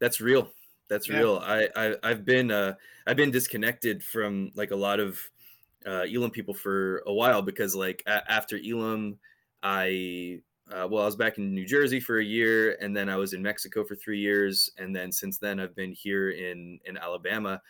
[0.00, 0.52] that's real.
[0.88, 1.14] That's Yeah.
[1.14, 1.38] real.
[1.38, 2.76] I, I I've been uh
[3.06, 5.20] I've been disconnected from like a lot of
[5.86, 9.20] uh, Elim people for a while because like a- after Elim,
[9.62, 13.16] I uh, well I was back in New Jersey for a year and then I
[13.16, 16.98] was in Mexico for three years and then since then I've been here in in
[16.98, 17.62] Alabama,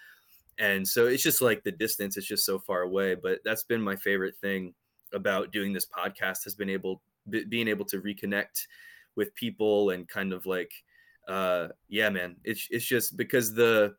[0.59, 3.15] and so it's just like the distance it's just so far away.
[3.15, 4.75] But that's been my favorite thing
[5.13, 8.67] about doing this podcast has been able be, being able to reconnect
[9.17, 10.73] with people and kind of like
[11.29, 13.95] uh yeah man it's it's just because the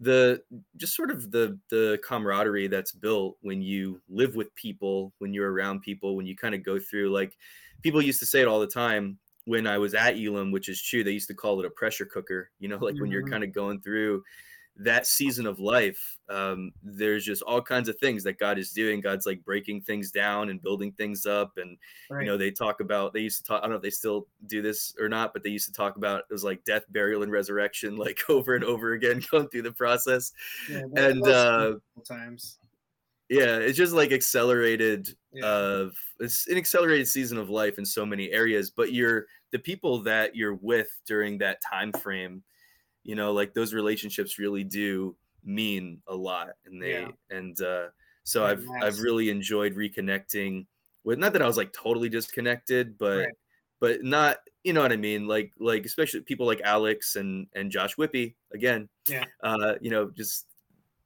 [0.00, 0.42] the
[0.76, 5.52] just sort of the the camaraderie that's built when you live with people when you're
[5.52, 7.36] around people when you kind of go through like
[7.82, 10.82] people used to say it all the time when i was at elim which is
[10.82, 13.02] true they used to call it a pressure cooker you know like mm-hmm.
[13.02, 13.32] when you're mm-hmm.
[13.32, 14.22] kind of going through
[14.76, 19.00] that season of life, um, there's just all kinds of things that God is doing.
[19.00, 21.52] God's like breaking things down and building things up.
[21.56, 21.76] And,
[22.10, 22.24] right.
[22.24, 24.26] you know, they talk about, they used to talk, I don't know if they still
[24.46, 27.22] do this or not, but they used to talk about it was like death, burial,
[27.22, 30.32] and resurrection, like over and over again, going through the process.
[30.70, 31.74] Yeah, and, uh,
[32.06, 32.58] times.
[33.28, 35.46] Yeah, it's just like accelerated yeah.
[35.46, 40.02] of it's an accelerated season of life in so many areas, but you're the people
[40.02, 42.42] that you're with during that time frame
[43.04, 45.14] you know like those relationships really do
[45.44, 47.08] mean a lot and they yeah.
[47.30, 47.86] and uh
[48.24, 50.66] so i've i've really enjoyed reconnecting
[51.04, 53.34] with not that i was like totally disconnected but right.
[53.80, 57.70] but not you know what i mean like like especially people like alex and and
[57.70, 60.46] josh whippy again yeah uh you know just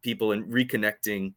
[0.03, 1.33] people and reconnecting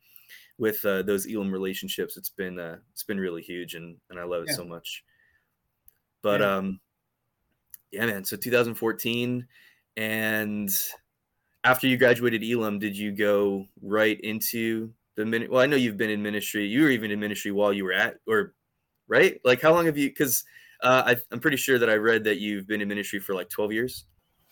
[0.58, 4.24] with uh, those elim relationships it's been uh it's been really huge and and i
[4.24, 4.56] love it yeah.
[4.56, 5.06] so much
[6.22, 6.56] but yeah.
[6.58, 6.80] um
[7.92, 9.48] yeah man so 2014
[10.00, 10.72] and
[11.66, 15.52] after you graduated Elim, did you go right into the minute?
[15.52, 16.66] Well, I know you've been in ministry.
[16.66, 18.54] You were even in ministry while you were at, or
[19.10, 19.42] right?
[19.44, 20.08] Like, how long have you?
[20.08, 20.46] Because
[20.82, 23.74] uh, I'm pretty sure that I read that you've been in ministry for like 12
[23.74, 24.06] years.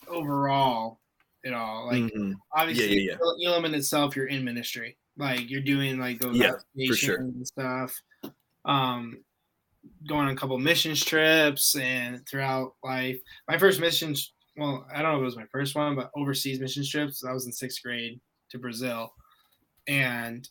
[0.06, 1.00] Overall,
[1.42, 2.32] it all like mm-hmm.
[2.54, 3.50] obviously yeah, yeah, yeah.
[3.50, 4.98] Elim in itself, you're in ministry.
[5.16, 6.52] Like you're doing like those yeah,
[6.86, 7.16] for sure.
[7.16, 7.98] and stuff.
[8.66, 9.24] Um,
[10.06, 13.18] going on a couple missions trips and throughout life.
[13.48, 16.60] My first missions well, I don't know if it was my first one, but overseas
[16.60, 17.24] mission trips.
[17.24, 18.20] I was in sixth grade
[18.50, 19.14] to Brazil,
[19.86, 20.48] and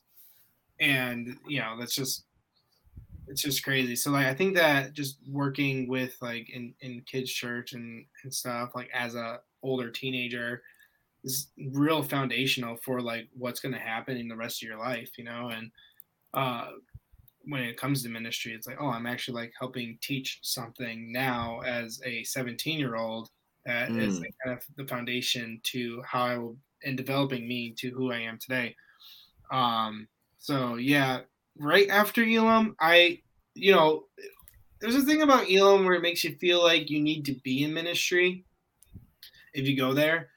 [0.79, 2.23] and you know that's just
[3.27, 3.95] it's just crazy.
[3.95, 8.33] So like I think that just working with like in in kids church and and
[8.33, 10.63] stuff like as a older teenager
[11.23, 15.11] is real foundational for like what's going to happen in the rest of your life,
[15.17, 15.71] you know, and
[16.33, 16.69] uh
[17.49, 21.61] when it comes to ministry, it's like, oh, I'm actually like helping teach something now
[21.65, 23.29] as a 17 year old
[23.67, 24.01] that mm.
[24.01, 28.19] is kind of the foundation to how I will in developing me to who I
[28.19, 28.75] am today.
[29.51, 30.07] Um,
[30.39, 31.21] so yeah,
[31.57, 33.19] right after Elim, I
[33.53, 34.05] you know,
[34.79, 37.63] there's a thing about Elim where it makes you feel like you need to be
[37.63, 38.45] in ministry
[39.53, 40.29] if you go there,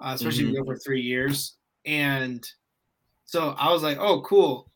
[0.00, 0.48] uh, especially mm-hmm.
[0.48, 0.72] if you go mm-hmm.
[0.72, 1.54] for three years.
[1.84, 2.44] And
[3.26, 4.70] so I was like, oh, cool.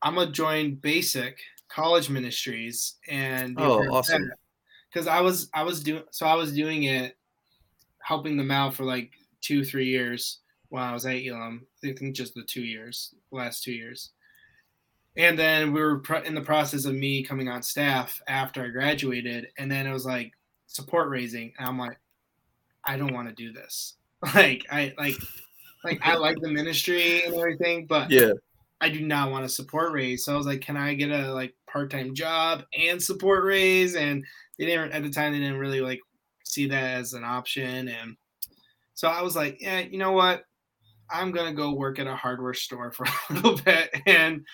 [0.00, 4.30] I'm gonna join basic college ministries and oh, awesome.
[4.92, 7.17] Because I was I was doing so I was doing it
[8.08, 9.12] helping them out for like
[9.42, 10.38] two, three years
[10.70, 11.66] while I was at Elim.
[11.84, 14.12] I think just the two years, last two years.
[15.18, 19.48] And then we were in the process of me coming on staff after I graduated.
[19.58, 20.32] And then it was like
[20.68, 21.52] support raising.
[21.58, 21.98] And I'm like,
[22.82, 23.94] I don't want to do this.
[24.34, 25.14] Like, I like,
[25.84, 28.32] like I like the ministry and everything, but yeah,
[28.80, 30.24] I do not want to support raise.
[30.24, 33.94] So I was like, can I get a like part time job and support raise?
[33.94, 34.24] And
[34.58, 36.00] they didn't at the time they didn't really like
[36.48, 37.88] see that as an option.
[37.88, 38.16] And
[38.94, 40.44] so I was like, yeah, you know what?
[41.10, 43.94] I'm gonna go work at a hardware store for a little bit.
[44.06, 44.44] And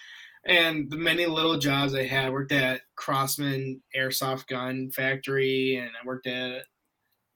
[0.47, 6.07] and the many little jobs I had, worked at Crosman Airsoft Gun Factory, and I
[6.07, 6.65] worked at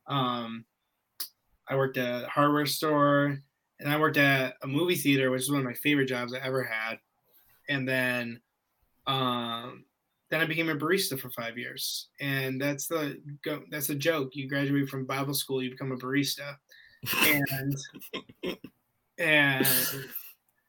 [0.07, 0.65] um,
[1.69, 3.39] I worked at a hardware store,
[3.81, 6.39] and I worked at a movie theater, which is one of my favorite jobs I
[6.39, 6.99] ever had.
[7.69, 8.41] And then
[9.07, 9.85] um,
[10.31, 13.63] then I became a barista for five years, and that's the go.
[13.71, 14.31] That's a joke.
[14.35, 16.57] You graduate from Bible school, you become a barista,
[17.27, 17.77] and
[19.19, 19.67] and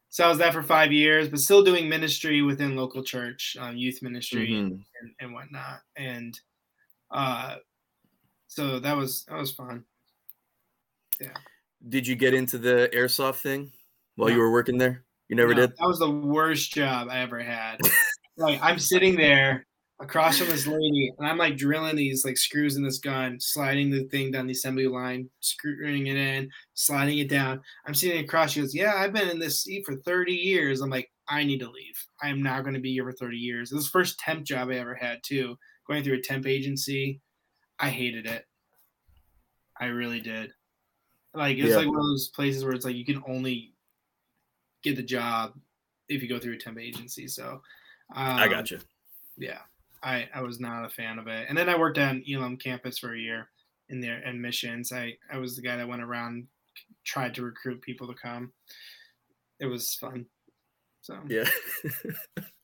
[0.08, 3.76] so I was that for five years, but still doing ministry within local church, um,
[3.76, 4.74] youth ministry mm-hmm.
[5.00, 6.38] and, and whatnot, and
[7.10, 7.56] uh,
[8.48, 9.84] so that was that was fun.
[11.20, 11.28] Yeah.
[11.88, 13.72] Did you get into the airsoft thing
[14.16, 14.34] while no.
[14.34, 15.04] you were working there?
[15.28, 15.76] You never no, did.
[15.78, 17.78] That was the worst job I ever had.
[18.40, 19.66] like I'm sitting there
[20.00, 23.90] across from this lady, and I'm like drilling these like screws in this gun, sliding
[23.90, 27.60] the thing down the assembly line, screwing it in, sliding it down.
[27.86, 28.52] I'm sitting across.
[28.52, 31.60] She goes, "Yeah, I've been in this seat for 30 years." I'm like, "I need
[31.60, 32.04] to leave.
[32.22, 34.76] I am not going to be here for 30 years." This first temp job I
[34.76, 35.56] ever had too.
[35.86, 37.20] Going through a temp agency,
[37.78, 38.46] I hated it.
[39.78, 40.52] I really did.
[41.34, 41.76] Like it's yeah.
[41.76, 43.74] like one of those places where it's like you can only
[44.82, 45.52] get the job
[46.08, 47.28] if you go through a temp agency.
[47.28, 47.62] So
[48.14, 48.78] um, I got you.
[49.36, 49.58] Yeah,
[50.02, 51.46] I I was not a fan of it.
[51.48, 53.48] And then I worked on Elim campus for a year
[53.88, 54.92] in their admissions.
[54.92, 56.46] I I was the guy that went around
[57.04, 58.52] tried to recruit people to come.
[59.58, 60.26] It was fun.
[61.02, 61.48] So yeah,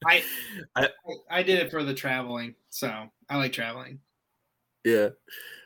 [0.05, 0.23] I,
[0.77, 0.89] I
[1.31, 2.55] I did it for the traveling.
[2.70, 4.01] So I like traveling.
[4.85, 5.10] Yeah,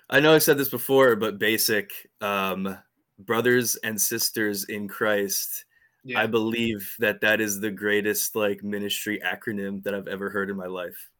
[0.08, 1.90] I know I said this before, but basic
[2.20, 2.78] um,
[3.18, 5.64] brothers and sisters in Christ.
[6.04, 6.20] Yeah.
[6.20, 10.56] I believe that that is the greatest like ministry acronym that I've ever heard in
[10.56, 11.10] my life.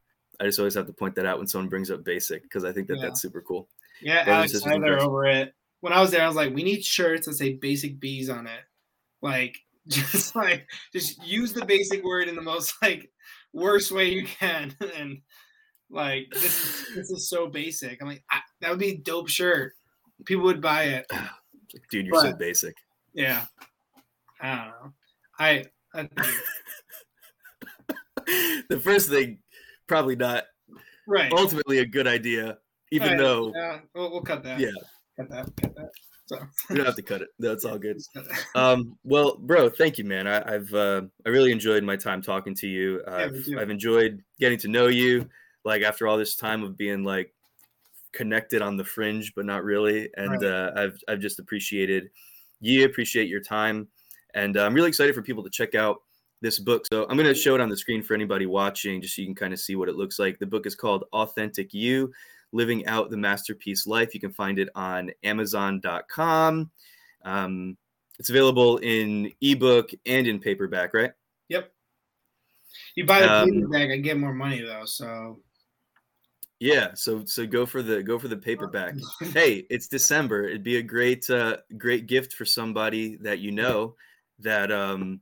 [0.41, 2.73] I just always have to point that out when someone brings up basic because I
[2.73, 3.03] think that Yeah.
[3.07, 3.69] that's super cool.
[4.01, 5.55] Yeah, Brothers Alex Tyler over it.
[5.81, 8.47] When I was there, I was like, we need shirts that say basic bees on
[8.47, 8.61] it.
[9.21, 9.59] Like,
[9.89, 13.11] just like, just use the basic word in the most like
[13.53, 14.75] worst way you can.
[14.97, 15.21] And
[15.91, 18.01] like, this is, this is so basic.
[18.01, 19.75] I'm like, I, that would be a dope shirt.
[20.25, 21.07] People would buy it.
[21.91, 22.77] Dude, you're so basic.
[23.13, 23.45] Yeah.
[24.43, 24.93] I don't know.
[25.39, 25.65] I,
[25.95, 26.09] I
[28.69, 29.39] the first thing,
[29.87, 30.45] probably not
[31.07, 31.33] right.
[31.33, 32.59] ultimately a good idea,
[32.93, 34.61] even Right, though yeah, we'll, we'll cut that.
[34.61, 34.71] Yeah.
[35.19, 35.57] Cut that.
[35.61, 35.91] Cut that.
[36.27, 36.39] So,
[36.69, 37.29] we don't have to cut it.
[37.41, 37.97] That's all good.
[37.99, 38.47] just cut that.
[38.59, 40.29] Um, well, bro, thank you, man.
[40.29, 43.03] I, I've uh, I really enjoyed my time talking to you.
[43.07, 43.59] I've, too.
[43.59, 45.29] I've enjoyed getting to know you.
[45.65, 47.35] Like after all this time of being like
[48.13, 50.09] connected on the fringe, but not really.
[50.17, 50.45] And Right.
[50.45, 52.11] uh, I've I've just appreciated
[52.61, 52.85] you.
[52.85, 53.89] Appreciate your time,
[54.35, 56.03] and uh, I'm really excited for people to check out
[56.41, 56.87] this book.
[56.93, 59.29] So I'm going to show it on the screen for anybody watching, just so you
[59.29, 60.39] can kind of see what it looks like.
[60.39, 62.13] The book is called Authentic You
[62.53, 64.15] Living Out the Masterpiece Life.
[64.15, 66.71] You can find it on Amazon.com.
[67.25, 67.77] Um,
[68.19, 71.13] it's available in ebook and in paperback, right?
[71.49, 71.73] Yep.
[72.95, 74.85] You buy the Um, paperback, I get more money though.
[74.85, 75.41] So
[76.59, 76.93] Yeah.
[76.95, 78.95] So so go for the go for the paperback.
[79.33, 80.45] hey, it's December.
[80.45, 83.95] It'd be a great uh, great gift for somebody that you know
[84.43, 85.21] that um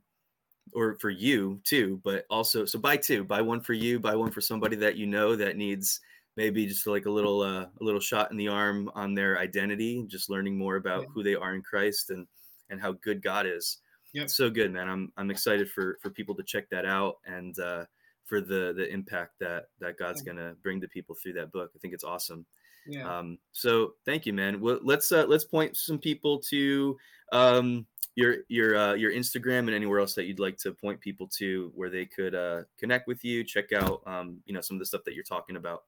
[0.73, 4.31] or for you too, but also so buy two, buy one for you, buy one
[4.31, 5.99] for somebody that you know that needs
[6.37, 10.05] maybe just like a little uh, a little shot in the arm on their identity,
[10.07, 11.07] just learning more about Yeah.
[11.13, 12.27] who they are in Christ and
[12.69, 13.79] and how good God is.
[14.13, 14.25] Yep.
[14.25, 14.87] It's so good, man.
[14.87, 17.85] I'm I'm excited for for people to check that out and uh
[18.25, 20.33] for the the impact that that God's Yeah.
[20.33, 21.71] gonna bring to people through that book.
[21.75, 22.45] I think it's awesome.
[22.87, 23.17] yeah.
[23.17, 24.61] Um, so thank you, man.
[24.61, 26.95] Well, let's uh, let's point some people to
[27.31, 27.85] um,
[28.19, 31.71] your your uh, your Instagram and anywhere else that you'd like to point people to
[31.73, 34.85] where they could uh, connect with you, check out um, you know some of the
[34.85, 35.83] stuff that you're talking about.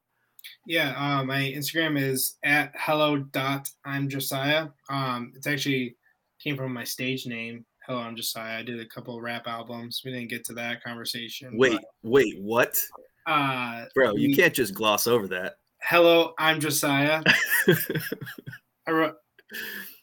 [0.65, 4.69] Yeah, uh, my Instagram is at hello dot I'm Josiah.
[4.89, 5.97] Um, it's actually
[6.41, 7.65] came from my stage name.
[7.85, 8.59] Hello, I'm Josiah.
[8.59, 10.01] I did a couple of rap albums.
[10.05, 11.57] We didn't get to that conversation.
[11.57, 12.79] Wait, wait, what,
[13.25, 14.15] uh, bro?
[14.15, 15.55] You we- can't just gloss over that.
[15.83, 17.21] hello, I'm Josiah.
[18.87, 19.15] I wrote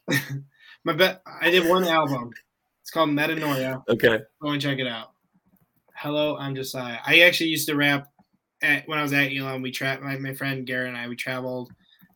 [0.89, 1.21] my bet.
[1.43, 2.31] I did one album.
[2.81, 3.83] It's called Metanoia.
[3.91, 4.21] okay.
[4.41, 5.13] Go and check it out.
[5.95, 6.97] Hello, I'm Josiah.
[7.07, 8.09] I actually used to rap
[8.63, 9.61] at when I was at Elim.
[9.61, 11.71] We tra- my, my friend Garrett and I we traveled,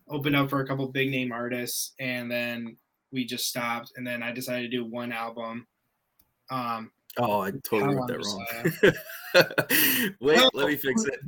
[0.09, 2.79] opened up for a couple big name artists, and then
[3.13, 3.93] we just stopped.
[3.97, 5.67] And then I decided to do one album.
[6.51, 8.95] Um, Oh, I totally wrote that
[9.35, 10.15] wrong.
[10.23, 11.21] wait, let me fix it.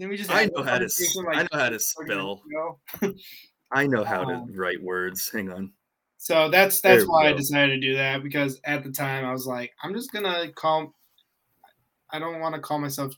[0.00, 0.88] Then we just I know how to.
[0.88, 2.42] conversation, I know how to spell.
[3.70, 5.30] I know how to Um, write words.
[5.32, 5.72] Hang on.
[6.24, 9.46] So that's that's why I decided to do that because at the time I was
[9.46, 10.94] like, I'm just gonna call.
[12.10, 13.14] I don't want to call myself.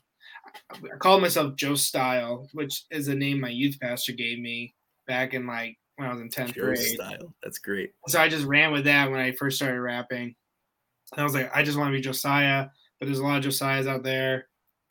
[0.69, 4.75] I called myself Joe Style, which is a name my youth pastor gave me
[5.07, 6.79] back in like when I was in tenth Joe grade.
[6.79, 7.33] style.
[7.41, 7.93] That's great.
[8.09, 10.35] So I just ran with that when I first started rapping.
[11.13, 12.67] And I was like, I just want to be Josiah,
[12.99, 14.49] but there's a lot of Josiahs out there,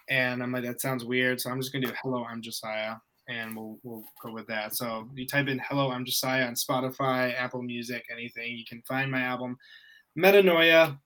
[0.09, 1.39] and I'm like, that sounds weird.
[1.39, 2.95] So I'm just gonna do Hello, I'm Josiah,
[3.29, 4.75] and we'll we'll go with that.
[4.75, 9.11] So you type in Hello, I'm Josiah on Spotify, Apple Music, anything, you can find
[9.11, 9.57] my album.
[10.19, 10.99] Metanoia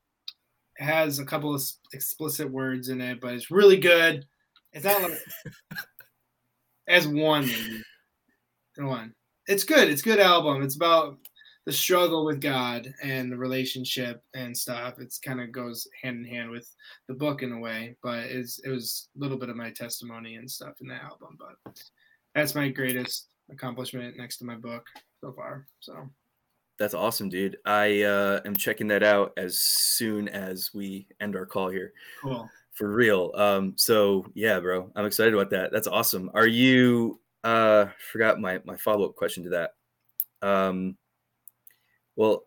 [0.79, 4.27] has a couple of explicit words in it, but it's really good.
[4.73, 5.19] It's not like
[6.89, 7.83] as one maybe.
[8.77, 9.15] One.
[9.47, 9.89] It's good.
[9.89, 10.63] It's a good album.
[10.63, 11.19] It's about
[11.67, 14.95] the struggle with God and the relationship and stuff.
[14.99, 16.69] It's kind of goes hand in hand with
[17.09, 20.37] the book in a way, but it's it was a little bit of my testimony
[20.37, 21.37] and stuff in the album.
[21.39, 21.83] But
[22.35, 24.87] that's my greatest accomplishment next to my book
[25.21, 25.67] so far.
[25.81, 26.09] So
[26.79, 27.59] That's awesome, dude.
[27.67, 31.93] I uh, am checking that out as soon as we end our call here.
[32.23, 32.49] cool.
[32.73, 33.33] For real.
[33.35, 35.71] Um, so yeah, bro, I'm excited about that.
[35.73, 36.31] That's awesome.
[36.35, 37.21] Are you?
[37.45, 39.73] Uh, forgot my my follow up question to that.
[40.41, 40.97] Um,
[42.17, 42.45] well,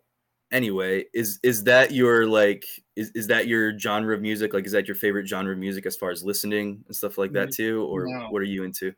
[0.50, 2.64] anyway, is is that your like
[2.96, 4.54] is is that your genre of music?
[4.54, 7.32] Like, is that your favorite genre of music as far as listening and stuff like
[7.32, 8.28] that too, or No.
[8.30, 8.92] what are you into?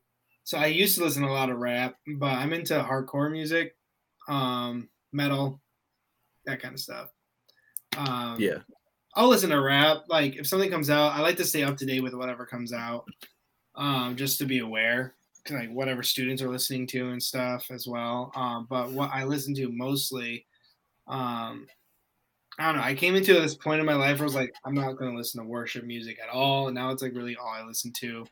[0.47, 3.75] So I used to listen to a lot of rap, but I'm into hardcore music,
[4.29, 5.61] um, metal,
[6.45, 7.09] that kind of stuff.
[7.99, 8.59] Um, Yeah.
[9.17, 10.05] I'll listen to rap.
[10.09, 12.73] Like if something comes out, I like to stay up to date with whatever comes
[12.73, 13.09] out,
[13.75, 15.15] um, just to be aware,
[15.51, 18.31] like whatever students are listening to and stuff as well.
[18.37, 20.47] Um, but what I listen to mostly,
[21.09, 21.67] um,
[22.57, 22.83] I don't know.
[22.83, 25.11] I came into this point in my life where I was like, I'm not going
[25.11, 27.93] to listen to worship music at all, and now it's like really all I listen
[27.95, 28.25] to.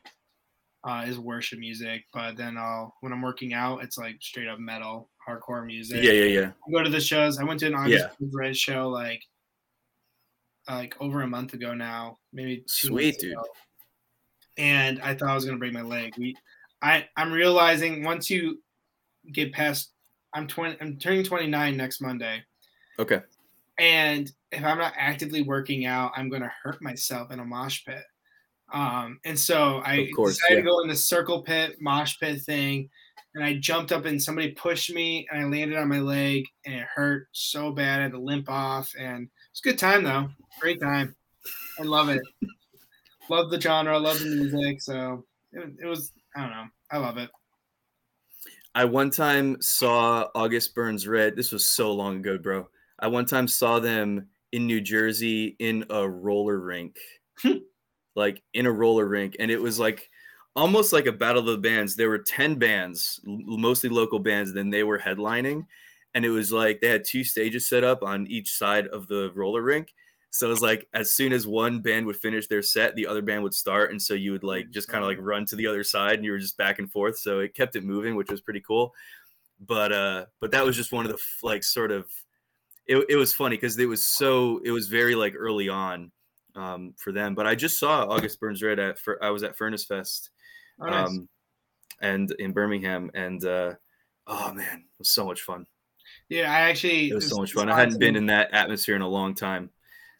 [0.85, 2.03] Uh, is worship music.
[2.13, 6.03] But then I'll when I'm working out, it's like straight up metal, hardcore music.
[6.03, 6.51] Yeah, yeah, yeah.
[6.67, 7.39] I go to the shows.
[7.39, 8.27] I went to an August Yeah.
[8.33, 9.21] Red show like
[10.67, 13.33] like over a month ago now, maybe two Sweet, dude.
[13.33, 13.43] ago.
[14.57, 16.13] And I thought I was gonna break my leg.
[16.17, 16.35] We,
[16.81, 18.61] I, I'm realizing once you
[19.31, 19.91] get past,
[20.33, 22.43] I'm 20, I'm turning 29 next Monday,
[22.97, 23.21] Okay.
[23.77, 28.03] and if I'm not actively working out, I'm gonna hurt myself in a mosh pit.
[28.73, 30.61] Um, and so I course, decided yeah.
[30.63, 32.89] to go in the circle pit mosh pit thing,
[33.33, 36.75] and I jumped up and somebody pushed me and I landed on my leg and
[36.75, 37.99] it hurt so bad.
[37.99, 40.29] I had to limp off, and it's a good time though.
[40.59, 41.15] Great time.
[41.79, 42.21] I love it.
[43.29, 43.95] love the genre.
[43.95, 44.81] I Love the music.
[44.81, 46.11] So it, it was.
[46.35, 46.65] I don't know.
[46.91, 47.29] I love it.
[48.73, 51.35] I one time saw August Burns Red.
[51.35, 52.67] This was so long ago, bro.
[52.99, 56.97] I one time saw them in New Jersey in a roller rink,
[58.15, 60.09] like in a roller rink, and it was like
[60.55, 61.95] almost like a battle of the bands.
[61.95, 64.53] There were ten bands, mostly local bands.
[64.53, 65.65] Then they were headlining,
[66.13, 69.31] and it was like they had two stages set up on each side of the
[69.35, 69.93] roller rink.
[70.31, 73.21] So it was like as soon as one band would finish their set, the other
[73.21, 75.67] band would start, and so you would like just kind of like run to the
[75.67, 77.17] other side, and you were just back and forth.
[77.17, 78.93] So it kept it moving, which was pretty cool.
[79.59, 82.07] But uh, but that was just one of the like sort of
[82.87, 86.11] it, it was funny because it was so it was very like early on
[86.55, 87.35] um, for them.
[87.35, 90.29] But I just saw August Burns Red at I was at Furnace Fest
[90.81, 91.07] Oh, nice.
[91.07, 91.29] um,
[92.01, 93.73] and in Birmingham, and uh,
[94.27, 95.65] oh man, it was so much fun.
[96.29, 97.09] yeah, I actually.
[97.09, 97.69] It was so much fun.
[97.69, 99.69] I hadn't been in that atmosphere in a long time.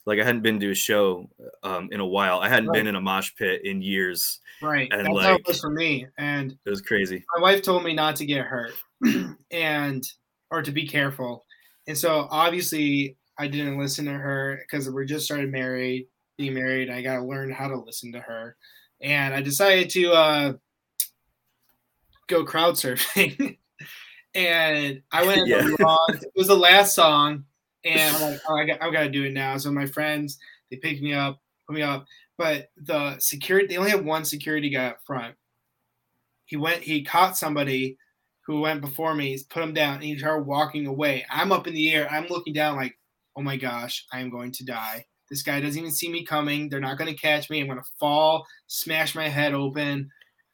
[0.06, 1.30] Like I hadn't been to a show
[1.64, 2.40] um, in a while.
[2.40, 2.76] I hadn't Right.
[2.80, 4.40] been in a mosh pit in years.
[4.62, 4.88] Right.
[4.94, 6.06] and, That's how it was for me.
[6.20, 7.26] And It was crazy.
[7.36, 8.72] my wife told me not to get hurt
[9.52, 10.07] and
[10.52, 11.45] or to be careful.
[11.88, 16.07] And so obviously I didn't listen to her because we just started married,
[16.38, 16.90] being married.
[16.90, 18.56] I got to learn how to listen to her.
[19.02, 20.53] And I decided to uh,
[22.28, 23.57] go crowd surfing.
[24.36, 25.62] and I went Yeah.
[25.62, 27.45] the wrong, it was the last song.
[27.84, 29.57] And I'm like, oh, I got, I got to do it now.
[29.57, 30.40] So my friends,
[30.72, 32.06] they picked me up, put me up.
[32.38, 35.36] But the security, they only have one security guy up front.
[36.45, 37.98] He went, he caught somebody
[38.41, 41.26] who went before me, put him down, and he started walking away.
[41.30, 42.07] I'm up in the air.
[42.12, 42.98] I'm looking down like,
[43.36, 45.06] oh my gosh, I am going to die.
[45.30, 46.69] This guy doesn't even see me coming.
[46.69, 47.60] They're not going to catch me.
[47.60, 50.10] I'm going to fall, smash my head open.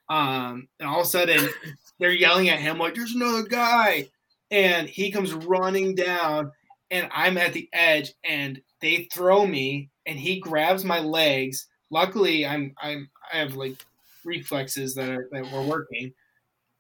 [0.09, 1.49] Um, and all of a sudden,
[1.99, 4.09] they're yelling at him like, "There's another guy!"
[4.49, 6.51] And he comes running down,
[6.89, 11.67] and I'm at the edge, and they throw me, and he grabs my legs.
[11.89, 13.75] Luckily, I'm I'm I have like
[14.25, 16.13] reflexes that are that were working,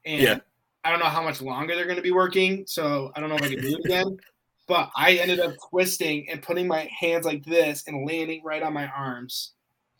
[0.05, 0.39] and Yeah.
[0.83, 3.35] I don't know how much longer they're going to be working, so I don't know
[3.35, 4.17] if I can do it again.
[4.71, 8.71] But I ended up twisting and putting my hands like this and landing right on
[8.71, 9.51] my arms.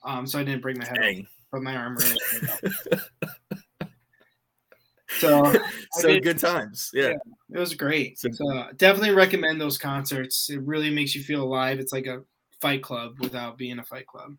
[0.06, 1.28] Um, so I didn't break my head, Dang.
[1.52, 2.72] but my arm really.
[5.20, 5.54] so
[5.92, 6.90] so did- good times.
[6.94, 7.10] Yeah.
[7.10, 7.16] Yeah.
[7.56, 8.18] it was great.
[8.18, 10.50] So- So definitely recommend those concerts.
[10.50, 11.80] It really makes you feel alive.
[11.82, 12.22] It's like a
[12.62, 14.38] fight club without being a fight club.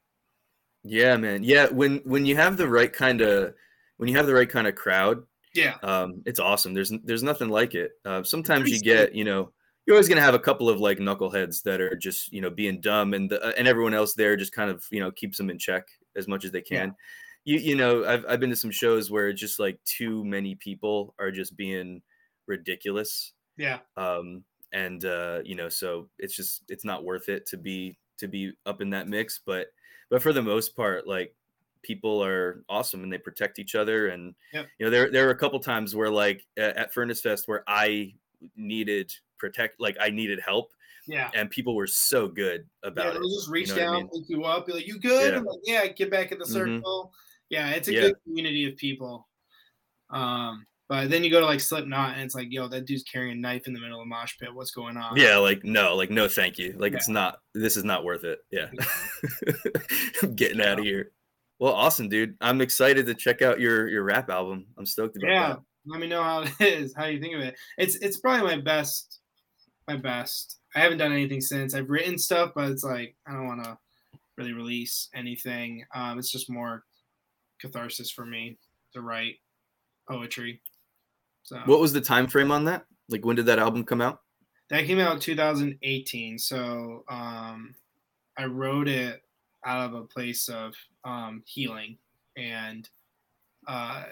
[0.82, 1.44] Yeah, man.
[1.44, 3.52] Yeah, when when you have the right kind of
[3.98, 5.22] when you have the right kind of crowd,
[5.54, 6.72] Yeah, um, it's awesome.
[6.72, 7.92] There's there's nothing like it.
[8.06, 9.52] Uh, sometimes you get, you know,
[9.86, 12.80] you're always gonna have a couple of like knuckleheads that are just, you know, being
[12.80, 15.58] dumb, and the, and everyone else there just kind of, you know, keeps them in
[15.58, 16.94] check as much as they can.
[17.44, 20.54] You you know, I've I've been to some shows where it's just like too many
[20.54, 22.02] people are just being
[22.46, 27.56] ridiculous, yeah, um, and uh, you know, so it's just it's not worth it to
[27.56, 29.40] be to be up in that mix.
[29.44, 29.68] But
[30.08, 31.34] but for the most part, like
[31.82, 34.70] people are awesome and they protect each other and Yep.
[34.78, 38.14] you know there there were a couple times where like at Furnace Fest where I
[38.56, 39.12] needed
[39.42, 40.70] protect like I needed help
[41.08, 41.30] yeah.
[41.34, 43.34] and people were so good Yeah, about they'll it.
[43.34, 44.08] just reach know what I mean?
[44.08, 45.40] pick you up, be like, "You good?" Yeah.
[45.40, 46.52] Like, "Yeah." Get back in the Mhm.
[46.52, 47.12] circle.
[47.50, 48.00] Yeah, it's a Yeah.
[48.02, 49.28] good community of people.
[50.10, 53.32] Um, but then you go to like Slipknot, and it's like, "Yo, that dude's carrying
[53.38, 54.54] a knife in the middle of a mosh pit.
[54.54, 56.72] What's going on?" Yeah, like no, like no, thank you.
[56.78, 56.98] Like Yeah.
[56.98, 57.40] it's not.
[57.52, 58.38] This is not worth it.
[58.50, 58.70] Yeah,
[60.22, 61.10] I'm getting out of here.
[61.58, 62.36] Well, awesome, dude.
[62.40, 64.66] I'm excited to check out your your rap album.
[64.78, 65.48] I'm stoked about yeah.
[65.48, 65.58] that.
[65.58, 66.94] Yeah, let me know how it is.
[66.94, 67.56] How you think of it?
[67.78, 69.18] It's it's probably my best.
[69.88, 70.58] My best.
[70.74, 71.74] I haven't done anything since.
[71.74, 73.78] I've written stuff, but it's like I don't want to
[74.36, 75.84] really release anything.
[75.94, 76.84] Um, it's just more
[77.60, 78.58] catharsis for me
[78.92, 79.36] to write
[80.08, 80.60] poetry.
[81.42, 82.84] So What was the time frame on that?
[83.08, 84.20] Like when did that album come out?
[84.70, 86.38] that came out 2018.
[86.38, 87.74] So um,
[88.38, 89.22] I wrote it
[89.66, 91.98] out of a place of um, healing,
[92.36, 92.88] and
[93.68, 94.04] uh,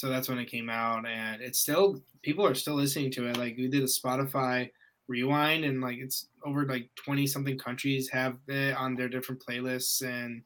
[0.00, 1.06] so that's when it came out.
[1.06, 3.36] And it's still people are still listening to it.
[3.36, 4.70] Like we did a Spotify
[5.08, 10.02] rewind, and like it's over like 20 something countries have it on their different playlists,
[10.02, 10.40] and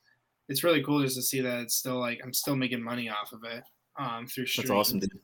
[0.48, 3.32] it's really cool just to see that it's still like I'm still making money off
[3.32, 3.62] of it
[3.96, 4.70] um, through streams.
[4.70, 5.20] That's awesome, dude.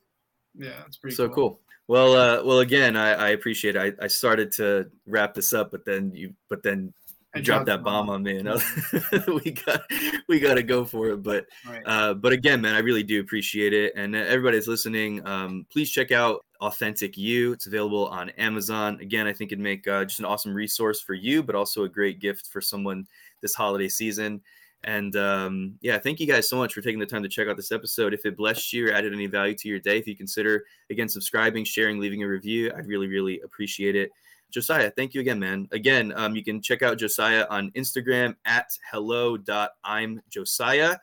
[0.54, 1.34] Yeah, it's pretty so cool.
[1.34, 1.60] cool.
[1.88, 3.96] Well, uh, well, again, I, I appreciate it.
[4.00, 6.94] I, I started to wrap this up, but then you, but then
[7.34, 8.16] I dropped that bomb bomb.
[8.16, 9.82] on me, and I was- we got,
[10.28, 11.22] we got to go for it.
[11.22, 11.82] But, Right.
[11.86, 13.92] uh, but again, man, I really do appreciate it.
[13.96, 17.52] And everybody that's listening, um, please check out Authentic You.
[17.52, 18.98] It's available on Amazon.
[19.00, 21.88] Again, I think it'd make uh, just an awesome resource for you, but also a
[21.88, 23.06] great gift for someone
[23.40, 24.40] this holiday season.
[24.82, 27.56] And um, yeah, thank you guys so much for taking the time to check out
[27.56, 28.14] this episode.
[28.14, 31.08] If it blessed you or added any value to your day, if you consider again
[31.08, 34.10] subscribing, sharing, leaving a review, I'd really, really appreciate it.
[34.50, 35.68] Josiah, thank you again, man.
[35.72, 40.98] Again, um, you can check out Josiah on Instagram at hello.imjosiah.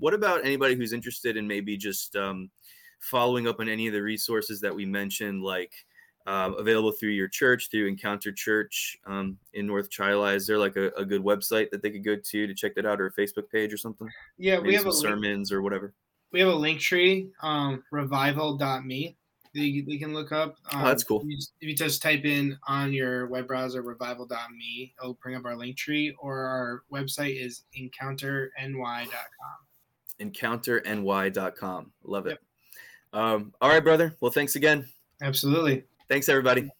[0.00, 2.50] What about anybody who's interested in maybe just um,
[3.00, 5.72] following up on any of the resources that we mentioned, like
[6.26, 10.34] um, available through your church, through Encounter Church um, in North Chili?
[10.34, 12.86] Is there like a, a good website that they could go to to check that
[12.86, 14.08] out, or a Facebook page or something?
[14.36, 15.94] Yeah, Maybe we have a link, sermons or whatever.
[16.32, 19.16] we have a link tree, um, revival.me.
[19.66, 20.56] you can look up.
[20.72, 21.20] Um, Oh, that's cool.
[21.20, 25.36] If you, just, if you just type in on your web browser revival.me, it'll bring
[25.36, 29.08] up our link tree, or our website is encounterny.com.
[30.20, 31.92] EncounterNY.com.
[32.04, 32.38] Love it.
[33.12, 34.14] Um, all right, brother.
[34.20, 34.86] Well, thanks again.
[35.22, 35.84] Absolutely.
[36.08, 36.70] Thanks, everybody.